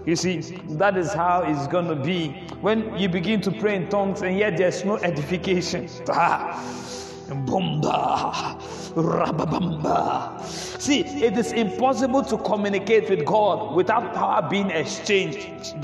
You 0.05 0.17
see, 0.17 0.39
that 0.71 0.97
is 0.97 1.13
how 1.13 1.43
it's 1.43 1.65
going 1.67 1.87
to 1.87 1.95
be 1.95 2.27
when 2.59 2.97
you 2.97 3.07
begin 3.07 3.39
to 3.41 3.51
pray 3.51 3.77
in 3.77 3.87
tongues 3.87 4.21
and 4.21 4.37
yet 4.37 4.57
there's 4.57 4.83
no 4.83 4.97
edification. 4.97 5.87
Bumba, 7.29 8.59
rababamba. 8.95 10.41
See, 10.45 11.01
it 11.01 11.37
is 11.37 11.51
impossible 11.53 12.23
to 12.23 12.37
communicate 12.37 13.09
with 13.09 13.25
God 13.25 13.75
without 13.75 14.13
power 14.13 14.47
being 14.49 14.69
exchanged. 14.69 15.81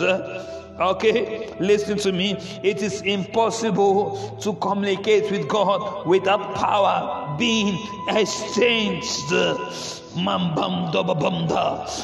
Okay, 0.79 1.53
listen 1.59 1.97
to 1.99 2.11
me. 2.13 2.37
It 2.63 2.81
is 2.81 3.01
impossible 3.01 4.37
to 4.41 4.53
communicate 4.53 5.29
with 5.29 5.45
God 5.49 6.07
without 6.07 6.55
power 6.55 7.35
being 7.37 7.77
exchanged. 8.07 9.09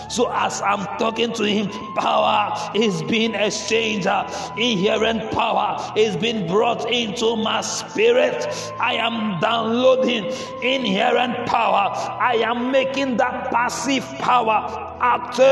So 0.09 0.29
as 0.31 0.61
I'm 0.61 0.85
talking 0.99 1.31
to 1.33 1.43
him, 1.43 1.69
power 1.95 2.71
is 2.75 3.01
being 3.03 3.33
exchanged. 3.33 4.07
Inherent 4.57 5.31
power 5.31 5.93
is 5.97 6.17
being 6.17 6.45
brought 6.45 6.91
into 6.91 7.37
my 7.37 7.61
spirit. 7.61 8.45
I 8.79 8.95
am 8.95 9.39
downloading 9.39 10.25
inherent 10.61 11.47
power. 11.47 11.91
I 12.21 12.41
am 12.43 12.71
making 12.71 13.17
that 13.17 13.51
passive 13.51 14.03
power 14.19 14.84
ate 15.01 15.51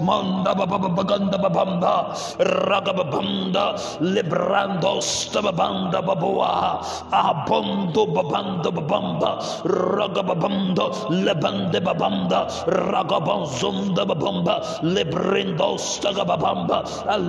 manda 0.00 0.54
bababaganda 0.54 1.36
babamba 1.38 2.12
ragababanda 2.40 3.76
librando 4.00 5.00
stababanda 5.00 6.00
babua 6.02 6.80
abondo 7.12 8.06
babanda 8.12 8.70
babamba 8.70 9.30
ragababanda 9.64 10.84
lebande 11.10 11.78
babanda 11.80 12.48
ragabonzunda 12.66 14.02
babamba 14.06 14.54
librando 14.82 15.78
stababamba 15.78 16.82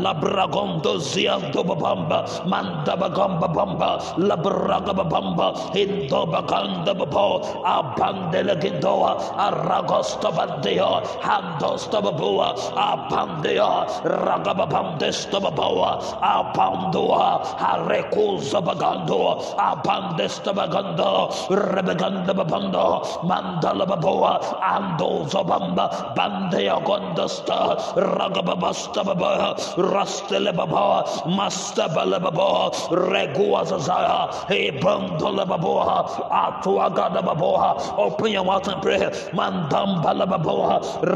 labragondo 0.03 0.97
ziando 0.99 1.63
babamba 1.63 2.25
manda 2.47 2.95
bagamba 2.95 3.47
bamba 3.47 3.89
labragababamba 4.17 5.47
indo 5.75 6.21
baganda 6.27 6.93
babo 6.93 7.41
abandelegindoa 7.65 9.11
aragosta 9.37 10.29
bandeo 10.31 11.01
Apandostababua, 11.33 12.53
Apandea, 12.77 13.89
Ragababandestababua, 14.05 16.21
Apandua, 16.21 17.41
Harekuzabagandua, 17.57 19.57
Apandestabagando, 19.57 21.33
Rebegandababando, 21.49 23.01
Mandalababua, 23.25 24.61
Andozabamba, 24.61 26.13
Bandea 26.15 26.77
Gondasta, 26.85 27.81
Ragababastababa, 27.97 29.57
Rastelebaba, 29.77 31.03
Mastabalababa, 31.25 32.69
Reguazazaya, 33.09 34.29
Ebandolababoa, 34.53 36.29
Atuagadababoa, 36.29 37.97
open 37.97 38.31
your 38.31 38.45
mouth 38.45 38.67
and 38.67 38.81
pray, 38.83 38.99
Mandambalababoa, 39.33 41.01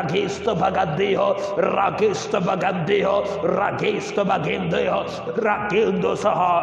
Ragesh 0.00 0.40
भगदे 0.48 1.14
हो 1.14 1.30
रागेश 1.58 2.26
भगदे 2.34 3.00
हो 3.02 3.18
रागेश 3.44 4.12
भगेंदे 4.18 4.86
हो 4.88 5.00
रागेंदो 5.44 6.14
सहा 6.16 6.56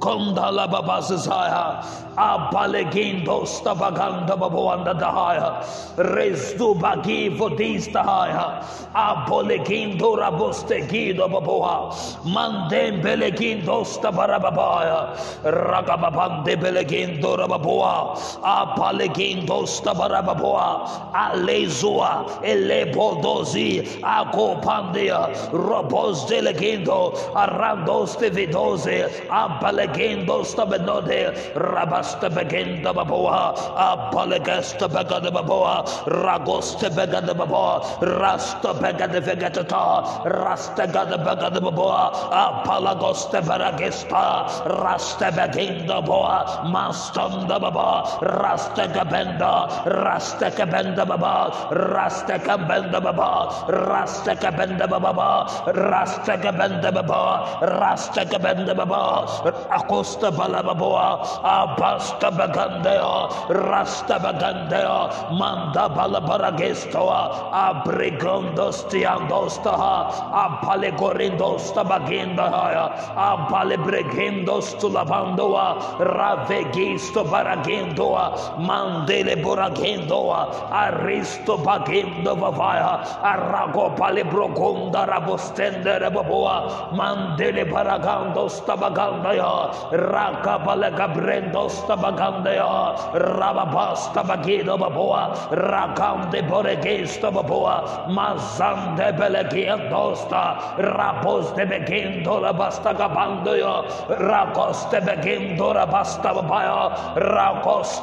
Kondala 0.00 0.64
babazaya 0.70 1.82
abalegindo 2.16 3.44
stabaganda 3.46 4.34
babuanda 4.38 4.94
dahaya 4.96 5.60
restu 5.98 6.74
bagivo 6.74 7.50
distahaya 7.56 8.62
abolegindo 8.94 10.16
rabostegido 10.16 11.28
babuha 11.28 11.92
mandem 12.24 13.02
belegindo 13.02 13.84
stabarababaya 13.84 15.14
ragababande 15.44 16.56
belegindo 16.58 17.36
rababuha 17.36 18.16
abalegindo 18.42 19.66
stabarababuha 19.66 21.12
alezua 21.14 22.40
elebodozi 22.42 23.82
akopandia. 24.02 25.28
Robos 25.52 26.24
delegindo 26.28 27.12
arandoste 27.34 28.30
vidose 28.30 29.06
ab 29.30 29.57
apalegendo 29.58 30.46
stabenode, 30.46 31.34
rabasta 31.58 32.30
begenda 32.30 32.94
baboa, 32.94 33.50
apalegesta 33.74 34.86
begada 34.86 35.30
baboa, 35.34 35.82
ragosta 36.06 36.86
begada 36.94 37.34
baboa, 37.34 37.82
rasta 38.00 38.70
begada 38.78 39.18
vegetata, 39.20 40.22
rasta 40.30 40.86
gada 40.86 41.18
begada 41.18 41.58
baboa, 41.58 42.30
apalagosta 42.30 43.42
veragesta, 43.42 44.46
rasta 44.78 45.30
begenda 45.34 45.98
boa, 46.06 46.62
mastanda 46.70 47.58
baba, 47.58 48.06
rasta 48.22 48.86
gabenda, 48.86 49.66
rasta 49.90 50.50
gabenda 50.54 51.02
baba, 51.04 51.50
rasta 51.74 52.38
gabenda 52.38 53.00
baba, 53.02 53.66
rasta 53.66 54.34
gabenda 54.38 54.86
baba, 54.86 55.46
rasta 55.74 56.36
gabenda 56.38 56.90
baba, 56.94 57.58
rasta 57.62 58.24
gabenda 58.24 58.74
baba, 58.74 59.47
Rakosta 59.52 60.30
Balababoa, 60.30 61.18
Abasta 61.44 62.30
Bagandeo, 62.30 63.28
Rasta 63.48 64.18
Bagandeo, 64.18 65.08
Manda 65.38 65.88
Balabaragestoa, 65.88 67.50
Abregondostiandostaha, 67.52 70.10
Apalegorindosta 70.32 71.84
Bagindahaya, 71.84 72.88
Abalebregendostulavanoa, 73.16 75.78
Ravegisto 75.98 77.24
Baragendoa, 77.24 78.32
Mandele 78.58 79.36
Boragendoa, 79.42 80.70
Aristo 80.70 81.56
Bagendo 81.58 82.36
Vavaya, 82.36 83.02
Arago 83.22 83.90
Palebrogonda 83.96 85.06
Rabostende 85.06 85.98
Raboboa, 86.00 86.90
Mandele 86.92 87.64
Baragandosta 87.68 88.76
Bagandaya, 88.76 89.37
Bagandaya, 89.38 89.90
Rakabalaga 89.92 91.06
Brendosta 91.14 91.96
Bagandaya, 91.96 92.96
Rababasta 93.12 94.22
Bagido 94.24 94.78
Baboa, 94.78 95.34
Rakande 95.50 96.42
Boregista 96.48 97.30
Baboa, 97.32 98.06
Mazande 98.08 99.12
Belegia 99.16 99.76
Dosta, 99.90 100.76
Rapos 100.78 101.54
de 101.56 101.64
Begindola 101.66 102.56
Basta 102.56 102.92
Gabandaya, 102.94 103.84
Rakos 104.08 104.90
de 104.90 105.00
Begindora 105.00 105.86
Basta 105.90 106.34
Babaya, 106.34 107.14
Rakos 107.16 108.02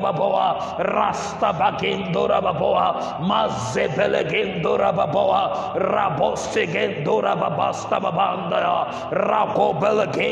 Baboa, 0.00 0.76
Rasta 0.78 1.52
Bagindora 1.52 2.40
Baboa, 2.42 3.18
Mazze 3.20 3.88
Belegendora 3.88 4.92
Baboa, 4.92 5.74
Rabos 5.74 6.54
Gendora 6.74 7.34
Babasta 7.36 8.00
Babandaya, 8.00 9.10
Rako 9.10 9.78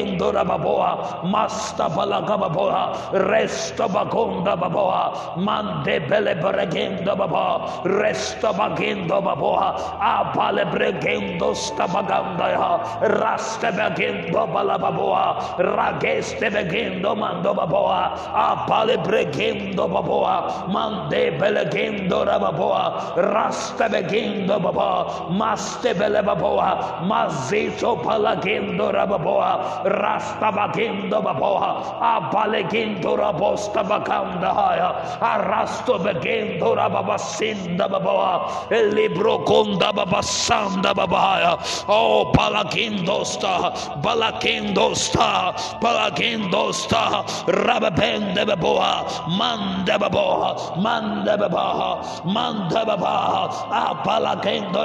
belegendo 0.02 0.32
rababoa, 0.32 1.22
masta 1.24 1.88
balagababoa, 1.88 3.14
resta 3.30 3.88
bagonda 3.88 4.56
baboa, 4.56 5.36
mande 5.36 6.00
bele 6.08 6.34
beregendo 6.34 7.16
baba, 7.16 7.82
resta 7.84 8.52
bagendo 8.52 9.22
baboa, 9.22 9.98
apale 10.00 10.64
bregendo 10.70 11.54
stabaganda 11.54 12.50
ya, 12.50 12.70
raste 13.08 13.70
begendo 13.72 14.46
balababoa, 14.46 15.56
rageste 15.58 16.50
begendo 16.50 17.14
mando 17.16 17.54
baboa, 17.54 18.14
apale 18.34 18.96
bregendo 18.98 19.88
baboa, 19.88 20.66
mande 20.68 21.30
belegendo 21.38 22.24
rababoa, 22.26 23.14
raste 23.16 23.88
begendo 23.88 24.58
baba, 24.60 25.30
maste 25.30 25.94
bele 25.94 26.22
baboa, 26.22 27.02
mazito 27.06 27.96
palagendo 28.02 28.90
rababoa, 28.92 29.84
Rastabakindo 29.92 31.20
Baboha, 31.22 32.00
Abalekindo 32.00 33.16
Rabosta 33.16 33.84
Bakanda 33.84 34.52
Haya, 34.54 34.90
Arasto 35.20 35.98
Begindo 35.98 36.74
Rababasinda 36.74 37.88
Baboha, 37.88 38.68
Libro 38.94 39.44
Konda 39.44 39.92
Babasanda 39.92 40.94
Babaya, 40.94 41.58
O 41.88 42.32
Palakindosta, 42.32 44.00
Balakindosta, 44.02 45.52
Balakindosta, 45.80 47.24
Rababende 47.46 48.46
Baboha, 48.46 49.28
Manda 49.36 49.98
Baboha, 49.98 50.76
Manda 50.80 51.36
Baboha, 51.36 52.24
Manda 52.24 52.84
Baboha, 52.84 53.68
Abalakindo 53.70 54.82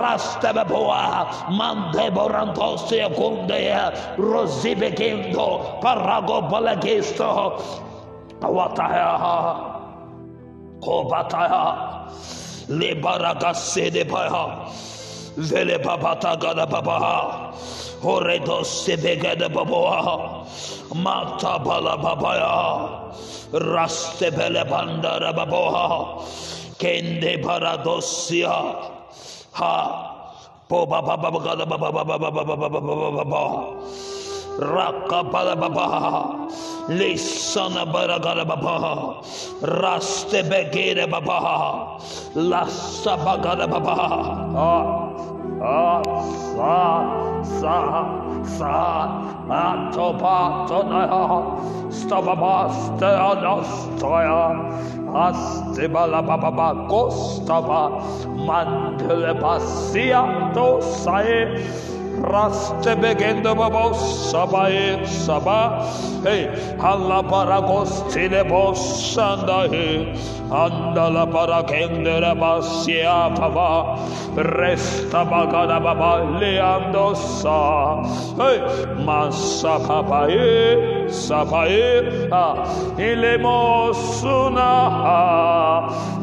Rasta 0.00 0.52
Baboha, 0.52 1.48
Mande 1.50 2.10
Borantosia 2.10 3.08
Kundaya, 3.14 3.92
ya, 4.04 4.16
rosi 4.16 4.74
begendo, 4.74 5.80
parago 5.80 6.48
palagesto, 6.50 7.58
wataya, 8.40 9.16
kobataya, 10.80 12.06
lebaragase 12.68 13.90
de 13.92 14.04
baya, 14.04 14.68
vele 15.36 15.78
babata 15.78 16.36
gada 16.40 16.66
babaha, 16.66 17.52
horedos 18.02 18.86
sebegada 18.86 19.48
baboa, 19.48 20.44
mata 20.94 21.58
bala 21.58 21.96
babaya, 21.96 23.12
raste 23.52 24.30
bele 24.30 24.64
bandara 24.64 25.32
baboa, 25.32 26.22
kende 26.78 27.42
paradosia, 27.42 28.52
ha, 29.52 30.13
Boba 30.74 30.98
baba 31.06 31.30
baba 31.30 31.54
baba 31.54 31.78
baba 31.78 32.02
baba 32.02 32.18
baba 32.18 32.66
baba 32.66 32.80
baba 35.30 35.54
baba 35.54 36.44
Lisana 36.90 37.86
baragara 37.86 38.44
baba. 38.44 39.22
Raste 39.62 40.42
begere 40.50 41.06
baba. 41.08 41.96
Lasta 42.34 43.14
bagara 43.22 43.70
baba. 43.70 43.94
Ah, 44.58 44.84
ah, 45.62 46.02
sa, 46.58 46.98
sa, 47.46 47.76
sa. 48.42 48.74
Atopa 49.46 50.66
tonaya. 50.66 51.40
Stababa 51.94 52.66
steana 52.74 53.62
stoya. 53.62 54.42
Astibala 55.14 56.20
baba 56.26 56.50
Mantelebasiato 58.46 60.82
sae. 60.82 61.94
Rastebegendo 62.22 63.58
babo 63.58 63.90
sabae 63.92 65.02
saba 65.04 65.82
hey 66.22 66.46
alla 66.78 67.26
paragos 67.26 68.06
tilebos 68.14 68.78
sanda 69.12 69.66
he 69.68 70.14
anda 70.46 71.10
la 71.10 71.26
paragendre 71.26 72.32
basia 72.38 73.34
papa 73.34 73.98
resta 74.38 75.26
bagada 75.26 75.82
baba 75.82 76.38
leando 76.38 77.18
sa 77.18 77.98
hey 78.38 78.62
massa 79.04 79.82
papa 79.82 80.30
Ah, 82.32 82.54
ile 82.98 83.38
mosuna 83.38 84.70
ha. 85.04 85.20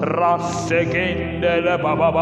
Raste 0.02 0.86
kendele 0.92 1.78
baba. 1.82 2.22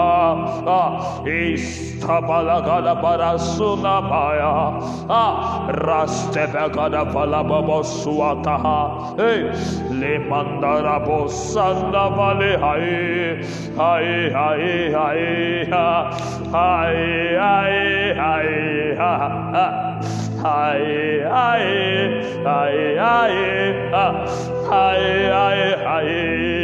Ah, 0.67 1.23
istabala 1.25 2.61
gada 2.65 2.95
paras 3.01 3.57
sunabaya 3.57 4.79
ah 5.09 5.67
raste 5.71 6.43
begada 6.51 7.03
fala 7.11 7.43
babo 7.43 7.81
suataha 7.83 9.17
hey. 9.17 9.51
Le 9.99 10.19
mandara 10.29 10.99
bosanda 11.05 12.05
vale 12.15 12.57
hai. 12.63 13.43
Hai 13.79 14.29
hai 14.37 14.91
hai 14.95 15.65
hai 15.71 16.13
hai 17.43 18.13
hai 18.19 18.49
hai 18.97 20.18
hi 20.43 20.83
hi 21.35 21.63
hi 22.47 22.75
hi 22.99 23.33
hi 24.69 24.99
aye, 25.31 25.75
aye. 25.97 26.58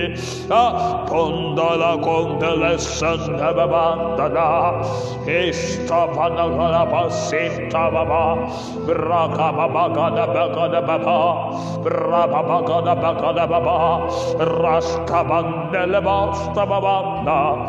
Pondala 0.47 1.97
Kondala 2.01 2.80
Santa 2.80 3.53
Babandana 3.53 4.82
Ishta 5.26 6.07
Panagana 6.16 6.86
Pasinta 6.89 7.91
Baba. 7.91 8.47
Braka 8.86 9.51
Babagada 9.51 10.26
Bagada 10.28 10.82
Baba. 10.86 11.84
Braba 11.84 12.41
Bagada 12.45 12.95
Bagada 12.95 13.45
Baba. 13.49 14.07
Rasta 14.61 15.24
Bandela 15.24 16.01
Basta 16.03 16.66
Babanda. 16.66 17.68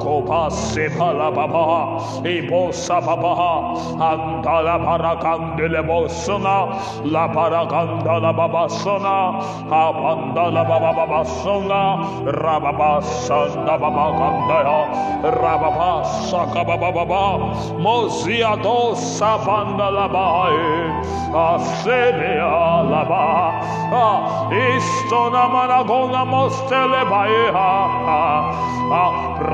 Kopa 0.00 0.50
Pala 0.98 1.30
Baba. 1.30 2.00
Ibosa 2.24 3.00
Baba. 3.04 3.74
Andala 4.00 4.76
Paracandele 4.84 5.82
Bosuna 5.86 6.74
La 7.04 7.28
Paracandala 7.28 8.32
Babasuna 8.34 9.40
Abandala 9.68 10.64
Babasuna 10.66 11.43
Rabasonga, 11.44 12.24
Rababasa, 12.40 13.52
Nababakandaya, 13.68 14.80
Rababasa, 15.28 16.40
Kabababa, 16.52 17.52
Mosiado, 17.78 18.96
Savanda 18.96 19.90
Labai, 19.92 20.56
Asenia 21.34 22.88
ba. 23.08 23.24
Istona 24.50 25.44
Managona 25.52 26.24
Mostele 26.24 27.04
Baeha, 27.04 27.72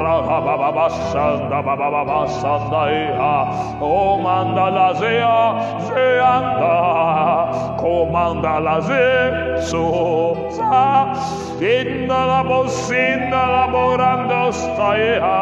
Rabababasa, 0.00 1.26
Nabababasa, 1.50 2.54
Daiha, 2.70 3.80
O 3.82 4.18
Mandalazea, 4.22 5.38
Zeanda, 5.88 6.76
Comandalaze, 7.78 9.60
Souza, 9.62 11.12
Inda 11.80 12.26
la 12.26 12.42
bosinda 12.44 13.42
la 13.48 13.66
borando 13.72 14.52
staia. 14.52 15.36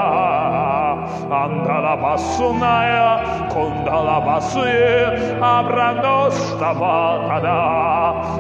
Anda 1.28 1.80
la 1.80 1.97
basunaia 1.97 3.49
Conda 3.53 4.01
la 4.01 4.18
basuia 4.20 5.12
Abrando 5.41 6.30
stavatana 6.30 7.59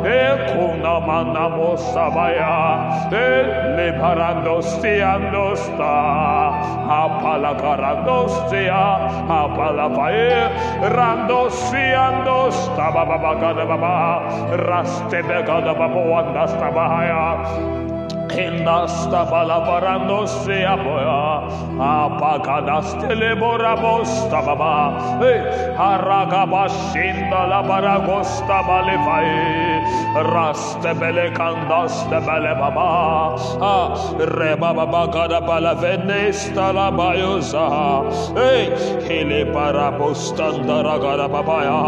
E 0.04 0.52
cuna 0.52 1.00
manamo 1.00 1.76
sabaya 1.76 3.08
E 3.12 3.44
liberando 3.76 4.60
stiando 4.62 5.54
sta. 5.54 6.56
Apalagarando 6.88 8.28
stia 8.28 8.96
Apalapae 9.28 10.48
Rando 10.88 11.50
siando 11.50 12.50
sta. 12.50 12.90
Bababagada 12.90 13.64
baba 13.68 14.24
Rastebegada 14.56 15.74
babuanda 15.74 16.46
stabaya 16.48 17.77
Κέντα 18.38 18.86
στα 18.86 19.26
παλαβαρά 19.30 19.98
νοσέ 19.98 20.68
από 20.72 20.98
εά 20.98 21.42
Απακαντά 22.04 22.80
στέλε 22.80 23.34
μπορά 23.34 23.74
πως 23.74 24.28
τα 24.30 24.40
παπά 24.42 24.92
ε, 25.20 25.34
Αρακαπά 25.92 26.68
σύντα 26.68 27.46
λαπαρά 27.46 28.04
κοστά 28.06 28.60
παλεφαΐ 28.68 29.77
raste 30.32 30.94
bele 30.98 31.30
candaste 31.32 32.18
bele 32.26 32.54
baba. 32.60 33.36
Ha 33.62 33.76
re 34.18 34.56
baba 34.56 34.86
bagada 34.86 35.40
bala 35.40 35.74
venesta 35.74 36.72
la 36.72 36.90
bayosa 36.90 37.64
ei 38.36 38.70
hele 39.06 39.52
para 39.52 39.92
postanda 39.98 40.82
ragada 40.82 41.28
baba 41.30 41.58
ya 41.68 41.80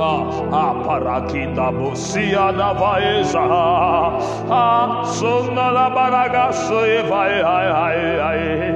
ha 0.00 0.12
ha 0.52 0.64
para 0.84 1.18
kinda 1.28 1.70
busia 1.72 2.52
na 2.56 2.72
vaesa. 2.74 3.44
Ha 4.50 5.04
sonna 5.04 5.70
la 5.72 5.90
baraga 5.90 6.52
so 6.52 6.84
e 6.84 7.02
vai 7.08 7.40
ai 7.40 7.68
ai 7.84 8.20
ai 8.30 8.75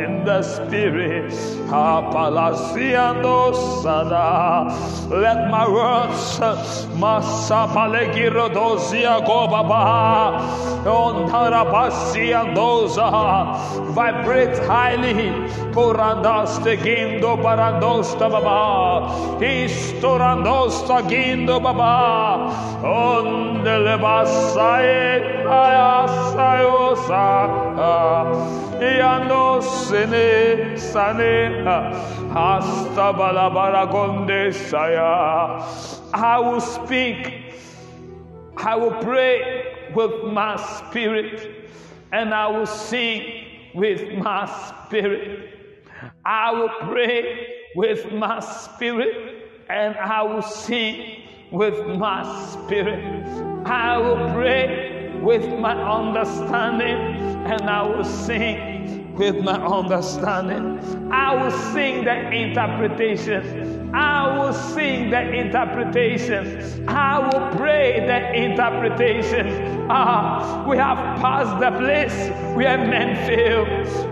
in 0.00 0.24
the 0.24 0.40
spirit. 0.42 1.30
Let 5.10 5.50
my 5.50 5.66
words, 5.68 6.40
Masapalegiro 6.96 8.48
dozia 8.48 9.20
gobaba, 9.20 10.40
Ontarabasiandoza, 10.84 13.10
vibrate 13.94 14.58
highly. 14.66 15.30
Porandaste 15.70 16.76
gindo 16.82 17.36
barandosta 17.36 18.28
baba, 18.28 19.08
Istorandosta 19.40 21.02
gindo 21.08 21.60
baba, 21.60 22.50
Ondele 22.82 23.96
basae, 24.00 25.22
Ayasayosa, 25.46 27.20
Yando 28.80 29.62
sane, 29.62 30.76
Hasta 32.32 33.12
balabara 33.12 33.86
gonde 33.90 34.54
saya. 34.54 35.62
I 36.14 36.38
will 36.38 36.60
speak, 36.60 37.52
I 38.56 38.76
will 38.76 39.02
pray 39.02 39.90
with 39.94 40.32
my 40.32 40.56
spirit, 40.56 41.70
and 42.12 42.32
I 42.32 42.46
will 42.48 42.66
sing 42.66 43.44
with 43.74 44.12
my 44.16 44.46
spirit. 44.46 45.50
I 46.24 46.52
will 46.52 46.70
pray 46.88 47.48
with 47.76 48.10
my 48.12 48.40
spirit, 48.40 49.44
and 49.68 49.94
I 49.96 50.22
will 50.22 50.42
sing 50.42 51.24
with 51.52 51.86
my 51.98 52.22
spirit. 52.52 53.04
I 53.66 53.98
will 53.98 54.32
pray 54.32 54.99
with 55.20 55.58
my 55.58 55.74
understanding, 55.74 57.46
and 57.46 57.62
I 57.62 57.82
will 57.82 58.04
sing 58.04 58.99
with 59.16 59.42
my 59.42 59.54
understanding. 59.54 61.10
I 61.12 61.42
will 61.42 61.50
sing 61.72 62.04
the 62.04 62.30
interpretation. 62.30 63.90
I 63.94 64.38
will 64.38 64.52
sing 64.52 65.10
the 65.10 65.20
interpretation. 65.20 66.88
I 66.88 67.18
will 67.18 67.56
pray 67.56 68.06
the 68.06 68.32
interpretation. 68.34 69.86
Ah, 69.90 70.64
we 70.68 70.76
have 70.76 70.96
passed 71.20 71.58
the 71.58 71.76
place 71.76 72.30
where 72.56 72.78
men 72.78 73.16
fail. 73.26 73.64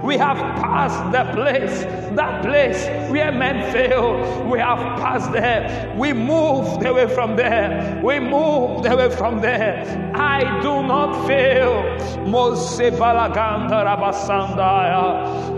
We 0.03 0.17
have 0.17 0.37
passed 0.37 1.13
the 1.13 1.25
place, 1.33 1.83
that 2.17 2.43
place 2.43 2.87
where 3.11 3.31
men 3.31 3.71
fail. 3.73 4.49
We 4.51 4.59
have 4.59 4.79
passed 4.99 5.31
there. 5.33 5.95
We 5.97 6.13
moved 6.13 6.85
away 6.85 7.07
from 7.15 7.37
there. 7.37 8.01
We 8.03 8.19
moved 8.19 8.87
away 8.87 9.11
from 9.11 9.41
there. 9.41 10.13
I 10.15 10.61
do 10.61 10.83
not 10.83 11.27
fail. 11.29 11.83
Mose 12.27 12.91
Balaganda 12.99 13.85
Rabasandaya. 13.87 14.98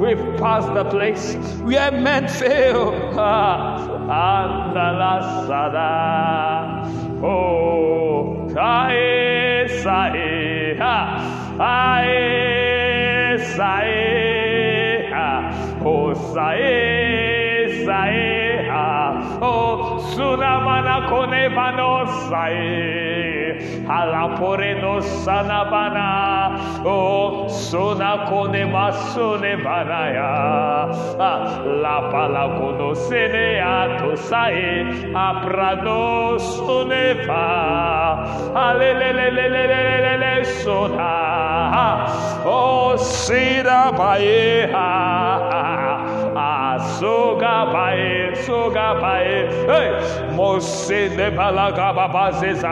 We've 0.00 0.24
passed 0.38 0.72
the 0.74 0.84
place. 0.84 1.34
Where 1.62 1.90
men 1.92 2.28
fail. 2.28 2.92
Ah, 3.18 3.78
Andala 4.36 5.46
Sada. 5.46 5.90
Oh, 7.22 8.48
Sae, 8.54 9.68
Sae, 9.82 10.76
ha, 10.78 10.96
Ae, 11.60 13.38
Sae, 13.56 15.10
ha, 15.12 15.28
Oh, 15.84 16.14
Sae, 16.32 17.84
Sae, 17.84 18.66
ha, 18.68 19.38
Oh, 19.42 19.98
Sunamana 20.14 20.96
Konevano 21.10 21.92
Sae, 22.28 23.09
Alapore 23.86 24.74
no 24.80 25.00
Sanabana, 25.00 26.84
Oh, 26.84 27.48
Suna 27.48 28.26
Konemasune 28.28 29.56
Banaya, 29.62 30.88
La 31.82 32.08
Palacono 32.10 32.94
Seneato 32.94 34.16
Sae, 34.16 35.12
Aprano 35.14 36.38
Suneva, 36.38 37.44
Alelelelelelele 38.54 40.44
Sona, 40.62 42.06
Oh, 42.44 42.96
Sira 42.96 43.92
Baeha. 43.92 45.89
Bae, 46.34 46.78
soga 46.98 47.66
bae, 49.00 49.48
hey, 49.66 50.36
Mose 50.36 50.88
de 50.88 51.30
balaga 51.30 51.94
babaze 51.94 52.62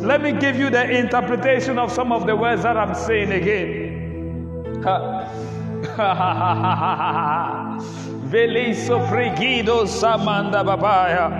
Let 0.00 0.22
me 0.22 0.32
give 0.32 0.56
you 0.56 0.70
the 0.70 0.90
interpretation 0.90 1.78
of 1.78 1.92
some 1.92 2.10
of 2.12 2.26
the 2.26 2.34
words 2.34 2.62
that 2.62 2.76
I'm 2.76 2.94
saying 2.94 3.32
again. 3.32 4.80
Veliso 8.30 9.06
pregido 9.08 9.86
samanda 9.86 10.64
babaya. 10.64 11.30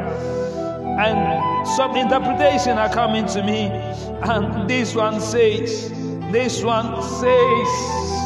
And 0.98 1.66
some 1.68 1.96
interpretation 1.96 2.76
are 2.76 2.90
coming 2.90 3.24
to 3.26 3.42
me. 3.42 3.70
And 4.22 4.68
this 4.68 4.94
one 4.94 5.20
says, 5.20 5.90
this 6.30 6.62
one 6.62 7.02
says, 7.02 8.20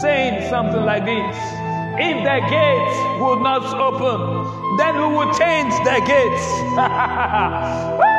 saying 0.00 0.48
something 0.48 0.84
like 0.84 1.04
this 1.04 1.36
If 2.00 2.24
the 2.24 2.40
gates 2.48 2.96
would 3.20 3.40
not 3.42 3.64
open, 3.74 4.76
then 4.78 4.96
we 4.96 5.16
would 5.16 5.34
change 5.36 5.74
the 5.84 6.00
gates. 6.06 6.46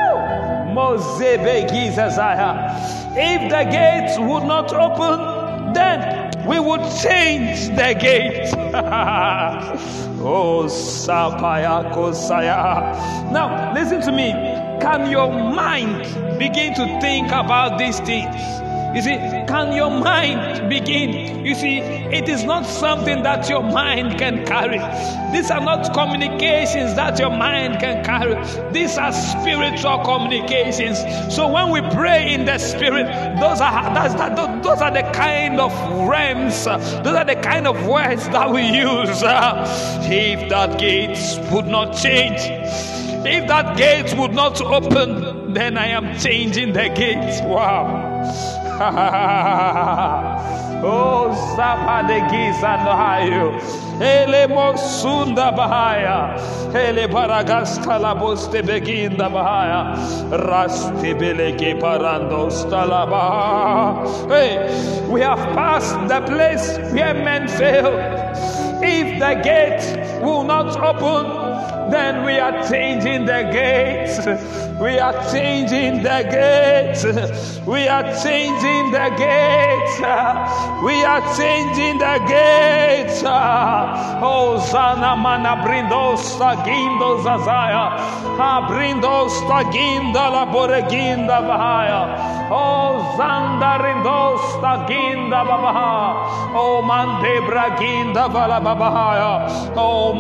if 3.18 3.50
the 3.50 3.64
gates 3.72 4.20
would 4.20 4.44
not 4.44 4.72
open, 4.74 5.74
then 5.74 6.32
we 6.48 6.60
would 6.60 6.82
change 7.02 7.70
the 7.70 7.96
gate. 8.00 8.54
oh, 10.24 10.66
Sapaya 10.68 12.14
Saya. 12.14 12.94
Now, 13.32 13.74
listen 13.74 14.02
to 14.02 14.12
me. 14.12 14.32
Can 14.82 15.10
your 15.10 15.32
mind 15.32 16.04
begin 16.40 16.74
to 16.76 17.00
think 17.02 17.28
about 17.28 17.78
these 17.78 18.00
things? 18.00 18.36
You 18.94 19.02
see, 19.02 19.16
can 19.48 19.72
your 19.72 19.90
mind 19.90 20.70
begin? 20.70 21.46
You 21.46 21.56
see, 21.56 21.80
it 21.80 22.28
is 22.28 22.44
not 22.44 22.66
something 22.66 23.24
that 23.24 23.48
your 23.48 23.64
mind 23.64 24.20
can 24.20 24.46
carry. 24.46 24.80
These 25.32 25.50
are 25.50 25.62
not 25.62 25.94
communications 25.94 26.96
that 26.96 27.18
your 27.18 27.30
mind 27.30 27.80
can 27.80 28.04
carry. 28.04 28.36
These 28.74 28.98
are 28.98 29.14
spiritual 29.14 30.00
communications. 30.00 31.00
So 31.34 31.48
when 31.48 31.70
we 31.70 31.80
pray 31.96 32.34
in 32.34 32.44
the 32.44 32.58
spirit, 32.58 33.06
those 33.40 33.62
are 33.62 33.94
that's, 33.94 34.14
that, 34.16 34.36
those 34.62 34.82
are 34.82 34.92
the 34.92 35.10
kind 35.14 35.62
of 35.62 35.72
realms. 36.10 36.66
Those 36.66 37.16
are 37.16 37.26
the 37.26 37.40
kind 37.42 37.68
of 37.68 37.88
words 37.88 38.28
that 38.30 38.52
we 38.52 38.64
use. 38.64 39.24
If 40.14 40.50
that 40.50 40.78
gates 40.78 41.38
would 41.52 41.68
not 41.68 41.96
change, 41.96 42.40
if 43.26 43.48
that 43.48 43.78
gate 43.78 44.14
would 44.18 44.34
not 44.34 44.62
open, 44.62 45.54
then 45.54 45.78
I 45.78 45.88
am 45.88 46.20
changing 46.20 46.74
the 46.74 46.90
gates. 46.90 47.40
Wow. 47.42 48.51
oh, 50.84 51.30
Zapa 51.56 52.02
de 52.08 52.20
Giza 52.30 52.78
no 52.84 52.94
Hayo. 52.98 53.52
Ele 54.02 54.48
Mosunda 54.48 55.52
Bahaya. 55.56 56.36
Ele 56.74 57.08
la 57.08 58.14
Boste 58.16 58.64
Beginda 58.64 59.30
Bahaya. 59.30 59.96
Rasti 60.32 61.14
Beleke 61.14 61.76
Parando 61.80 62.50
Stalaba. 62.50 64.04
Hey, 64.28 64.58
we 65.08 65.22
have 65.22 65.38
passed 65.54 65.96
the 66.08 66.22
place 66.22 66.80
where 66.92 67.14
men 67.14 67.48
fail. 67.48 67.94
If 68.84 69.20
the 69.20 69.36
gate 69.44 70.24
will 70.24 70.44
not 70.44 70.76
open, 70.78 71.41
then 71.90 72.26
we 72.26 72.38
are 72.40 72.62
changing 72.68 73.26
the 73.26 73.44
gates. 73.52 74.26
We 74.80 75.00
are 75.00 75.14
changing 75.32 76.04
the 76.04 76.24
gates. 76.30 77.04
We 77.66 77.88
are 77.88 78.04
changing 78.22 78.92
the 78.92 79.10
gates. 79.18 80.00
We 80.84 81.04
are 81.04 81.22
changing 81.38 81.98
the 82.00 82.20
gates. 82.28 83.24
Oh, 83.24 84.60
Zana 84.72 85.16
mana 85.18 85.56
brindos 85.64 86.38
tagindo 86.38 87.22
zazaya. 87.24 87.98
Ha 88.38 88.68
brindos 88.68 89.34
taginda 89.48 90.30
la 90.30 90.46
boreginda 90.46 91.42
bahaya. 91.42 92.02
Oh, 92.52 93.16
Zanda 93.18 93.78
rindos 93.80 94.42
taginda 94.62 95.44
babaha. 95.48 96.54
Oh, 96.54 96.82
mande 96.82 97.42
braginda 97.48 98.28
vala 98.30 98.60
babahaya. 98.60 99.48
Oh, 99.78 100.14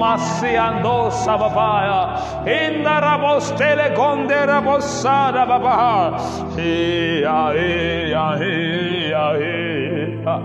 masiando 1.62 1.91
sababaya. 1.91 2.01
Inda 2.45 2.99
rabostele 3.01 3.95
gonde 3.95 4.45
rabossada 4.45 5.45
baba. 5.45 6.18
Hey, 6.55 7.24
hey, 7.24 8.14
hey, 8.39 9.12
hey, 9.12 10.24
ah. 10.26 10.39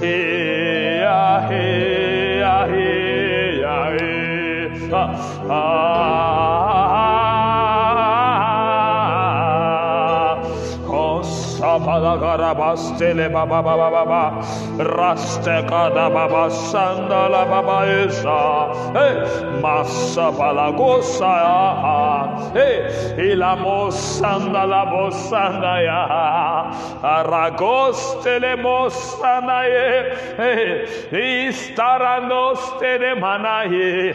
Hey, 0.00 1.04
ah, 1.04 1.48
hey, 1.48 2.42
ah, 2.42 2.66
hey, 2.66 3.64
ah, 3.64 3.90
hey, 3.90 4.90
ah, 4.92 5.50
ah. 5.50 6.35
Lagarabastele 12.16 13.28
Baba 13.32 13.62
Baba 13.62 13.90
Baba 13.90 14.40
Rastekada 14.78 16.08
Baba 16.12 16.48
Sandala 16.50 17.44
Baba 17.44 17.84
Esa 17.86 18.72
Massa 19.60 20.32
Balagosa 20.32 21.36
Ilamo 23.18 23.90
Sandala 23.92 24.86
Bosanda 24.90 25.82
Ya 25.84 26.70
Aragostele 27.02 28.56
Mosana 28.56 29.62
Ye 29.68 31.48
Istaranostele 31.48 33.14
Manaye 33.20 34.14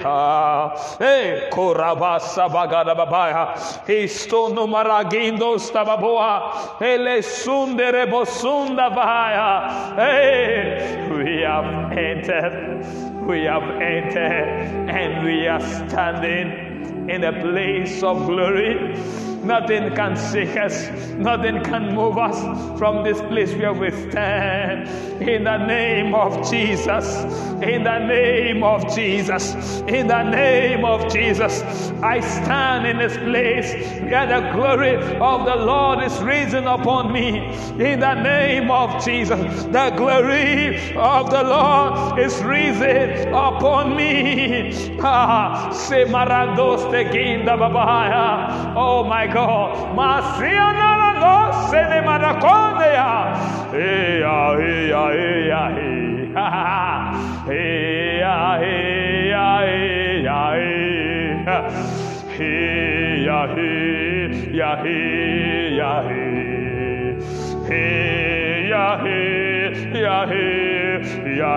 Korabasa 1.51 2.49
Bagada 2.49 2.95
Baba 2.95 3.53
Istono 3.87 4.67
Maragindo 4.67 5.57
Stababoa 5.59 6.79
Ele 6.81 7.21
Sunde 7.21 7.90
Hey, 9.95 11.09
we 11.11 11.41
have 11.41 11.91
entered, 11.91 13.27
we 13.27 13.43
have 13.43 13.63
entered, 13.81 14.89
and 14.89 15.25
we 15.25 15.47
are 15.47 15.59
standing 15.59 17.09
in 17.09 17.23
a 17.25 17.33
place 17.41 18.01
of 18.01 18.25
glory. 18.27 18.95
Nothing 19.43 19.95
can 19.95 20.15
shake 20.31 20.55
us, 20.55 20.87
nothing 21.17 21.63
can 21.63 21.95
move 21.95 22.17
us 22.19 22.37
from 22.77 23.03
this 23.03 23.19
place 23.21 23.51
where 23.53 23.73
we 23.73 23.89
stand. 23.89 24.87
In 25.21 25.43
the 25.43 25.57
name 25.57 26.13
of 26.13 26.49
Jesus, 26.49 27.07
in 27.61 27.83
the 27.83 27.99
name 27.99 28.63
of 28.63 28.93
Jesus, 28.95 29.53
in 29.87 30.07
the 30.07 30.23
name 30.23 30.83
of 30.85 31.11
Jesus, 31.11 31.61
I 32.01 32.19
stand 32.19 32.87
in 32.87 32.97
this 32.97 33.17
place 33.17 33.71
where 34.01 34.25
the 34.25 34.51
glory 34.51 34.95
of 34.95 35.45
the 35.45 35.55
Lord 35.55 36.03
is 36.03 36.17
risen 36.19 36.65
upon 36.65 37.11
me. 37.11 37.37
In 37.79 37.99
the 37.99 38.15
name 38.15 38.71
of 38.71 39.03
Jesus, 39.03 39.63
the 39.65 39.93
glory 39.95 40.95
of 40.95 41.29
the 41.29 41.43
Lord 41.43 42.19
is 42.19 42.41
risen 42.43 43.27
upon 43.29 43.95
me. 43.95 44.97
Ah, 45.01 45.71
Oh 48.75 49.03
my 49.03 49.27
God. 49.33 49.95
Masiana 49.95 50.89
la 51.01 51.11
go 51.21 51.35
se 51.69 51.81
ne 51.89 51.99
manakonde 52.07 52.89
ya. 52.97 53.11
Eya, 53.73 54.37
eya, 54.67 55.03
eya, 55.25 55.63
eya. 55.85 56.41
Eya, 57.49 58.35
eya, 58.71 59.47
eya, 59.65 60.41
eya. 64.85 65.91
Eya, 67.71 68.85
eya, 69.95 70.17
eya, 71.25 71.53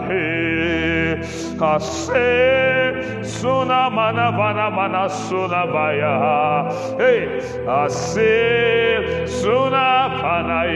Ase 1.61 3.23
suna 3.23 3.89
mana 3.91 4.33
vana 4.33 4.71
mana 4.71 5.09
suna 5.09 5.67
vaya. 5.67 6.69
Hey, 6.99 7.39
ase 7.67 9.27
suna 9.29 10.19
panai. 10.21 10.75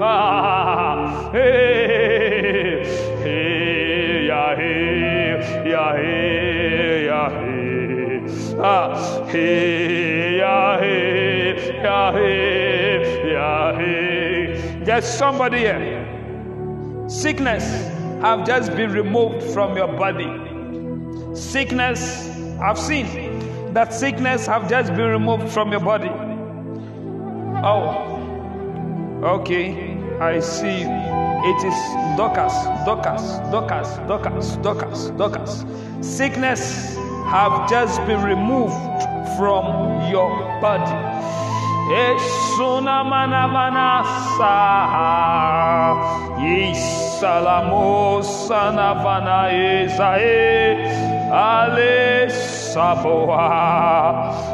Ah, 0.00 1.30
hey, 1.32 2.84
hey, 3.24 4.26
ya 4.28 4.54
hey, 4.54 5.70
ya 5.70 5.92
hey, 5.96 7.06
ya 7.06 7.22
hey. 7.28 8.22
Ah, 8.62 9.26
hey, 9.26 10.38
ya 10.38 10.78
hey, 10.78 11.82
ya 11.82 12.12
hey, 12.12 13.32
ya 13.32 13.72
hey. 13.76 14.84
There's 14.84 15.04
somebody 15.04 15.58
here. 15.58 15.97
Sickness 17.08 17.64
have 18.20 18.46
just 18.46 18.70
been 18.76 18.92
removed 18.92 19.42
from 19.54 19.74
your 19.78 19.88
body. 19.88 20.28
Sickness, 21.34 22.28
I've 22.60 22.78
seen 22.78 23.72
that 23.72 23.94
sickness 23.94 24.46
have 24.46 24.68
just 24.68 24.90
been 24.94 25.08
removed 25.08 25.48
from 25.48 25.70
your 25.70 25.80
body. 25.80 26.10
Oh, 27.64 29.22
okay, 29.24 29.96
I 30.20 30.40
see. 30.40 30.84
It 30.84 31.64
is 31.64 32.18
Dorcas, 32.18 32.52
Dorcas, 32.84 33.38
Dorcas, 33.50 33.96
Dorcas, 34.06 34.56
Dorcas, 34.56 35.10
Dorcas. 35.16 35.64
Sickness 36.02 36.94
have 37.30 37.70
just 37.70 38.04
been 38.04 38.22
removed 38.22 38.74
from 39.38 40.10
your 40.10 40.28
body. 40.60 40.92
Esuna 41.88 43.00
mana 43.04 43.48
mana 43.48 44.04
sa 44.36 45.96
Isalamo 46.36 48.22
sana 48.22 48.92
vana 48.92 49.48
ezae 49.48 50.76
Ale 51.32 52.28
saboa 52.28 53.48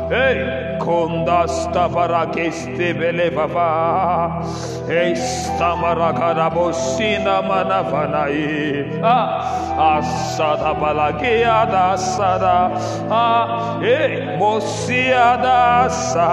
Hey 0.09 0.79
kondasta 0.79 1.89
para 1.89 2.31
que 2.31 2.47
este 2.47 2.95
bele 2.95 3.31
baba 3.31 4.41
Esta 4.89 5.75
maragada 5.75 6.49
bosina 6.51 7.43
mana 7.43 7.83
vana 7.83 8.31
e 8.31 9.01
Ah 9.03 9.54
asada 9.77 10.75
balagia 10.75 11.67
da 11.67 11.97
sada 11.97 12.71
Ah 13.11 13.79
hey 13.81 14.39
mosia 14.39 15.37
da 15.43 15.89
sa 15.89 16.31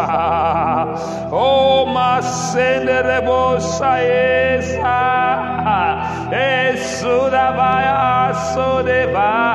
Oh, 1.32 1.86
masendere 1.86 3.22
bosa 3.26 4.00
esa 4.00 5.00
Esuda 6.32 7.52
vai 7.52 7.86
aso 7.88 8.84
de 8.84 9.08
va 9.12 9.52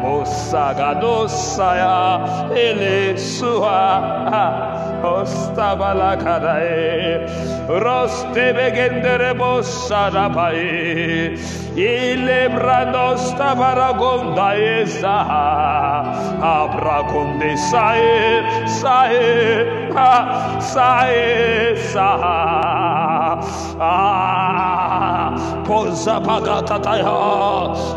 Moça 0.00 0.72
gadosa 0.74 1.76
ya 1.76 2.50
ele 2.54 3.18
sua. 3.18 4.00
Ostava 5.02 5.92
la 5.92 6.16
carae 6.16 7.26
Roste 7.80 8.52
begendere 8.52 9.32
bossa 9.34 10.10
da 10.12 10.28
pae 10.28 11.34
Ile 11.74 12.48
brando 12.50 13.16
stava 13.16 13.72
ragonda 13.74 14.52
esa 14.54 15.16
Abra 16.42 17.02
conde 17.08 17.56
sae 17.56 18.44
sae 18.68 19.64
sae 20.60 21.76
sa. 21.92 22.10
Ah 23.80 25.21
posa 25.64 26.18
pagata 26.20 26.76
taya 26.82 27.14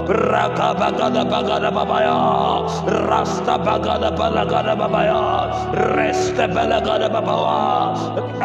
braga 0.06 0.70
bagada 0.78 1.70
babaya 1.74 2.18
rasta 3.10 3.56
bagada 3.58 4.10
balagada 4.14 4.74
babaya 4.78 5.50
reste 5.98 6.46
balagada 6.54 7.10
babaya 7.10 7.94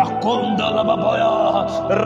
akonda 0.00 0.68
babaya 0.80 1.32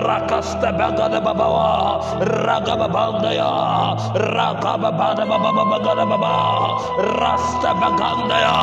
rakasta 0.04 0.70
bagada 0.74 1.20
babaya 1.22 2.02
raga 2.44 2.74
babanda 2.76 3.30
ya 3.30 3.50
raga 4.34 4.74
babada 4.82 5.24
bababa 5.24 5.64
bagada 5.72 6.04
baba 6.08 6.34
rasta 7.22 7.70
baganda 7.78 8.36
ya 8.42 8.58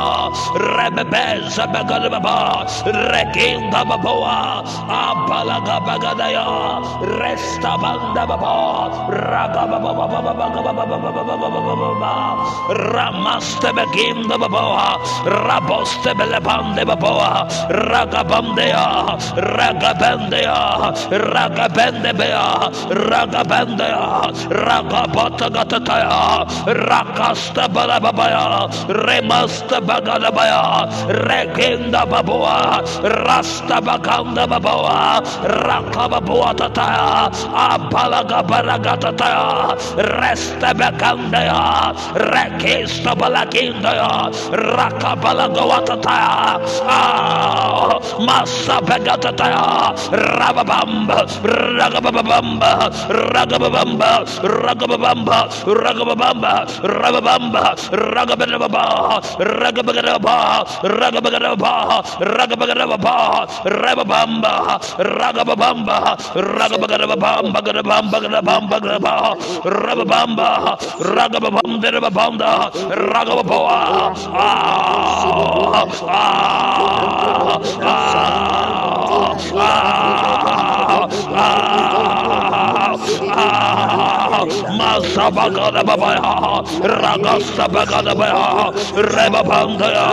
rebebeza 0.76 1.64
bagada 1.72 2.10
baba 2.12 2.68
rekinda 3.12 3.82
baboa 3.88 4.62
abalaga 4.92 5.78
bagadaya 5.88 6.46
resta 7.22 7.78
banda 7.80 8.24
baba 8.28 8.41
ramaste 12.94 13.70
beginda 13.74 14.36
baboa 14.38 14.98
raboste 15.26 16.12
belebande 16.18 16.84
baboa 16.86 17.46
raga 17.70 18.24
bandea 18.26 18.86
raga 19.38 19.92
bandea 20.02 20.60
raga 21.34 21.68
bende 21.70 22.12
bea 22.18 22.70
raga 23.10 23.44
bandea 23.46 24.06
raga 24.50 25.04
bata 25.16 25.48
gatataya 25.50 26.46
rakasta 26.90 27.68
balababaya 27.70 28.68
remasta 28.90 29.78
bagadabaya 29.82 30.88
rekinda 31.28 32.06
baboa 32.06 32.82
rasta 33.26 33.78
baganda 33.82 34.48
baboa 34.48 35.22
rakababoa 35.46 36.52
tataya 36.58 37.30
baragataya 38.40 39.76
resta 40.00 40.72
bagandaya 40.72 41.92
rekista 42.16 43.12
balagindaya 43.12 44.32
rakabalagawatataya 44.56 46.56
ah, 46.88 48.00
masa 48.24 48.80
bagatataya 48.80 49.92
rababamba 50.16 51.28
ragababamba 51.44 52.88
ragababamba 53.12 54.24
ragababamba 54.40 55.40
ragababamba 55.68 56.52
rababamba 56.88 57.64
ragababamba 57.84 59.04
ragababamba 59.42 60.46
ragababamba 60.86 61.74
ragababamba 62.16 63.48
rababamba 63.66 64.54
ragababamba 65.00 66.18
ragababamba 66.36 67.62
ragababamba 67.62 68.18
ragababamba 68.22 68.78
rababamba 69.66 70.78
ragababamba 71.02 71.88
rababamba 71.92 72.50
ragababoa 72.90 73.82
ah, 74.34 74.38
ah, 74.38 75.86
ah, 76.06 76.68
ah 81.34 82.81
Masabagada 84.78 85.84
babaya, 85.84 86.62
Ragasta 86.82 87.68
bagada 87.68 88.14
baya, 88.16 88.72
Rebabandaya, 88.96 90.08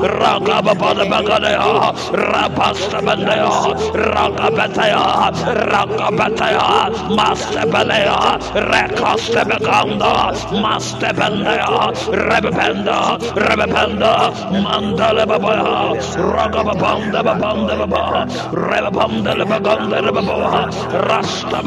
Ragababada 0.00 1.04
bagadaya, 1.04 1.92
Rapasta 2.12 3.00
bandaya, 3.04 3.50
Ragabataya, 3.92 5.04
Ragabataya, 5.72 6.66
Mastabelea, 7.12 8.18
Rekasta 8.54 9.42
baganda, 9.44 10.32
Mastabandaya, 10.52 11.92
Rebabanda, 12.12 13.18
Rebabanda, 13.36 14.12
Mandala 14.64 15.24
babaya, 15.26 15.94
Ragababanda 16.16 17.20
babanda 17.22 17.74
baba, 17.76 18.26
Rebabanda 18.52 19.32
baganda 19.44 19.98
baba, 20.12 20.70
Rasta 21.08 21.58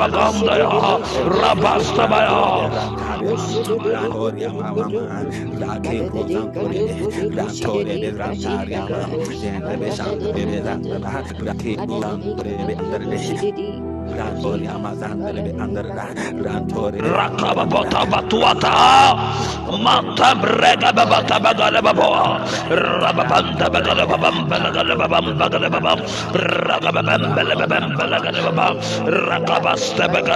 Rabastabaya, 0.48 2.38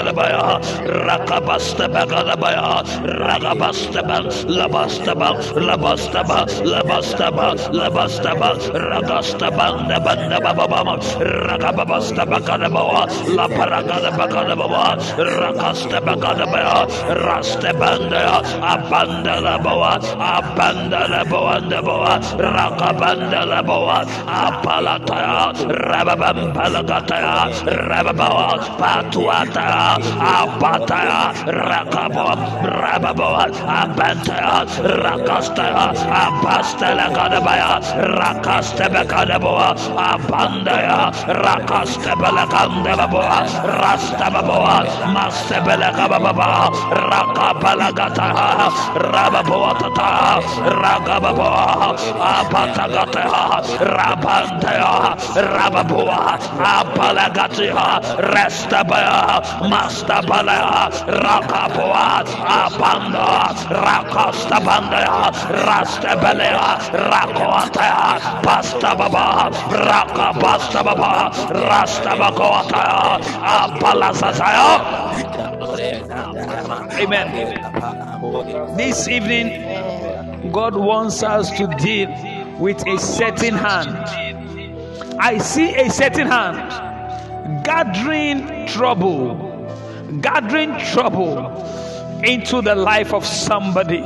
bagadabaya 0.02 0.58
rakabastaba 1.06 2.02
gadabaya 2.10 2.82
ragabastaba 3.06 4.18
labastaba 4.50 5.30
labastaba 5.56 6.38
labastaba 6.66 7.48
labastaba 7.70 8.50
ragastaba 8.74 9.66
nabandababama 9.86 10.96
ragabastaba 11.22 12.38
gadabawa 12.42 13.06
laparagadaba 13.30 14.26
gadabawa 14.26 14.98
rakastaba 15.18 16.14
gadabaya 16.18 16.88
rastebanda 17.14 18.42
abandalabawa 18.66 20.02
abandalabawa 20.18 21.54
ndabawa 21.62 22.14
rakabandalabawa 22.42 23.98
apalataya 24.26 25.54
rababam 25.70 26.40
palakataya 26.56 27.52
rababawa 27.90 28.58
patuataya 28.80 29.91
Abataya 30.00 31.34
Rakabo, 31.46 32.36
Rababo, 32.64 33.28
Abata, 33.68 34.66
Rakasta, 35.04 35.94
Apastela 36.08 37.08
Kadabaya, 37.14 37.80
Rakastebe 38.18 39.04
Kadaboa, 39.08 39.76
Abandaya, 39.98 41.12
Rakastebele 41.28 42.46
Kandelaboa, 42.50 43.40
Rastababoa, 43.82 44.78
Mastebele 45.14 45.92
Kabababa, 45.94 46.70
Rakapalagata, 46.92 48.28
Rababoata, 48.96 50.42
Ragababoa, 50.82 51.96
Apatagata, 52.18 53.26
Rabandaya, 53.80 55.16
Rababoa, 55.36 56.38
Apalagatia, 56.60 58.00
Restabaya, 58.34 59.42
Mastabala 59.82 60.94
Rakapoa 61.26 62.22
Apanda 62.46 63.50
Rakastabandaya 63.82 65.34
Rastabelea 65.66 66.78
Rakoataya 67.10 68.22
Pastababa 68.46 69.50
Raka 69.74 70.28
Pastababa 70.38 71.34
Rastabakoataya 71.66 73.02
Apalasasaya 73.42 74.70
Amen. 77.02 77.28
This 78.78 79.08
evening, 79.08 80.52
God 80.52 80.76
wants 80.76 81.24
us 81.24 81.50
to 81.58 81.66
deal 81.80 82.10
with 82.60 82.86
a 82.88 83.00
certain 83.00 83.56
hand. 83.56 83.98
I 85.20 85.40
see 85.40 85.74
a 85.76 85.90
certain 85.90 86.28
hand 86.28 86.92
gathering 87.64 88.68
trouble, 88.68 89.51
gathering 90.20 90.78
trouble 90.92 91.48
into 92.24 92.62
the 92.62 92.76
life 92.76 93.14
of 93.14 93.26
somebody. 93.26 94.02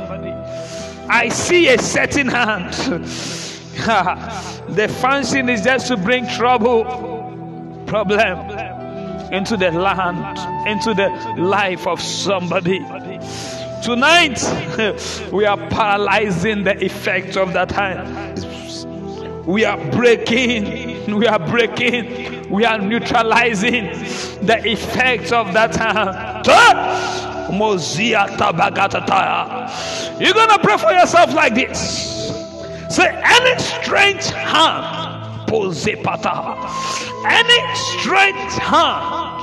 I 1.08 1.28
see 1.28 1.68
a 1.68 1.78
certain 1.78 2.28
hand. 2.28 2.72
the 4.68 4.88
function 5.00 5.48
is 5.48 5.62
just 5.62 5.88
to 5.88 5.96
bring 5.96 6.26
trouble, 6.28 6.84
problem 7.86 8.38
into 9.32 9.56
the 9.56 9.70
land, 9.70 10.68
into 10.68 10.94
the 10.94 11.08
life 11.38 11.86
of 11.86 12.00
somebody. 12.00 12.78
Tonight, 13.82 14.42
we 15.32 15.44
are 15.44 15.58
paralyzing 15.68 16.64
the 16.64 16.84
effect 16.84 17.36
of 17.36 17.52
that 17.52 17.70
hand. 17.70 18.45
We 19.46 19.64
are 19.64 19.78
breaking, 19.92 21.14
we 21.14 21.26
are 21.28 21.38
breaking, 21.38 22.50
we 22.50 22.64
are 22.64 22.78
neutralizing 22.78 23.84
the 24.44 24.60
effects 24.64 25.30
of 25.30 25.52
that. 25.54 25.72
You're 30.20 30.34
gonna 30.34 30.58
pray 30.58 30.76
for 30.78 30.90
yourself 30.92 31.32
like 31.32 31.54
this. 31.54 31.78
Say, 32.90 33.06
any 33.06 33.58
strange 33.60 34.26
hand, 34.30 35.48
any 37.24 37.76
strange 38.00 38.52
hand 38.58 39.36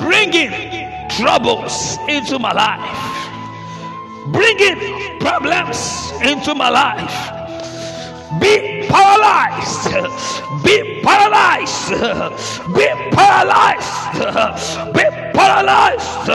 bringing 0.00 0.50
troubles 1.10 1.96
into 2.08 2.40
my 2.40 2.52
life, 2.52 4.32
bringing 4.32 5.20
problems 5.20 6.10
into 6.22 6.52
my 6.54 6.70
life. 6.70 7.35
Be 8.28 8.75
paralyzed, 8.88 9.84
be 10.64 11.00
paralyzed, 11.02 11.90
be 12.74 12.88
paralyzed, 13.12 13.94
be 14.94 15.04
paralyzed, 15.34 16.26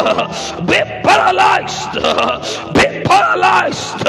be 0.68 0.80
paralyzed, 1.04 1.94
be 2.74 2.88
paralyzed, 3.06 4.04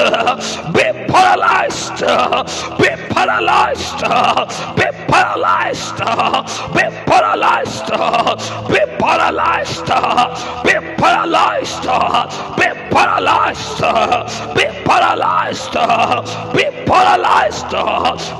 be 0.73 0.87
paralyzed, 1.07 1.99
be 2.77 2.89
paralyzed, 3.13 3.99
be 4.77 4.87
paralyzed, 5.09 5.97
be 6.75 6.85
paralyzed, 7.07 7.87
be 8.67 8.79
paralyzed, 8.99 9.87
be 10.65 10.77
paralyzed, 11.03 11.83
be 12.57 12.67
paralyzed, 12.91 13.79
be 14.55 14.65
paralyzed, 14.85 15.73
be 16.53 16.65
paralyzed, 16.85 17.73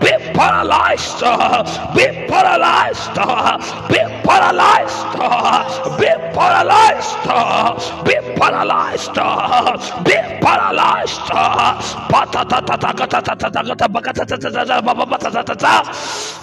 be 0.01 0.11
paralyzed, 0.33 1.23
uh, 1.23 1.63
be 1.95 2.05
paralyzed, 2.27 3.17
uh, 3.17 3.57
be 3.89 3.99
paralyzed, 4.23 5.05
uh, 5.19 5.97
be 5.97 6.09
paralyzed, 6.33 7.15
be 8.05 8.15
paralyzed, 8.39 9.13
be 10.05 10.17
paralyzed. 10.41 11.21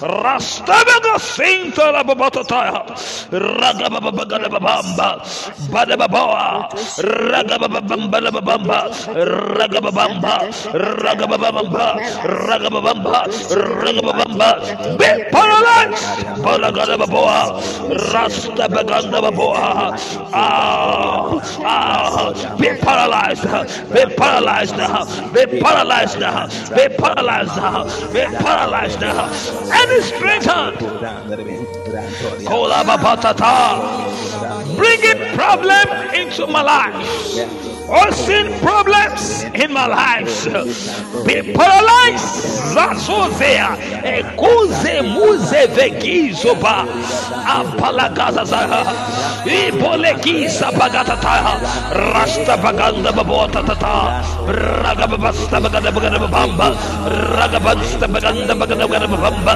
Rastabaga 0.00 1.14
sinta 1.18 1.90
la 1.92 2.02
babataya. 2.04 2.84
Ragababagala 3.30 4.48
babamba. 4.48 5.08
Badababoa. 5.70 6.68
Ragababamba. 7.00 8.80
Ragababamba. 9.14 10.34
Ragababamba. 10.72 11.86
Ragababamba. 12.48 13.20
Rabamba, 13.48 14.60
Bepalash, 14.98 16.04
Balagadababoa, 16.44 17.60
Rasta 18.12 18.68
Bagandababoa. 18.68 19.96
Ah, 20.32 21.40
ah, 21.64 22.56
be 22.58 22.68
paralyzed, 22.80 23.42
be 23.92 24.04
paralyzed, 24.16 24.76
be 25.32 25.60
paralyzed, 25.60 26.18
be 26.74 26.88
paralyzed, 26.96 28.12
be 28.12 28.22
paralyzed, 28.36 29.02
and 29.02 30.04
straightened. 30.04 30.78
Kola 32.46 32.84
Babatata. 32.84 34.39
Bringing 34.80 35.20
problem 35.36 35.88
into 36.16 36.46
my 36.46 36.62
life. 36.62 36.96
Or 37.90 38.08
sin 38.12 38.48
problems 38.64 39.44
in 39.52 39.72
my 39.74 39.86
life. 39.86 40.46
Be 41.26 41.52
paralyzed. 41.52 42.24
Zasozea. 42.72 43.76
Ekuze 44.00 45.02
muze 45.02 45.66
vegizoba. 45.76 46.86
Apalagaza 47.44 48.44
zaha. 48.46 48.82
Ibolegisa 49.44 50.70
bagatata. 50.72 51.60
Rasta 51.92 52.56
baganda 52.56 53.12
babota 53.12 53.60
tata. 53.60 54.22
Ragabasta 54.48 55.60
bagada 55.60 55.90
bagada 55.92 56.18
bamba. 56.24 56.68
Ragabasta 57.36 58.06
baganda 58.08 58.54
bagada 58.54 58.86
bagada 58.88 59.08
bamba. 59.12 59.52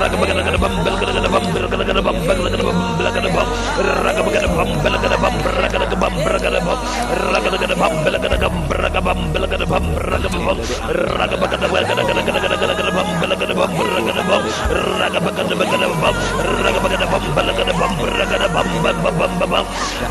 Ragabagada 0.00 0.42
bagada 0.42 0.58
bamba 0.58 0.90
bagada 0.90 1.28
bamba 1.28 1.60
bagada 1.70 2.02
bamba 2.02 2.34
bagada 2.34 2.64
bamba 2.64 2.96
bagada 2.98 3.05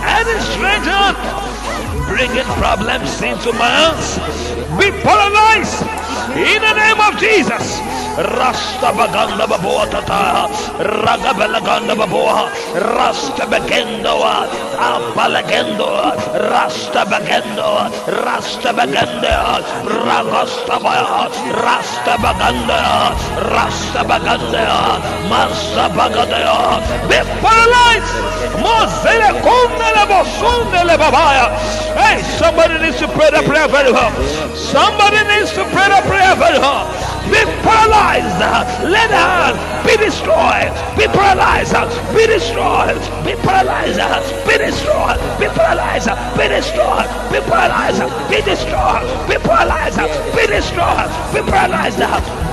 and 0.05 0.41
straight 0.41 0.87
up, 0.87 1.15
bringing 2.07 2.45
problems 2.59 3.21
into 3.21 3.51
my 3.53 3.69
house, 3.69 4.17
be 4.79 4.91
paralyzed 5.01 5.81
in 6.37 6.61
the 6.61 6.73
name 6.73 6.99
of 7.01 7.19
Jesus. 7.19 8.04
Rasta 8.15 8.93
Baganda 8.95 9.45
Babuatata, 9.45 10.47
Ragabelaganda 10.79 11.95
Babua, 11.99 12.47
Rasta 12.95 13.45
Bagendo, 13.45 14.23
Apalagendo, 14.79 16.15
Rasta 16.51 17.03
Bagendo, 17.03 17.91
Rasta 18.23 18.71
Baganda, 18.71 19.59
Ragastaba, 19.83 21.27
Rasta 21.59 22.15
Baganda, 22.15 22.79
Rasta 23.51 24.01
Baganda, 24.07 24.65
Masta 25.27 25.89
Baganda, 25.91 26.79
paralyzed? 27.43 28.11
Mosele 28.63 29.29
Kunda 29.43 29.87
Lebosunda 29.91 30.81
Lebabaya. 30.87 31.51
Hey, 31.99 32.21
somebody 32.39 32.79
needs 32.79 32.97
to 32.99 33.07
pray 33.09 33.29
the 33.31 33.43
prayer 33.43 33.67
for 33.67 33.83
her. 33.83 34.09
Somebody 34.55 35.19
needs 35.27 35.51
to 35.53 35.63
pray 35.75 35.87
the 35.91 36.01
prayer 36.07 36.35
for 36.35 36.55
her. 36.63 37.14
Be 37.31 37.41
paralyzed. 37.65 38.39
Let 38.85 39.09
her 39.09 39.75
be 39.85 39.97
destroyed. 39.97 40.71
Be 40.97 41.05
paralyzed. 41.07 41.73
Be 42.13 42.27
destroyed. 42.27 42.97
Be 43.25 43.33
paralyzed. 43.41 43.97
Be 44.47 44.57
destroyed. 44.57 45.17
Be 45.39 45.47
paralyzed. 45.49 46.09
Be 46.37 46.47
destroyed. 46.47 47.07
Be 47.31 47.39
paralyzed. 47.45 48.01
Be 48.29 48.41
destroyed. 48.41 49.05
Be 49.29 49.35
paralyzed. 49.41 49.99
Be 50.35 50.47
destroyed. 50.47 51.09
Be 51.33 51.39
paralyzed. 51.41 51.97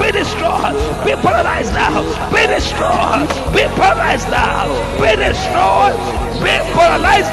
Be 0.00 0.10
destroyed. 0.12 0.74
Be 1.04 1.14
paralyzed. 1.20 1.74
Be 2.30 2.46
destroyed. 2.46 3.16
Be 3.54 3.64
paralyzed. 3.76 4.28
Be 5.00 5.16
destroyed. 5.16 5.96
Be 6.42 6.54
paralyzed. 6.74 7.32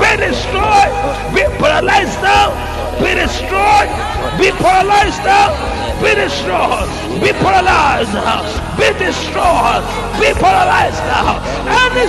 Be 0.00 0.10
destroyed. 0.16 0.92
Be 1.34 1.42
paralyzed. 1.58 2.87
Be 2.98 3.14
destroyed. 3.14 3.90
Be 4.38 4.50
paralyzed 4.58 5.22
now. 5.22 5.54
Be 6.02 6.14
destroyed. 6.14 6.90
Be 7.22 7.32
paralyzed 7.32 8.12
now. 8.14 8.42
Be 8.76 8.90
destroyed. 8.98 9.82
Be 10.18 10.34
paralyzed 10.34 11.02
now. 11.06 11.38
Any 11.66 12.06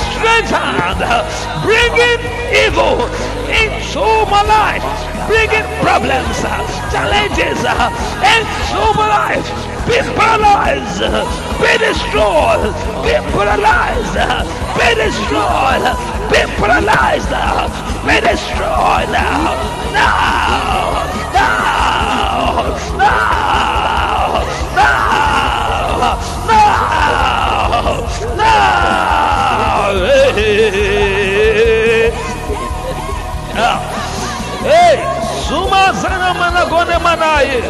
bringing 1.62 2.22
evil 2.66 3.06
into 3.50 4.06
my 4.30 4.42
life, 4.46 4.86
bringing 5.28 5.66
problems, 5.82 6.42
challenges 6.94 7.60
into 7.62 8.82
my 8.98 9.08
life. 9.10 9.48
Be 9.86 9.98
paralyzed. 10.18 11.02
Be 11.62 11.78
destroyed. 11.78 12.74
Be 13.06 13.14
paralyzed. 13.34 14.18
Be 14.78 14.90
destroyed. 14.98 15.86
Be 16.30 16.42
paralyzed. 16.58 17.34
Be 18.06 18.22
destroyed 18.22 19.10
now. 19.12 19.69
Não! 19.94 20.94
Não! 21.34 21.60
Não! 22.98 23.20
Não! 24.76 25.00
Não! 26.48 26.70
Não! 28.38 28.60
Ei! 30.36 30.80
Ei! 34.66 34.98
Sumazana 35.48 36.34
managone 36.34 36.98
manaí! 37.00 37.64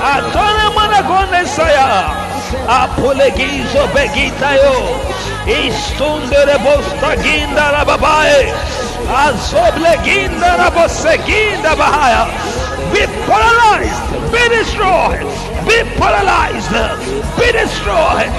Atona 0.00 0.70
managone 0.74 1.46
saia! 1.46 1.90
Apulegizo 2.66 3.86
begita 3.94 4.54
eu! 4.54 5.00
Estundere 5.46 6.58
bosta 6.58 7.14
guinda 7.16 7.70
rababai! 7.70 8.54
Be 12.94 13.06
paralyzed. 13.26 14.06
Be 14.30 14.48
destroyed. 14.48 15.26
Be 15.66 15.82
paralyzed. 15.98 16.70
Be 17.38 17.50
destroyed. 17.50 18.30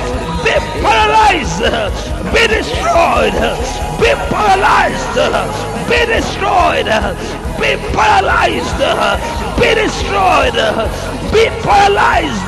Be 0.44 0.56
paralyzed. 0.80 1.60
Be 2.34 2.48
destroyed. 2.48 3.36
Be 4.00 4.12
paralyzed. 4.32 5.16
Be 5.90 6.06
destroyed. 6.08 6.88
Be 7.60 7.76
paralyzed. 7.92 8.80
Be 9.60 9.76
destroyed. 9.76 10.56
Be 11.34 11.50
paralyzed. 11.64 12.48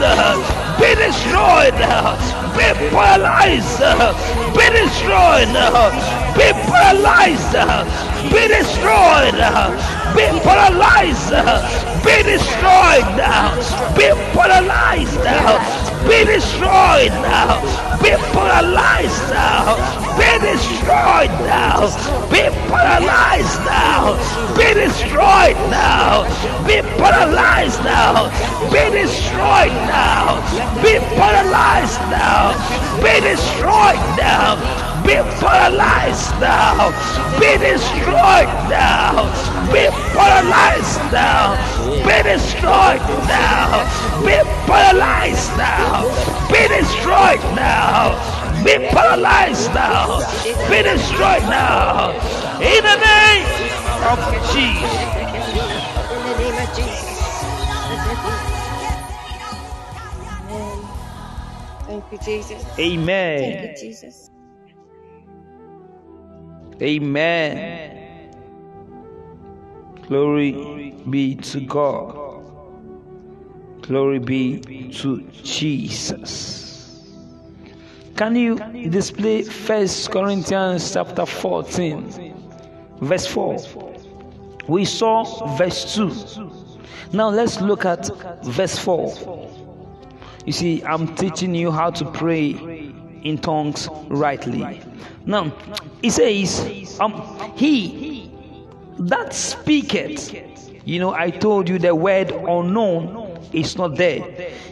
Be 0.79 0.95
destroyed. 0.95 2.42
Be 2.53 2.89
paralyzed. 2.89 3.79
Be 4.53 4.65
destroyed. 4.69 5.53
Be 6.37 6.51
paralyzed. 6.69 7.53
Be 8.31 8.47
destroyed. 8.47 10.02
Be 10.15 10.29
paralyzed. 10.45 11.31
Be 12.05 12.21
destroyed 12.23 13.07
now. 13.17 13.55
Be 13.97 14.09
paralyzed 14.33 15.17
now. 15.23 15.57
Be 16.07 16.23
destroyed 16.25 17.11
now. 17.25 17.61
Be 18.01 18.11
paralyzed 18.31 19.29
now. 19.33 19.73
Be 20.17 20.29
destroyed 20.45 21.33
now. 21.49 21.89
Be 22.29 22.43
paralyzed 22.69 23.59
now. 23.65 24.13
Be 24.55 24.73
destroyed 24.75 25.57
now. 25.71 26.27
Be 26.67 26.81
paralyzed 27.01 27.83
now. 27.83 28.29
Be 28.69 28.83
destroyed 28.91 29.73
now. 29.89 30.37
Be 30.83 30.99
paralyzed 31.17 32.01
now. 32.11 32.53
Be 33.01 33.19
destroyed 33.21 34.03
now. 34.17 34.92
Be 35.03 35.15
paralyzed 35.39 36.31
now. 36.39 36.91
Be 37.39 37.57
destroyed 37.57 38.51
now. 38.71 39.27
Be 39.71 39.87
paralyzed 40.15 41.01
now. 41.11 41.55
Be 42.07 42.23
destroyed 42.23 43.03
now. 43.27 43.83
Be 44.23 44.37
paralyzed 44.67 45.51
now. 45.57 46.07
Be 46.51 46.67
destroyed 46.67 47.43
now. 47.55 48.15
Be 48.63 48.77
paralyzed 48.89 49.73
now. 49.73 50.19
Be 50.69 50.83
destroyed 50.83 51.43
now. 51.51 52.11
In 52.61 52.83
the 52.83 52.97
name 53.03 53.45
of 54.07 54.19
Jesus. 54.53 54.93
In 56.11 56.23
the 56.23 56.35
name 56.39 56.57
of 56.59 56.75
Jesus. 56.75 57.09
Amen. 62.79 63.41
Thank 63.41 63.63
you, 63.63 63.77
Jesus. 63.89 64.32
Amen. 66.81 68.31
Glory 70.07 70.95
be 71.09 71.35
to 71.35 71.61
God. 71.61 72.23
Glory 73.81 74.19
be 74.19 74.91
to 74.93 75.21
Jesus. 75.43 76.63
Can 78.15 78.35
you 78.35 78.55
display 78.89 79.43
First 79.43 80.11
Corinthians 80.11 80.93
chapter 80.93 81.25
14, 81.25 82.35
verse 83.01 83.27
4? 83.27 83.57
We 84.67 84.85
saw 84.85 85.55
verse 85.57 85.95
2. 85.95 86.51
Now 87.11 87.29
let's 87.29 87.59
look 87.59 87.85
at 87.85 88.09
verse 88.45 88.77
4. 88.77 89.49
You 90.45 90.53
see, 90.53 90.83
I'm 90.83 91.15
teaching 91.15 91.55
you 91.55 91.71
how 91.71 91.89
to 91.91 92.05
pray 92.11 92.53
in 93.23 93.37
tongues 93.37 93.89
rightly. 94.09 94.81
Now, 95.25 95.55
he 96.01 96.09
says, 96.09 96.99
um, 96.99 97.13
He 97.55 98.31
that 98.99 99.33
speaketh, 99.33 100.33
you 100.85 100.99
know, 100.99 101.13
I 101.13 101.29
told 101.29 101.67
you 101.69 101.79
the 101.79 101.95
word 101.95 102.31
unknown 102.31 103.39
is 103.53 103.77
not 103.77 103.95
there. 103.95 104.21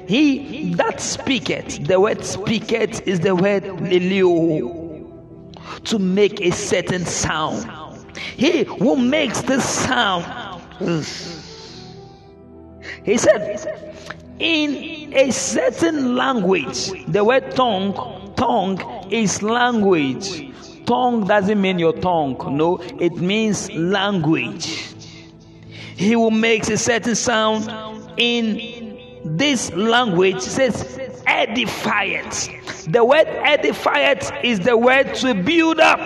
He 0.07 0.73
that 0.75 0.99
speaketh, 0.99 1.87
the 1.87 1.99
word 1.99 2.23
speaketh 2.25 3.07
is 3.07 3.21
the 3.21 3.35
word 3.35 3.63
to 5.85 5.99
make 5.99 6.41
a 6.41 6.51
certain 6.51 7.05
sound. 7.05 7.69
He 8.17 8.63
who 8.63 8.97
makes 8.97 9.41
this 9.41 9.63
sound. 9.63 10.25
He 13.03 13.17
said, 13.17 13.97
in 14.39 15.13
a 15.13 15.31
certain 15.31 16.15
language, 16.15 16.91
the 17.07 17.23
word 17.23 17.55
tongue, 17.55 18.20
tongue 18.41 18.81
is 19.11 19.43
language. 19.43 20.51
Tongue 20.87 21.27
doesn't 21.27 21.61
mean 21.61 21.77
your 21.77 21.93
tongue, 21.93 22.35
no, 22.57 22.77
it 22.99 23.17
means 23.17 23.71
language. 23.71 24.95
He 25.95 26.15
will 26.15 26.31
make 26.31 26.67
a 26.67 26.77
certain 26.77 27.13
sound 27.13 27.69
in 28.17 28.97
this 29.23 29.71
language, 29.73 30.41
says 30.41 30.97
edifiant. 31.27 32.91
The 32.91 33.05
word 33.05 33.27
edifiant 33.27 34.43
is 34.43 34.59
the 34.61 34.75
word 34.75 35.13
to 35.15 35.35
build 35.35 35.79
up, 35.79 36.03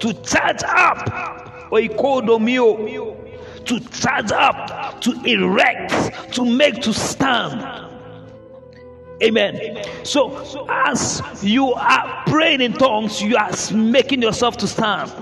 to 0.00 0.12
charge 0.24 0.64
up, 0.64 1.70
oikodomio, 1.70 3.64
to 3.64 3.80
charge 3.90 4.32
up, 4.32 5.00
to 5.02 5.12
erect, 5.24 6.34
to 6.34 6.44
make 6.44 6.82
to 6.82 6.92
stand. 6.92 7.87
Amen. 9.22 9.84
So, 10.04 10.66
as 10.68 11.22
you 11.42 11.72
are 11.72 12.22
praying 12.26 12.60
in 12.60 12.72
tongues, 12.74 13.20
you 13.20 13.36
are 13.36 13.50
making 13.72 14.22
yourself 14.22 14.56
to 14.58 14.68
stand, 14.68 15.12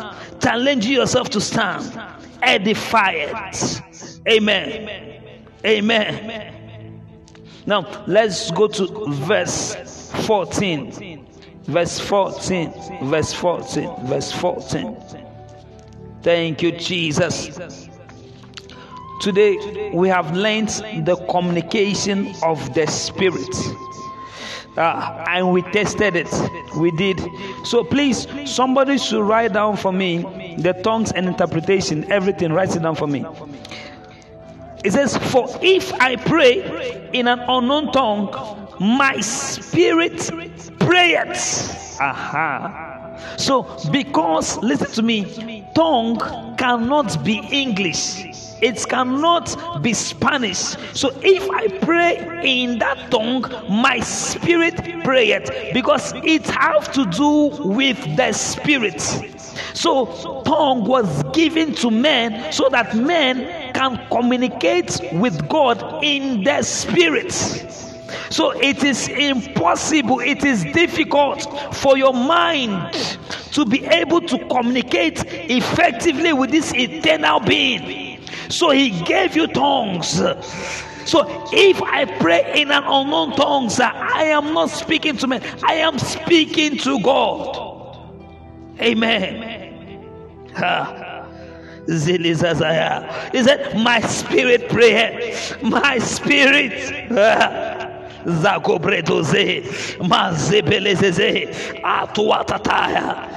challenging 0.43 0.93
yourself 0.93 1.31
to 1.31 1.41
stand, 1.41 1.99
edify 2.43 3.13
it. 3.13 3.83
Amen. 4.29 5.23
Amen. 5.65 6.53
Now, 7.65 8.05
let's 8.07 8.51
go 8.51 8.69
to 8.69 9.07
verse 9.09 9.75
14. 10.27 11.27
Verse 11.65 11.99
14. 11.99 12.73
Verse 13.03 13.33
14. 13.33 14.07
Verse 14.07 14.33
14. 14.33 14.97
Thank 16.23 16.63
you, 16.63 16.73
Jesus. 16.73 17.86
Today, 19.21 19.91
we 19.93 20.09
have 20.09 20.37
learned 20.37 20.69
the 21.07 21.17
communication 21.31 22.35
of 22.43 22.75
the 22.75 22.87
Spirit. 22.87 23.49
Uh, 24.77 25.25
and 25.29 25.53
we 25.53 25.63
tested 25.63 26.17
it. 26.17 26.29
We 26.77 26.91
did. 26.91 27.19
So 27.65 27.83
please, 27.83 28.27
somebody 28.45 28.99
should 28.99 29.23
write 29.27 29.55
down 29.55 29.77
for 29.77 29.91
me 29.93 30.57
the 30.59 30.75
tongues 30.75 31.13
and 31.13 31.27
interpretation, 31.27 32.11
everything. 32.13 32.53
Write 32.53 32.77
it 32.77 32.83
down 32.83 32.95
for 32.95 33.07
me. 33.07 33.25
It 34.85 34.93
says, 34.93 35.17
For 35.17 35.49
if 35.63 35.93
I 35.95 36.17
pray 36.17 37.09
in 37.13 37.27
an 37.27 37.41
unknown 37.41 37.93
tongue, 37.93 38.67
my 38.79 39.19
spirit 39.21 40.31
prayeth. 40.79 41.99
Aha. 42.01 42.96
So, 43.37 43.65
because, 43.91 44.59
listen 44.59 44.91
to 44.93 45.03
me, 45.03 45.67
tongue 45.75 46.19
cannot 46.57 47.25
be 47.25 47.39
English 47.51 48.37
it 48.61 48.89
cannot 48.89 49.83
be 49.83 49.93
Spanish. 49.93 50.59
So 50.95 51.11
if 51.23 51.51
I 51.51 51.69
pray 51.85 52.17
in 52.43 52.79
that 52.79 53.11
tongue, 53.11 53.45
my 53.69 54.01
spirit 54.01 55.05
pray 55.05 55.33
it 55.33 55.75
because 55.75 56.13
it 56.17 56.47
have 56.49 56.91
to 56.93 57.05
do 57.07 57.51
with 57.65 57.99
the 58.17 58.33
spirit. 58.33 59.01
So 59.75 60.43
tongue 60.45 60.85
was 60.85 61.23
given 61.35 61.75
to 61.77 61.91
men 61.91 62.53
so 62.53 62.69
that 62.71 62.97
men 62.97 63.75
can 63.75 64.01
communicate 64.11 65.01
with 65.13 65.49
God 65.49 66.03
in 66.03 66.43
the 66.45 66.63
spirit. 66.63 67.33
So 68.31 68.51
it 68.51 68.83
is 68.85 69.09
impossible, 69.09 70.21
it 70.21 70.45
is 70.45 70.65
difficult 70.65 71.75
for 71.75 71.97
your 71.97 72.13
mind 72.13 72.95
to 73.53 73.65
be 73.65 73.85
able 73.87 74.21
to 74.21 74.39
communicate 74.49 75.25
effectively 75.51 76.33
with 76.33 76.51
this 76.51 76.75
eternal 76.75 77.41
being. 77.41 78.21
So 78.49 78.71
he 78.71 78.91
gave 79.05 79.35
you 79.37 79.47
tongues. 79.47 80.21
So 81.07 81.49
if 81.53 81.81
I 81.83 82.05
pray 82.19 82.61
in 82.61 82.71
an 82.71 82.83
unknown 82.85 83.33
tongue, 83.33 83.71
I 83.81 84.25
am 84.25 84.53
not 84.53 84.71
speaking 84.71 85.17
to 85.19 85.27
men, 85.27 85.43
I 85.63 85.75
am 85.75 85.99
speaking 85.99 86.79
to 86.79 87.01
God. 87.01 87.77
Amen. 88.81 90.51
Ha. 90.57 91.05
He 91.87 92.15
said, 93.45 93.77
My 93.77 94.01
spirit 94.01 94.69
prayer, 94.69 95.37
my 95.63 95.99
spirit. 95.99 97.07
Zakobredoze, 98.27 99.63
Mazebelezeze, 99.99 101.81
Atuatataya. 101.83 103.33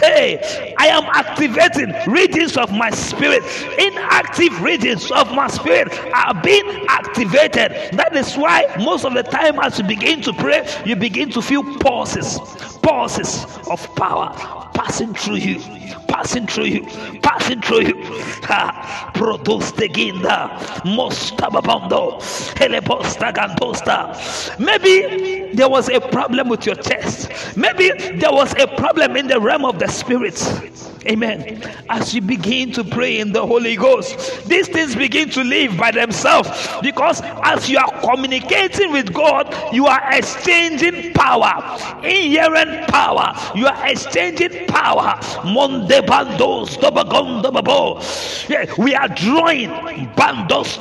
Hey, 0.00 0.74
I 0.78 0.88
am 0.88 1.04
activating 1.04 1.94
regions 2.12 2.56
of 2.56 2.72
my 2.72 2.90
spirit. 2.90 3.44
Inactive 3.78 4.60
regions 4.60 5.10
of 5.12 5.32
my 5.32 5.46
spirit 5.48 5.88
are 6.12 6.34
being 6.42 6.84
activated. 6.88 7.72
That 7.92 8.14
is 8.14 8.34
why 8.36 8.66
most 8.78 9.04
of 9.04 9.14
the 9.14 9.22
time, 9.22 9.58
as 9.60 9.78
you 9.78 9.84
begin 9.84 10.20
to 10.22 10.32
pray, 10.32 10.68
you 10.84 10.96
begin 10.96 11.30
to 11.30 11.40
feel 11.42 11.62
pauses, 11.78 12.38
pauses 12.82 13.46
of 13.70 13.94
power 13.94 14.64
passing 14.74 15.14
through 15.14 15.36
you 15.36 15.60
passing 16.24 16.46
through 16.46 16.64
you, 16.64 16.86
passing 17.22 17.60
through 17.60 17.80
you. 17.80 17.94
Protosteginda, 19.14 20.48
Mostababando, 20.84 22.20
Helebosta 22.54 23.32
Gantosta. 23.34 24.58
Maybe 24.60 25.52
there 25.54 25.68
was 25.68 25.88
a 25.88 26.00
problem 26.00 26.48
with 26.48 26.66
your 26.66 26.76
chest. 26.76 27.56
Maybe 27.56 27.90
there 28.16 28.32
was 28.32 28.54
a 28.58 28.68
problem 28.68 29.16
in 29.16 29.26
the 29.26 29.40
realm 29.40 29.64
of 29.64 29.80
the 29.80 29.88
spirit. 29.88 30.38
Amen. 31.06 31.60
As 31.90 32.14
you 32.14 32.22
begin 32.22 32.72
to 32.72 32.82
pray 32.82 33.18
in 33.18 33.32
the 33.32 33.46
Holy 33.46 33.76
Ghost, 33.76 34.48
these 34.48 34.68
things 34.68 34.96
begin 34.96 35.28
to 35.30 35.44
live 35.44 35.76
by 35.76 35.90
themselves 35.90 36.48
because 36.80 37.20
as 37.42 37.68
you 37.68 37.78
are 37.78 38.00
communicating 38.00 38.90
with 38.90 39.12
God, 39.12 39.54
you 39.74 39.86
are 39.86 40.00
exchanging 40.12 41.12
power, 41.12 41.52
inherent 42.02 42.88
power. 42.88 43.34
You 43.54 43.66
are 43.66 43.86
exchanging 43.86 44.66
power. 44.66 45.20
We 48.78 48.94
are 48.94 49.08
drawing 49.08 49.70
bandos 50.16 50.78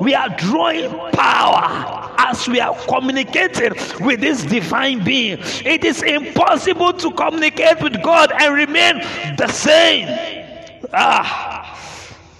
We 0.00 0.14
are 0.14 0.28
drawing 0.30 0.90
power 1.12 2.14
as 2.18 2.48
we 2.48 2.60
are 2.60 2.74
communicating 2.86 3.72
with 4.00 4.20
this 4.20 4.44
divine 4.44 5.04
being. 5.04 5.38
It 5.64 5.84
is 5.84 6.02
impossible 6.02 6.92
to 6.94 7.10
communicate 7.12 7.80
with 7.82 8.02
God 8.02 8.32
and 8.32 8.54
remain 8.54 8.79
the 9.36 9.48
same. 9.48 10.08
Ah. 10.92 11.76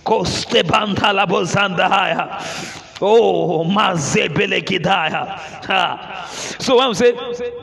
Koste 0.05 0.63
bandala 0.65 1.27
bozandaya. 1.27 2.41
Oh, 3.03 3.65
mazebelekidaya. 3.65 5.39
So 6.61 6.87
we 6.89 6.95
say 6.95 7.15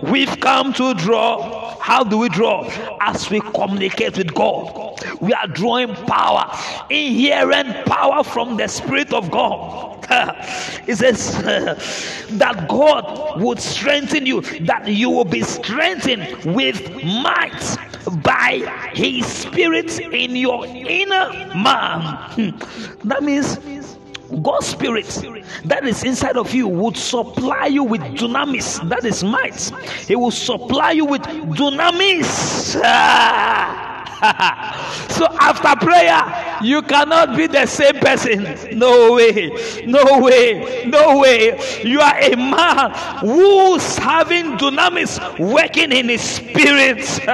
we've 0.02 0.40
come 0.40 0.74
to 0.74 0.94
draw, 0.96 1.78
how 1.80 2.04
do 2.04 2.18
we 2.18 2.30
draw? 2.30 2.68
As 3.02 3.30
we 3.30 3.40
communicate 3.42 4.18
with 4.18 4.34
God, 4.34 5.00
we 5.22 5.34
are 5.34 5.48
drawing 5.48 5.94
power, 5.94 6.52
inherent 6.90 7.86
power 7.86 8.24
from 8.24 8.58
the 8.58 8.68
Spirit 8.68 9.14
of 9.14 9.30
God. 9.30 10.06
It 10.88 10.96
says 10.96 11.34
that 12.38 12.68
God 12.68 13.42
would 13.42 13.60
strengthen 13.60 14.26
you, 14.26 14.42
that 14.42 14.88
you 14.88 15.10
will 15.10 15.26
be 15.26 15.44
strengthened 15.44 16.56
with 16.56 16.82
might 17.04 17.78
by 18.24 18.90
His 18.94 19.26
Spirit 19.26 20.00
in 20.00 20.36
your 20.36 20.66
inner 20.66 21.30
man. 21.56 22.02
Hmm. 22.32 23.08
That 23.08 23.24
means 23.24 23.58
God's 24.42 24.68
spirit 24.68 25.08
that 25.66 25.86
is 25.86 26.04
inside 26.04 26.38
of 26.38 26.54
you 26.54 26.68
would 26.68 26.98
supply 26.98 27.68
you 27.68 27.84
with 27.84 28.02
dunamis, 28.02 28.88
that 28.90 29.06
is 29.06 29.24
might. 29.24 29.60
He 30.08 30.16
will 30.16 30.32
supply 30.32 30.92
you 30.92 31.06
with 31.06 31.22
dunamis. 31.24 32.76
So 35.18 35.26
after 35.40 35.76
prayer, 35.86 36.60
you 36.64 36.82
cannot 36.84 37.36
be 37.36 37.48
the 37.48 37.66
same 37.66 37.96
person. 37.96 38.44
No 38.78 39.14
way, 39.14 39.84
no 39.86 40.20
way, 40.20 40.86
no 40.86 41.20
way. 41.20 41.60
You 41.84 42.00
are 42.02 42.20
a 42.20 42.36
man 42.36 42.92
who's 43.22 43.98
having 43.98 44.58
dunamis 44.58 45.20
working 45.40 45.92
in 45.92 46.10
his 46.10 46.22
spirit. 46.22 46.98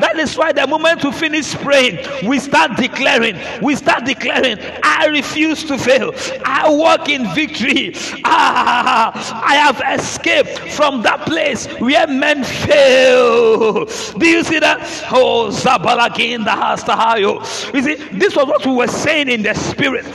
that 0.00 0.14
is 0.18 0.36
why 0.38 0.52
the 0.52 0.66
moment 0.66 1.04
we 1.04 1.12
finish 1.12 1.54
praying, 1.56 1.98
we 2.26 2.38
start 2.38 2.76
declaring, 2.76 3.36
we 3.62 3.71
start 3.76 4.04
declaring, 4.04 4.58
I 4.82 5.06
refuse 5.06 5.64
to 5.64 5.78
fail. 5.78 6.12
I 6.44 6.70
walk 6.70 7.08
in 7.08 7.32
victory. 7.34 7.92
Ah, 8.24 9.12
I 9.44 9.54
have 9.54 10.00
escaped 10.00 10.58
from 10.72 11.02
that 11.02 11.20
place 11.26 11.66
where 11.80 12.06
men 12.06 12.44
fail. 12.44 13.84
Do 13.84 14.26
you 14.26 14.44
see 14.44 14.58
that? 14.58 14.80
Oh, 15.12 15.48
Zabalakin 15.50 16.44
the 16.44 16.50
Hastahayo. 16.50 17.40
You 17.74 17.82
see, 17.82 17.94
this 18.18 18.36
was 18.36 18.46
what 18.46 18.64
we 18.66 18.72
were 18.72 18.86
saying 18.88 19.28
in 19.28 19.42
the 19.42 19.54
spirit. 19.54 20.06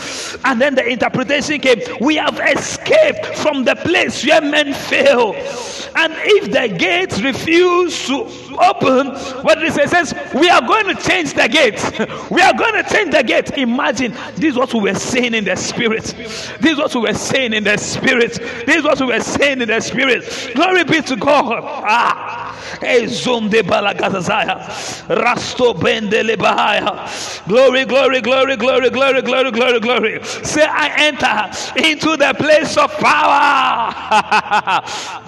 And 0.43 0.61
then 0.61 0.75
the 0.75 0.85
interpretation 0.85 1.59
came. 1.59 1.81
We 1.99 2.15
have 2.15 2.39
escaped 2.39 3.25
from 3.37 3.63
the 3.63 3.75
place 3.75 4.25
where 4.25 4.41
men 4.41 4.73
fail. 4.73 5.33
And 5.95 6.13
if 6.15 6.51
the 6.51 6.77
gates 6.77 7.19
refuse 7.21 8.05
to 8.07 8.25
open, 8.59 9.07
what 9.43 9.63
it 9.63 9.73
says, 9.73 10.13
we 10.35 10.49
are 10.49 10.61
going 10.61 10.95
to 10.95 11.01
change 11.01 11.33
the 11.33 11.47
gate. 11.47 11.81
We 12.29 12.41
are 12.41 12.53
going 12.53 12.83
to 12.83 12.89
change 12.89 13.11
the 13.11 13.23
gate. 13.23 13.46
Imagine 13.51 14.13
this 14.35 14.51
is 14.51 14.57
what 14.57 14.73
we 14.73 14.81
were 14.81 14.95
saying 14.95 15.33
in 15.33 15.43
the 15.43 15.55
spirit. 15.55 16.03
This 16.59 16.71
is 16.73 16.77
what 16.77 16.93
we 16.95 17.01
were 17.01 17.13
saying 17.13 17.53
in 17.53 17.63
the 17.63 17.77
spirit. 17.77 18.33
This 18.65 18.77
is 18.77 18.83
what 18.83 18.99
we 18.99 19.07
were 19.07 19.19
saying 19.21 19.61
in 19.61 19.67
the 19.67 19.79
spirit. 19.79 20.51
Glory 20.55 20.83
be 20.83 21.01
to 21.01 21.15
God. 21.15 21.63
Ah. 21.63 22.36
Ezonde 22.81 23.61
balagazaya. 23.63 24.59
Rasto 25.09 25.73
bendele 25.73 26.35
bahaya. 26.35 27.45
Glory, 27.47 27.85
glory, 27.85 28.21
glory, 28.21 28.55
glory, 28.55 28.89
glory, 28.89 29.21
glory, 29.21 29.51
glory, 29.51 29.79
glory. 29.79 30.23
Say, 30.23 30.65
I 30.65 30.89
enter 30.97 31.51
into 31.87 32.17
the 32.17 32.33
place 32.37 32.77
of 32.77 32.91
power. 32.97 33.93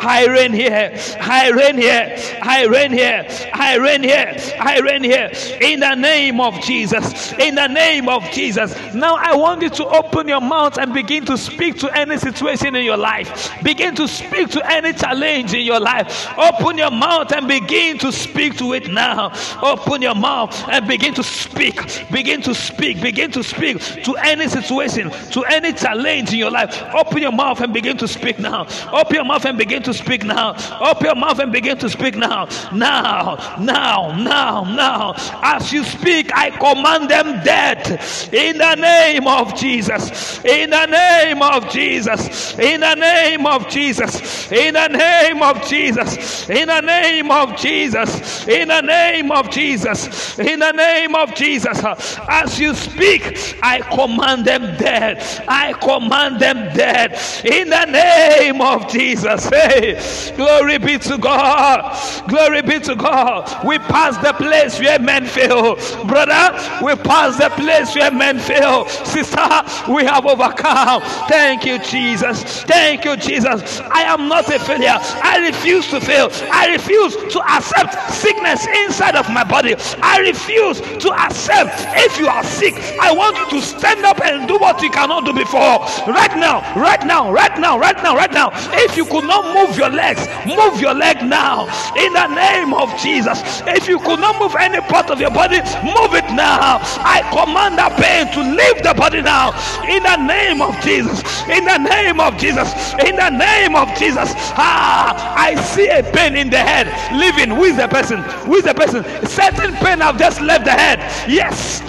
I 0.00 0.26
reign 0.26 0.52
here. 0.52 0.96
I 1.20 1.50
reign 1.50 1.76
here. 1.76 2.16
I 2.42 2.66
reign 2.66 2.92
here. 2.92 3.26
I 3.52 3.76
reign 3.76 4.02
here. 4.02 4.36
I 4.60 4.80
reign 4.80 5.02
here. 5.02 5.30
In 5.60 5.80
the 5.80 5.94
name 5.94 6.40
of 6.40 6.60
Jesus. 6.60 7.32
In 7.34 7.54
the 7.54 7.66
name 7.66 8.08
of 8.08 8.22
Jesus. 8.30 8.74
Now 8.94 9.16
I 9.16 9.34
want 9.34 9.62
you 9.62 9.70
to 9.70 9.86
open 9.86 10.28
your 10.28 10.40
mouth 10.40 10.78
and 10.78 10.92
begin 10.92 11.24
to 11.26 11.36
speak 11.36 11.78
to 11.78 11.96
any 11.96 12.18
situation 12.18 12.76
in 12.76 12.84
your 12.84 12.96
life. 12.96 13.52
Begin 13.62 13.94
to 13.96 14.06
speak 14.08 14.50
to 14.50 14.70
any 14.70 14.92
challenge 14.92 15.54
in 15.54 15.64
your 15.64 15.80
life. 15.80 16.28
Open 16.46 16.78
your 16.78 16.90
mouth 16.90 17.32
and 17.32 17.48
begin 17.48 17.98
to 17.98 18.12
speak 18.12 18.56
to 18.58 18.72
it 18.72 18.90
now. 18.90 19.32
Open 19.62 20.02
your 20.02 20.14
mouth 20.14 20.52
and 20.68 20.86
begin 20.86 21.14
to 21.14 21.22
speak. 21.22 21.80
Begin 22.10 22.42
to 22.42 22.54
speak. 22.54 23.00
Begin 23.00 23.30
to 23.32 23.42
speak 23.42 23.78
to 24.04 24.14
any 24.16 24.48
situation, 24.48 25.10
to 25.32 25.42
any 25.44 25.72
challenge 25.72 26.32
in 26.32 26.38
your 26.38 26.50
life. 26.50 26.82
Open 26.94 27.18
your 27.18 27.32
mouth 27.32 27.60
and 27.60 27.72
begin 27.72 27.96
to 27.96 28.08
speak 28.08 28.38
now. 28.38 28.66
Open 28.92 29.16
your 29.16 29.24
mouth 29.24 29.44
and 29.44 29.58
begin 29.58 29.82
to 29.82 29.94
speak 29.94 30.24
now. 30.24 30.54
Open 30.80 31.06
your 31.06 31.14
mouth 31.14 31.38
and 31.38 31.52
begin 31.52 31.78
to 31.78 31.88
speak 31.88 32.16
now. 32.16 32.48
Now, 32.72 33.56
now, 33.58 34.16
now, 34.16 34.64
now. 34.64 35.14
As 35.42 35.72
you 35.72 35.84
speak, 35.84 36.30
I 36.34 36.50
command 36.50 37.10
them 37.10 37.42
dead 37.44 38.00
in 38.32 38.58
the 38.58 38.74
name 38.76 39.26
of 39.26 39.56
Jesus. 39.56 40.44
In 40.44 40.70
the 40.70 40.86
name 40.86 41.42
of 41.42 41.70
Jesus. 41.70 42.58
In 42.58 42.80
the 42.80 42.94
name 42.94 43.46
of 43.46 43.68
Jesus. 43.68 44.50
In 44.52 44.74
the 44.74 44.88
name 44.88 45.42
of 45.42 45.66
Jesus. 45.66 46.16
In 46.48 46.68
the 46.68 46.80
name 46.80 47.30
of 47.30 47.56
Jesus. 47.56 48.46
In 48.46 48.68
the 48.68 48.80
name 48.80 49.30
of 49.30 49.50
Jesus. 49.50 50.38
In 50.38 50.60
the 50.60 50.72
name 50.72 51.14
of 51.14 51.34
Jesus. 51.34 51.82
As 52.28 52.58
you 52.58 52.74
speak, 52.74 53.56
I 53.62 53.80
command 53.80 54.44
them 54.44 54.76
dead. 54.76 55.22
I 55.48 55.72
command 55.74 56.40
them 56.40 56.74
dead. 56.74 57.12
In 57.44 57.70
the 57.70 57.84
name 57.86 58.60
of 58.60 58.88
Jesus. 58.90 59.48
Hey, 59.48 60.32
glory 60.36 60.78
be 60.78 60.98
to 60.98 61.18
God. 61.18 61.96
Glory 62.28 62.62
be 62.62 62.80
to 62.80 62.94
God. 62.94 63.64
We 63.64 63.78
pass 63.78 64.16
the 64.18 64.32
place 64.32 64.78
where 64.78 64.98
men 64.98 65.26
fail. 65.26 65.76
Brother, 66.06 66.58
we 66.84 66.94
pass 66.96 67.36
the 67.38 67.50
place 67.50 67.94
where 67.94 68.10
men 68.10 68.38
fail. 68.38 68.88
Sister, 68.88 69.48
we 69.92 70.04
have 70.04 70.26
overcome. 70.26 71.02
Thank 71.28 71.64
you, 71.64 71.78
Jesus. 71.78 72.42
Thank 72.64 73.04
you, 73.04 73.16
Jesus. 73.16 73.80
I 73.80 74.02
am 74.02 74.28
not 74.28 74.48
a 74.48 74.58
failure. 74.58 74.96
I 74.98 75.38
refuse 75.46 75.88
to 75.88 76.00
fail. 76.00 76.15
I 76.52 76.72
refuse 76.72 77.16
to 77.16 77.40
accept 77.48 77.94
sickness 78.12 78.66
inside 78.84 79.16
of 79.16 79.28
my 79.30 79.44
body. 79.44 79.74
I 80.02 80.20
refuse 80.20 80.80
to 80.80 81.12
accept 81.12 81.70
if 81.96 82.18
you 82.18 82.28
are 82.28 82.44
sick. 82.44 82.74
I 83.00 83.12
want 83.12 83.36
you 83.36 83.58
to 83.58 83.66
stand 83.66 84.04
up 84.04 84.20
and 84.24 84.48
do 84.48 84.58
what 84.58 84.80
you 84.82 84.90
cannot 84.90 85.24
do 85.24 85.32
before. 85.32 85.84
Right 86.06 86.34
now, 86.36 86.62
right 86.74 87.04
now, 87.04 87.32
right 87.32 87.58
now, 87.58 87.78
right 87.78 87.96
now, 88.02 88.14
right 88.16 88.32
now. 88.32 88.50
If 88.72 88.96
you 88.96 89.04
could 89.04 89.24
not 89.24 89.54
move 89.54 89.76
your 89.76 89.90
legs, 89.90 90.26
move 90.46 90.80
your 90.80 90.94
leg 90.94 91.22
now. 91.22 91.66
In 91.96 92.12
the 92.12 92.28
name 92.28 92.74
of 92.74 92.90
Jesus. 93.00 93.62
If 93.66 93.88
you 93.88 93.98
could 93.98 94.20
not 94.20 94.40
move 94.40 94.54
any 94.58 94.80
part 94.80 95.10
of 95.10 95.20
your 95.20 95.30
body, 95.30 95.58
move 95.82 96.14
it 96.14 96.26
now. 96.34 96.78
I 97.02 97.22
command 97.30 97.78
that 97.78 97.96
pain 98.00 98.30
to 98.32 98.40
leave 98.40 98.82
the 98.82 98.94
body 98.94 99.22
now. 99.22 99.52
In 99.88 100.02
the 100.02 100.16
name 100.16 100.62
of 100.62 100.78
Jesus. 100.80 101.22
In 101.48 101.64
the 101.64 101.78
name 101.78 102.20
of 102.20 102.36
Jesus. 102.38 102.72
In 103.04 103.16
the 103.16 103.30
name 103.30 103.74
of 103.76 103.88
Jesus. 103.98 104.32
Ah, 104.56 105.34
I 105.36 105.54
see 105.56 105.88
a 105.88 106.02
pain 106.12 106.36
in 106.36 106.50
the 106.50 106.58
head. 106.58 106.86
Living. 107.14 107.52
Is 107.64 107.76
the 107.76 107.88
person? 107.88 108.20
Is 108.52 108.64
the 108.64 108.74
person? 108.74 109.04
Certain 109.26 109.74
pain 109.76 110.00
have 110.00 110.18
just 110.18 110.40
left 110.40 110.64
the 110.64 110.72
head. 110.72 111.00
Yes. 111.28 111.82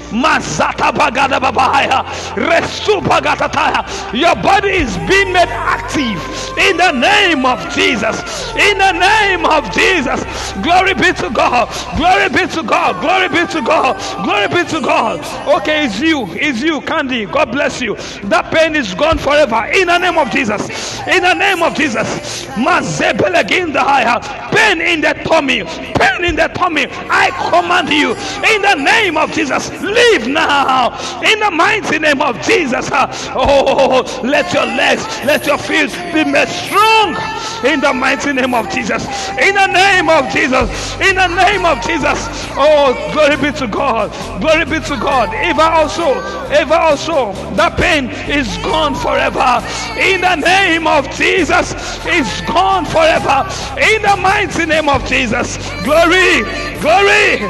Your 4.13 4.35
body 4.35 4.69
is 4.69 4.97
being 5.09 5.33
made 5.33 5.49
active 5.49 6.19
in 6.57 6.77
the 6.77 6.91
name 6.91 7.45
of 7.45 7.59
Jesus. 7.75 8.21
In 8.55 8.77
the 8.77 8.93
name 8.93 9.45
of 9.45 9.69
Jesus. 9.73 10.23
Glory 10.63 10.93
be 10.93 11.11
to 11.13 11.29
God. 11.29 11.67
Glory 11.97 12.29
be 12.29 12.47
to 12.53 12.63
God. 12.63 13.01
Glory 13.01 13.27
be 13.29 13.45
to 13.51 13.61
God. 13.61 13.97
Glory 14.23 14.47
be 14.47 14.63
to 14.69 14.81
God. 14.81 15.19
Okay, 15.61 15.85
it's 15.85 15.99
you. 15.99 16.25
It's 16.31 16.61
you, 16.61 16.81
Candy. 16.81 17.25
God 17.25 17.51
bless 17.51 17.81
you. 17.81 17.95
That 18.23 18.51
pain 18.53 18.75
is 18.75 18.93
gone 18.93 19.17
forever. 19.17 19.65
In 19.73 19.87
the 19.87 19.97
name 19.97 20.17
of 20.17 20.31
Jesus. 20.31 20.69
In 21.07 21.21
the 21.23 21.33
name 21.33 21.61
of 21.63 21.75
Jesus. 21.75 22.47
Pain 24.51 24.81
in 24.81 25.01
the 25.01 25.13
tummy. 25.25 25.63
Pain 25.63 26.25
in 26.25 26.35
the 26.35 26.47
tummy. 26.55 26.87
I 27.09 27.29
command 27.51 27.89
you. 27.89 28.11
In 28.55 28.61
the 28.61 28.75
name 28.75 29.17
of 29.17 29.31
Jesus. 29.31 29.69
Leave 29.81 30.27
now. 30.27 30.95
In 31.21 31.39
the 31.39 31.51
mighty 31.51 31.99
name 31.99 32.21
of 32.21 32.41
Jesus. 32.41 32.89
Uh, 32.91 33.07
oh, 33.35 34.03
let 34.23 34.53
your 34.53 34.65
legs, 34.65 35.03
let 35.25 35.45
your 35.45 35.57
feet 35.57 35.91
be 36.13 36.23
made 36.23 36.47
strong. 36.47 37.15
In 37.65 37.79
the 37.81 37.93
mighty 37.93 38.33
name 38.33 38.53
of 38.53 38.69
Jesus. 38.69 39.03
In 39.39 39.55
the 39.55 39.67
name 39.67 40.09
of 40.09 40.29
Jesus. 40.31 40.69
In 41.01 41.15
the 41.15 41.27
name 41.27 41.65
of 41.65 41.81
Jesus. 41.85 42.17
Oh, 42.55 42.93
glory 43.13 43.37
be 43.37 43.57
to 43.57 43.67
God. 43.67 44.11
Glory 44.41 44.65
be 44.65 44.79
to 44.79 44.97
God. 44.97 45.29
Eva 45.33 45.63
also, 45.63 46.17
Eva 46.51 46.79
also, 46.79 47.33
the 47.55 47.69
pain 47.77 48.09
is 48.29 48.47
gone 48.57 48.95
forever. 48.95 49.61
In 49.99 50.21
the 50.21 50.35
name 50.35 50.87
of 50.87 51.09
Jesus, 51.11 51.73
it's 52.05 52.41
gone 52.41 52.85
forever. 52.85 53.45
In 53.77 53.96
the 54.01 54.15
mighty 54.17 54.65
name 54.65 54.89
of 54.89 55.05
Jesus. 55.07 55.57
Glory, 55.83 56.43
glory. 56.81 57.41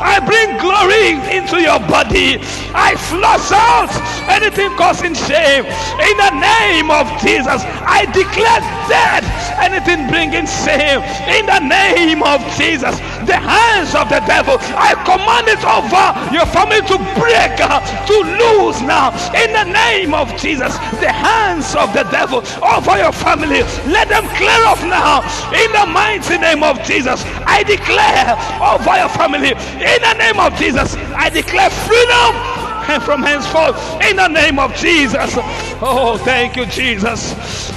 I 0.00 0.20
bring 0.24 0.56
glory 0.58 1.18
into 1.36 1.60
your 1.60 1.80
body. 1.88 2.38
I 2.74 2.94
flush 3.10 3.50
out 3.52 3.90
anything 4.30 4.70
causing 4.76 5.14
shame. 5.14 5.64
In 5.64 6.16
the 6.16 6.32
name 6.38 6.90
of 6.90 7.08
Jesus, 7.20 7.62
I 7.86 8.06
declare 8.12 8.60
dead 8.88 9.24
anything 9.58 10.08
bringing 10.08 10.46
shame. 10.46 11.02
In 11.28 11.46
the 11.46 11.60
name 11.60 12.22
of 12.22 12.40
Jesus, 12.56 13.00
the 13.28 13.36
hands 13.36 13.94
of 13.94 14.08
the 14.08 14.24
devil, 14.24 14.56
I 14.74 14.96
command 15.04 15.46
it 15.52 15.60
over 15.62 16.08
your 16.32 16.48
family 16.48 16.80
to 16.88 16.96
break, 17.20 17.60
uh, 17.60 17.84
to 18.08 18.16
lose 18.16 18.80
now. 18.82 19.12
In 19.36 19.52
the 19.52 19.68
name 19.68 20.14
of 20.14 20.32
Jesus, 20.40 20.74
the 20.98 21.12
hands 21.12 21.76
of 21.76 21.92
the 21.92 22.08
devil 22.08 22.40
over 22.64 22.96
your 22.96 23.12
family, 23.12 23.60
let 23.86 24.08
them 24.08 24.24
clear 24.34 24.60
off 24.64 24.80
now. 24.82 25.20
In 25.52 25.68
the 25.76 25.86
mighty 25.86 26.38
name 26.38 26.64
of 26.64 26.80
Jesus, 26.82 27.22
I 27.44 27.62
declare 27.62 28.32
over 28.64 28.96
your 28.96 29.12
family. 29.12 29.52
In 29.52 30.00
the 30.00 30.14
name 30.16 30.40
of 30.40 30.56
Jesus, 30.58 30.96
I 31.14 31.28
declare 31.28 31.70
freedom 31.70 32.67
and 32.88 33.02
from 33.02 33.22
henceforth 33.22 33.76
in 34.02 34.16
the 34.16 34.28
name 34.28 34.58
of 34.58 34.74
Jesus. 34.74 35.34
Oh, 35.80 36.18
thank 36.24 36.56
you, 36.56 36.66
Jesus. 36.66 37.34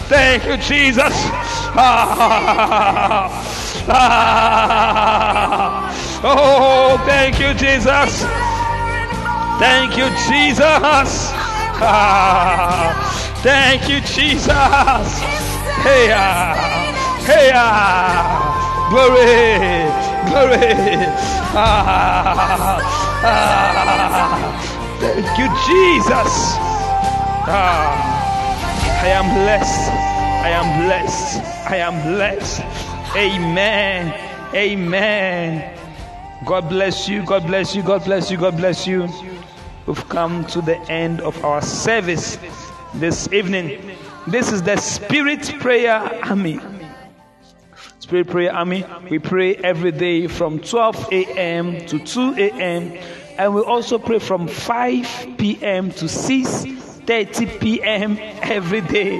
Thank 0.08 0.46
you, 0.46 0.58
Jesus. 0.58 1.14
Ah, 1.74 3.30
ah. 3.90 4.62
Oh, 6.24 6.98
thank 7.06 7.40
you, 7.40 7.54
Jesus. 7.54 8.24
Thank 9.60 9.98
you, 9.98 10.10
Jesus. 10.28 11.32
Ah, 11.84 12.94
thank 13.44 13.90
you, 13.90 14.00
Jesus. 14.02 15.22
Hey, 15.84 16.12
ah, 16.14 16.56
hey, 17.26 17.52
ah. 17.54 18.42
Glory, 18.90 19.88
glory. 20.28 21.08
Ah, 21.54 22.80
ah, 23.24 24.71
thank 25.02 25.38
you, 25.38 25.48
Jesus. 25.66 26.32
Ah, 27.50 29.02
I 29.04 29.08
am 29.08 29.26
blessed. 29.34 29.92
I 30.46 30.50
am 30.50 30.86
blessed. 30.86 31.42
I 31.70 31.78
am 31.78 32.16
blessed. 32.16 32.62
Amen. 33.16 34.14
Amen. 34.54 35.78
God 36.46 36.70
bless 36.70 37.10
you. 37.10 37.26
God 37.26 37.48
bless 37.48 37.76
you. 37.76 37.84
God 37.84 38.06
bless 38.06 38.30
you. 38.30 38.38
God 38.38 38.58
bless 38.58 38.86
you. 38.86 39.08
We've 39.88 40.10
come 40.10 40.46
to 40.48 40.62
the 40.62 40.78
end 40.92 41.22
of 41.22 41.44
our 41.44 41.62
service 41.62 42.38
this 42.94 43.28
evening. 43.34 43.98
This 44.28 44.52
is 44.52 44.62
the 44.62 44.78
Spirit 44.78 45.52
Prayer 45.60 45.98
Army. 46.24 46.60
Spirit 48.00 48.28
Prayer 48.28 48.54
Army. 48.54 48.86
We 49.10 49.18
pray 49.18 49.56
every 49.56 49.92
day 49.92 50.28
from 50.28 50.60
12 50.60 51.12
a.m. 51.12 51.86
to 51.88 51.98
2 51.98 52.36
a.m. 52.38 53.21
And 53.42 53.56
we 53.56 53.62
also 53.62 53.98
pray 53.98 54.20
from 54.20 54.48
5 54.48 55.36
p.m. 55.40 55.90
to 55.94 56.08
6 56.08 56.64
30 57.08 57.48
p.m. 57.58 58.16
every 58.44 58.82
day. 58.82 59.20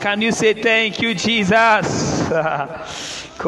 Can 0.00 0.22
you 0.22 0.32
say 0.32 0.54
thank 0.54 1.02
you, 1.02 1.12
Jesus? 1.12 1.86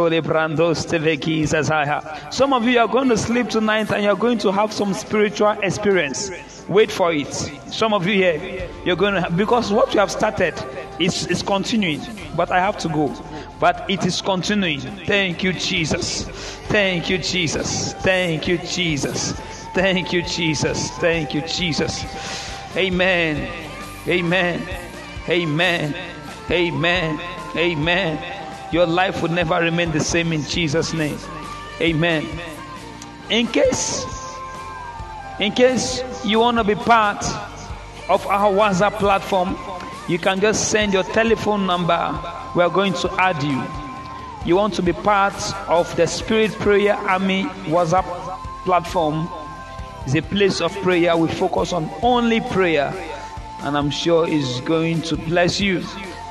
Some 2.31 2.53
of 2.53 2.65
you 2.65 2.79
are 2.79 2.87
going 2.87 3.09
to 3.09 3.17
sleep 3.17 3.49
tonight 3.49 3.91
and 3.91 4.05
you're 4.05 4.15
going 4.15 4.37
to 4.41 4.53
have 4.53 4.75
some 4.75 4.93
spiritual 4.93 5.53
experience. 5.63 6.67
Wait 6.69 6.93
for 6.93 7.15
it. 7.15 7.33
Some 7.73 7.95
of 7.95 8.07
you 8.07 8.13
here, 8.13 8.69
you're 8.85 8.97
going 8.97 9.15
to 9.15 9.23
have, 9.23 9.35
because 9.39 9.73
what 9.73 9.95
you 9.95 10.01
have 10.01 10.11
started 10.11 10.53
is, 10.99 11.27
is 11.29 11.43
continuing, 11.43 12.03
but 12.37 12.51
I 12.51 12.61
have 12.61 12.77
to 12.81 12.89
go. 12.91 13.09
But 13.59 13.89
it 13.89 14.05
is 14.05 14.21
continuing. 14.21 14.81
Thank 14.81 15.43
you, 15.43 15.55
Jesus. 15.55 16.25
Thank 16.69 17.09
you, 17.09 17.17
Jesus. 17.17 17.95
Thank 17.95 18.47
you, 18.49 18.59
Jesus. 18.59 19.60
Thank 19.75 20.13
you, 20.13 20.23
Jesus. 20.23 20.91
Thank 20.99 21.35
you, 21.35 21.43
Jesus. 21.43 22.05
Amen. 22.77 23.49
Amen. 24.07 24.67
Amen. 25.29 25.95
Amen. 26.51 27.21
Amen. 27.57 28.37
Your 28.73 28.87
life 28.87 29.23
will 29.23 29.31
never 29.31 29.61
remain 29.61 29.93
the 29.93 30.01
same 30.01 30.33
in 30.33 30.43
Jesus' 30.43 30.93
name. 30.93 31.19
Amen. 31.81 32.27
In 33.29 33.47
case, 33.47 34.05
in 35.39 35.53
case 35.53 36.03
you 36.25 36.41
want 36.41 36.59
to 36.59 36.65
be 36.65 36.75
part 36.75 37.25
of 38.09 38.27
our 38.27 38.53
WhatsApp 38.53 38.99
platform, 38.99 39.57
you 40.09 40.19
can 40.19 40.41
just 40.41 40.71
send 40.71 40.93
your 40.93 41.05
telephone 41.05 41.67
number. 41.67 42.21
We 42.57 42.63
are 42.63 42.71
going 42.71 42.95
to 42.95 43.11
add 43.21 43.41
you. 43.43 43.65
You 44.45 44.57
want 44.57 44.75
to 44.75 44.83
be 44.83 44.93
part 44.93 45.35
of 45.69 45.95
the 45.97 46.07
Spirit 46.07 46.51
Prayer 46.53 46.95
Army 46.95 47.45
WhatsApp 47.67 48.05
platform. 48.65 49.29
It's 50.05 50.15
a 50.15 50.23
place 50.23 50.61
of 50.61 50.73
prayer. 50.83 51.17
We 51.17 51.29
focus 51.29 51.73
on 51.73 51.91
only 52.03 52.41
prayer, 52.41 52.93
and 53.63 53.77
I'm 53.77 53.91
sure 53.91 54.27
it's 54.29 54.61
going 54.63 55.03
to 55.03 55.17
bless 55.17 55.61
you 55.61 55.85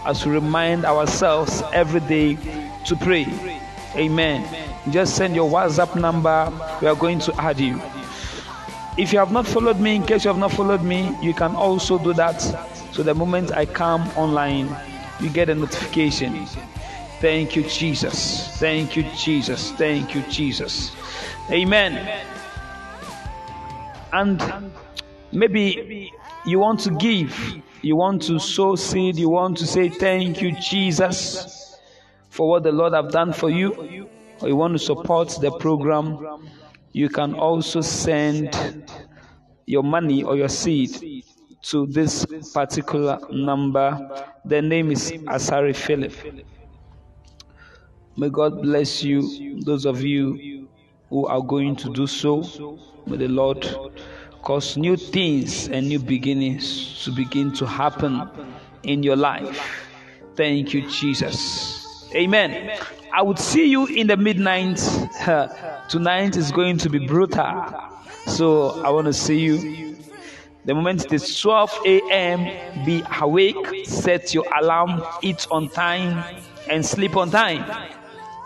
as 0.05 0.25
we 0.25 0.31
remind 0.31 0.85
ourselves 0.85 1.61
every 1.73 1.99
day 2.01 2.35
to 2.85 2.95
pray. 2.95 3.27
Amen. 3.95 4.47
Just 4.91 5.15
send 5.15 5.35
your 5.35 5.49
WhatsApp 5.49 5.99
number. 5.99 6.51
We 6.81 6.87
are 6.87 6.95
going 6.95 7.19
to 7.19 7.33
add 7.41 7.59
you. 7.59 7.81
If 8.97 9.13
you 9.13 9.19
have 9.19 9.31
not 9.31 9.47
followed 9.47 9.79
me, 9.79 9.95
in 9.95 10.03
case 10.03 10.25
you 10.25 10.29
have 10.29 10.39
not 10.39 10.51
followed 10.51 10.83
me, 10.83 11.15
you 11.21 11.33
can 11.33 11.55
also 11.55 11.97
do 11.97 12.13
that. 12.13 12.41
So 12.91 13.03
the 13.03 13.13
moment 13.13 13.51
I 13.51 13.65
come 13.65 14.01
online, 14.17 14.75
you 15.19 15.29
get 15.29 15.49
a 15.49 15.55
notification. 15.55 16.45
Thank 17.21 17.55
you, 17.55 17.63
Jesus. 17.63 18.57
Thank 18.57 18.95
you, 18.95 19.03
Jesus. 19.15 19.71
Thank 19.73 20.15
you, 20.15 20.21
Jesus. 20.23 20.91
Amen. 21.51 22.38
And 24.11 24.71
maybe 25.31 26.11
you 26.45 26.59
want 26.59 26.79
to 26.81 26.91
give, 26.91 27.61
you 27.81 27.95
want 27.95 28.23
to 28.23 28.39
sow 28.39 28.75
seed, 28.75 29.17
you 29.17 29.29
want 29.29 29.57
to 29.57 29.67
say 29.67 29.89
thank 29.89 30.41
you, 30.41 30.51
Jesus, 30.59 31.77
for 32.29 32.49
what 32.49 32.63
the 32.63 32.71
Lord 32.71 32.93
have 32.93 33.11
done 33.11 33.33
for 33.33 33.49
you, 33.49 34.09
or 34.41 34.47
you 34.47 34.55
want 34.55 34.73
to 34.73 34.79
support 34.79 35.29
the 35.41 35.51
program, 35.51 36.47
you 36.91 37.09
can 37.09 37.35
also 37.35 37.81
send 37.81 38.55
your 39.65 39.83
money 39.83 40.23
or 40.23 40.35
your 40.35 40.49
seed 40.49 41.23
to 41.61 41.85
this 41.87 42.25
particular 42.53 43.19
number. 43.31 44.25
The 44.45 44.61
name 44.61 44.91
is 44.91 45.11
Asari 45.11 45.75
Philip. 45.75 46.13
May 48.17 48.29
God 48.29 48.61
bless 48.61 49.03
you, 49.03 49.61
those 49.61 49.85
of 49.85 50.01
you 50.01 50.48
who 51.09 51.25
are 51.27 51.41
going 51.41 51.75
to 51.77 51.93
do 51.93 52.07
so. 52.07 52.77
May 53.05 53.17
the 53.17 53.27
Lord 53.27 53.67
cause 54.41 54.77
new 54.77 54.95
things 54.95 55.67
and 55.67 55.87
new 55.87 55.99
beginnings 55.99 57.03
to 57.03 57.11
begin 57.11 57.53
to 57.53 57.65
happen 57.65 58.27
in 58.83 59.03
your 59.03 59.15
life. 59.15 59.59
Thank 60.35 60.73
you, 60.73 60.89
Jesus. 60.89 62.09
Amen. 62.15 62.77
I 63.11 63.21
would 63.21 63.39
see 63.39 63.65
you 63.65 63.87
in 63.87 64.07
the 64.07 64.17
midnight. 64.17 64.77
Tonight 65.89 66.37
is 66.37 66.51
going 66.51 66.77
to 66.79 66.89
be 66.89 66.99
brutal. 66.99 67.73
So 68.27 68.81
I 68.83 68.89
want 68.89 69.07
to 69.07 69.13
see 69.13 69.39
you. 69.39 69.97
The 70.65 70.75
moment 70.75 71.05
it 71.05 71.13
is 71.13 71.39
12 71.39 71.79
a.m., 71.85 72.85
be 72.85 73.03
awake, 73.19 73.85
set 73.85 74.33
your 74.33 74.45
alarm, 74.59 75.01
eat 75.21 75.47
on 75.49 75.69
time, 75.69 76.23
and 76.69 76.85
sleep 76.85 77.17
on 77.17 77.31
time. 77.31 77.65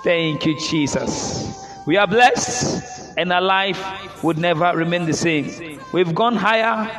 Thank 0.03 0.45
you, 0.45 0.57
Jesus. 0.59 1.62
We 1.85 1.97
are 1.97 2.07
blessed, 2.07 3.13
and 3.17 3.31
our 3.33 3.41
life 3.41 4.23
would 4.23 4.37
never 4.37 4.71
remain 4.75 5.05
the 5.05 5.13
same. 5.13 5.79
We've 5.91 6.15
gone 6.15 6.35
higher, 6.35 6.89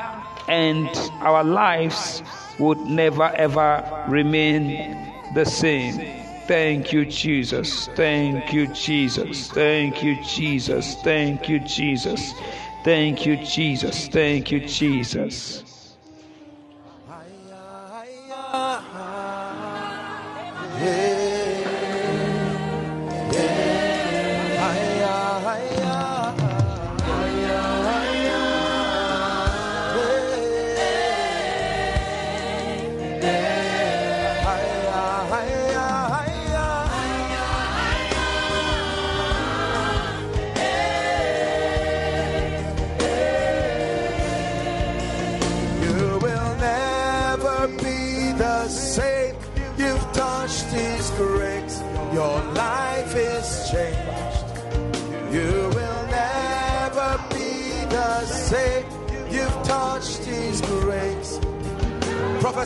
and 0.47 0.89
our 1.21 1.43
lives 1.43 2.23
would 2.59 2.81
never 2.81 3.25
ever 3.25 4.05
remain 4.09 5.13
the 5.35 5.47
same. 5.47 6.23
Thank 6.47 6.93
you, 6.93 7.07
Jesus. 7.07 7.89
Thank 7.95 8.53
you, 8.53 8.67
Jesus. 8.69 9.49
Thank 9.49 10.03
you, 10.03 10.23
Jesus. 10.23 10.97
Thank 11.03 11.49
you, 11.49 11.61
Jesus. 11.61 12.35
Thank 12.85 13.25
you, 13.25 13.37
Jesus. 13.39 14.09
Thank 14.09 14.53
you, 14.53 14.61
Jesus. 14.61 15.64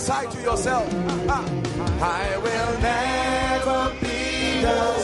Prophesy 0.08 0.38
to 0.38 0.42
yourself. 0.42 0.94
I 2.00 2.38
will 2.38 2.80
never 2.80 3.92
be 4.00 4.62
the 4.62 4.97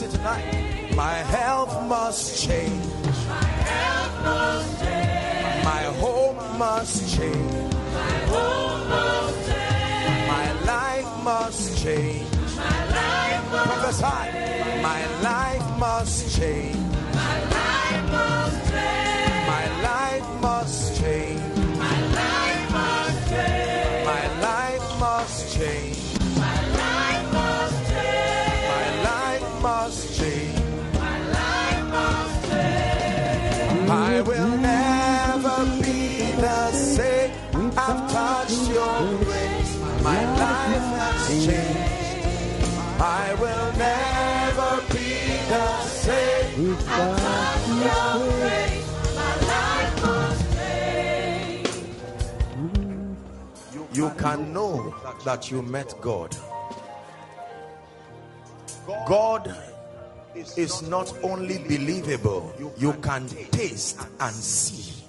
is 0.00 0.16
my 0.16 0.16
prophecy 0.16 0.16
tonight. 0.16 0.96
My 0.96 1.14
health 1.14 1.86
must 1.86 2.46
change. 2.46 2.84
My 5.64 5.82
home 6.00 6.58
must 6.58 7.16
change. 7.16 7.74
My 7.92 8.10
hope 8.32 8.88
must 8.88 9.48
change. 9.48 10.28
My 10.28 10.52
life 10.64 11.24
must 11.24 11.82
change. 11.82 12.26
My 12.56 12.84
life 12.88 13.52
must 13.52 14.00
Prophesy. 14.00 14.82
My 14.82 15.06
life 15.20 15.78
must 15.78 16.36
change. 16.38 16.81
Your. 46.06 47.98
My 49.14 49.34
life 49.46 49.94
change. 50.54 51.68
You 53.92 54.10
can 54.18 54.52
know 54.52 54.94
that 55.24 55.50
you 55.50 55.62
met 55.62 55.94
God. 56.00 56.36
God 59.06 59.54
is 60.56 60.82
not 60.82 61.12
only 61.22 61.58
believable, 61.58 62.52
you 62.78 62.92
can 62.94 63.28
taste 63.28 64.00
and 64.18 64.34
see 64.34 65.04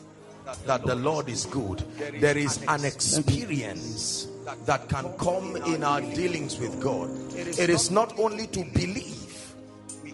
that 0.65 0.85
the 0.85 0.95
Lord 0.95 1.29
is 1.29 1.45
good. 1.45 1.83
There 2.19 2.37
is 2.37 2.59
an 2.67 2.85
experience 2.85 4.27
that 4.65 4.89
can 4.89 5.11
come 5.17 5.55
in 5.55 5.83
our 5.83 6.01
dealings 6.01 6.59
with 6.59 6.79
God. 6.81 7.09
It 7.35 7.69
is 7.69 7.89
not 7.89 8.19
only 8.19 8.47
to 8.47 8.63
believe, 8.73 9.22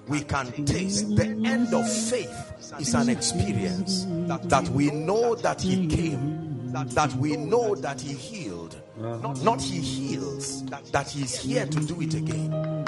we 0.09 0.21
can 0.21 0.51
taste. 0.65 1.15
The 1.15 1.25
end 1.45 1.73
of 1.73 1.87
faith 1.89 2.75
is 2.79 2.93
an 2.93 3.09
experience 3.09 4.05
that 4.27 4.67
we 4.69 4.89
know 4.91 5.35
that 5.35 5.61
He 5.61 5.87
came, 5.87 6.71
that 6.71 7.13
we 7.15 7.37
know 7.37 7.75
that 7.75 8.01
He 8.01 8.13
healed. 8.13 8.75
Not 8.97 9.61
He 9.61 9.79
heals, 9.79 10.65
that 10.65 11.09
He's 11.09 11.35
here 11.35 11.65
to 11.65 11.79
do 11.79 12.01
it 12.01 12.13
again. 12.15 12.85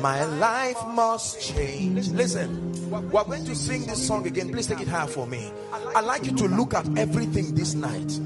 My 0.00 0.24
life 0.24 0.78
must 0.88 1.40
change. 1.40 2.08
Listen, 2.10 2.72
we're 3.10 3.24
going 3.24 3.44
to 3.44 3.54
sing 3.54 3.86
this 3.86 4.06
song 4.06 4.26
again. 4.26 4.50
Please 4.50 4.66
take 4.66 4.80
it 4.80 4.88
high 4.88 5.06
for 5.06 5.26
me. 5.26 5.50
I'd 5.94 6.04
like 6.04 6.24
you 6.24 6.32
to 6.36 6.48
look 6.48 6.74
at 6.74 6.86
everything 6.98 7.54
this 7.54 7.74
night 7.74 8.18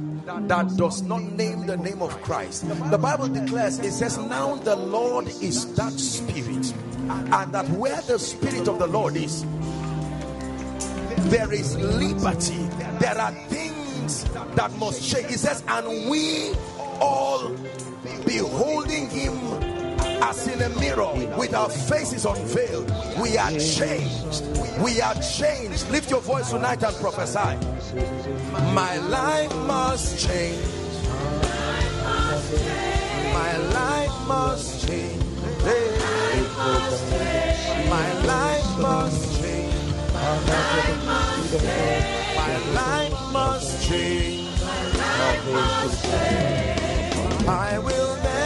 that 0.48 0.76
does 0.76 1.02
not 1.02 1.22
name 1.22 1.66
the 1.66 1.76
name 1.76 2.02
of 2.02 2.10
Christ. 2.22 2.68
The 2.90 2.98
Bible 2.98 3.28
declares, 3.28 3.78
it 3.78 3.92
says, 3.92 4.18
Now 4.18 4.56
the 4.56 4.76
Lord 4.76 5.28
is 5.28 5.74
that 5.74 5.92
Spirit, 5.92 6.72
and 7.08 7.52
that 7.52 7.68
where 7.70 8.00
the 8.02 8.18
Spirit 8.18 8.68
of 8.68 8.78
the 8.78 8.86
Lord 8.86 9.16
is, 9.16 9.44
there 11.30 11.52
is 11.52 11.76
liberty. 11.76 12.68
There 12.98 13.18
are 13.18 13.32
things 13.48 14.24
that 14.54 14.72
must 14.78 15.02
change. 15.02 15.32
It 15.32 15.38
says, 15.38 15.62
And 15.68 16.10
we 16.10 16.52
all 17.00 17.50
beholding 18.24 19.10
Him 19.10 19.34
as 20.22 20.46
in 20.48 20.60
a 20.62 20.68
mirror 20.80 21.12
with 21.36 21.54
our 21.54 21.68
faces 21.68 22.24
unveiled. 22.24 22.92
We 23.20 23.36
are 23.38 23.50
changed. 23.52 24.44
We 24.82 25.00
are 25.00 25.14
changed. 25.14 25.90
Lift 25.90 26.10
your 26.10 26.20
voice 26.20 26.50
tonight 26.50 26.82
and 26.82 26.96
prophesy. 26.96 27.56
My 28.74 28.98
life 28.98 29.54
must 29.66 30.18
change. 36.90 37.90
My 37.90 38.12
life 38.22 38.78
must 38.78 39.40
change. 39.40 39.94
My 42.36 42.56
life 42.76 43.14
must 43.32 43.86
change. 43.86 44.60
My 44.62 44.92
life 45.18 45.44
must 45.52 46.04
change. 46.04 47.48
I 47.48 47.78
will 47.78 48.14
never 48.16 48.37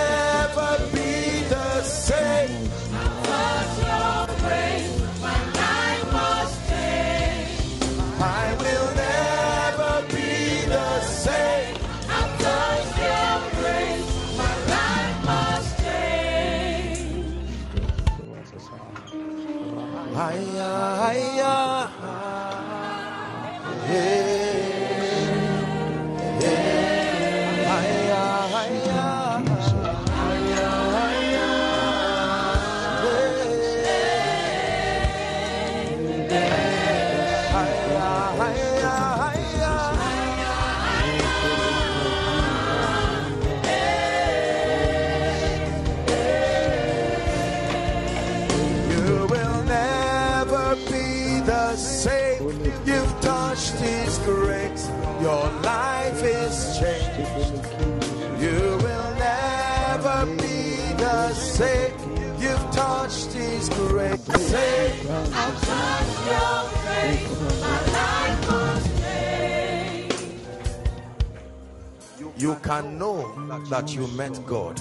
You 72.43 72.57
can 72.57 72.99
know 72.99 73.33
that 73.71 73.95
you 73.95 74.09
met 74.09 74.45
God. 74.47 74.81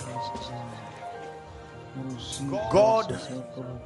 God 2.72 3.19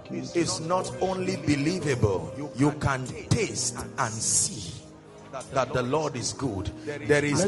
is 0.10 0.62
not 0.62 0.90
only 1.02 1.36
believable, 1.36 2.32
you 2.56 2.72
can 2.74 3.06
taste 3.30 3.78
and 3.98 4.14
see 4.14 4.82
that 5.52 5.74
the 5.74 5.84
Lord 5.84 6.16
is 6.16 6.32
good. 6.32 6.72
There 6.86 7.26
is 7.26 7.44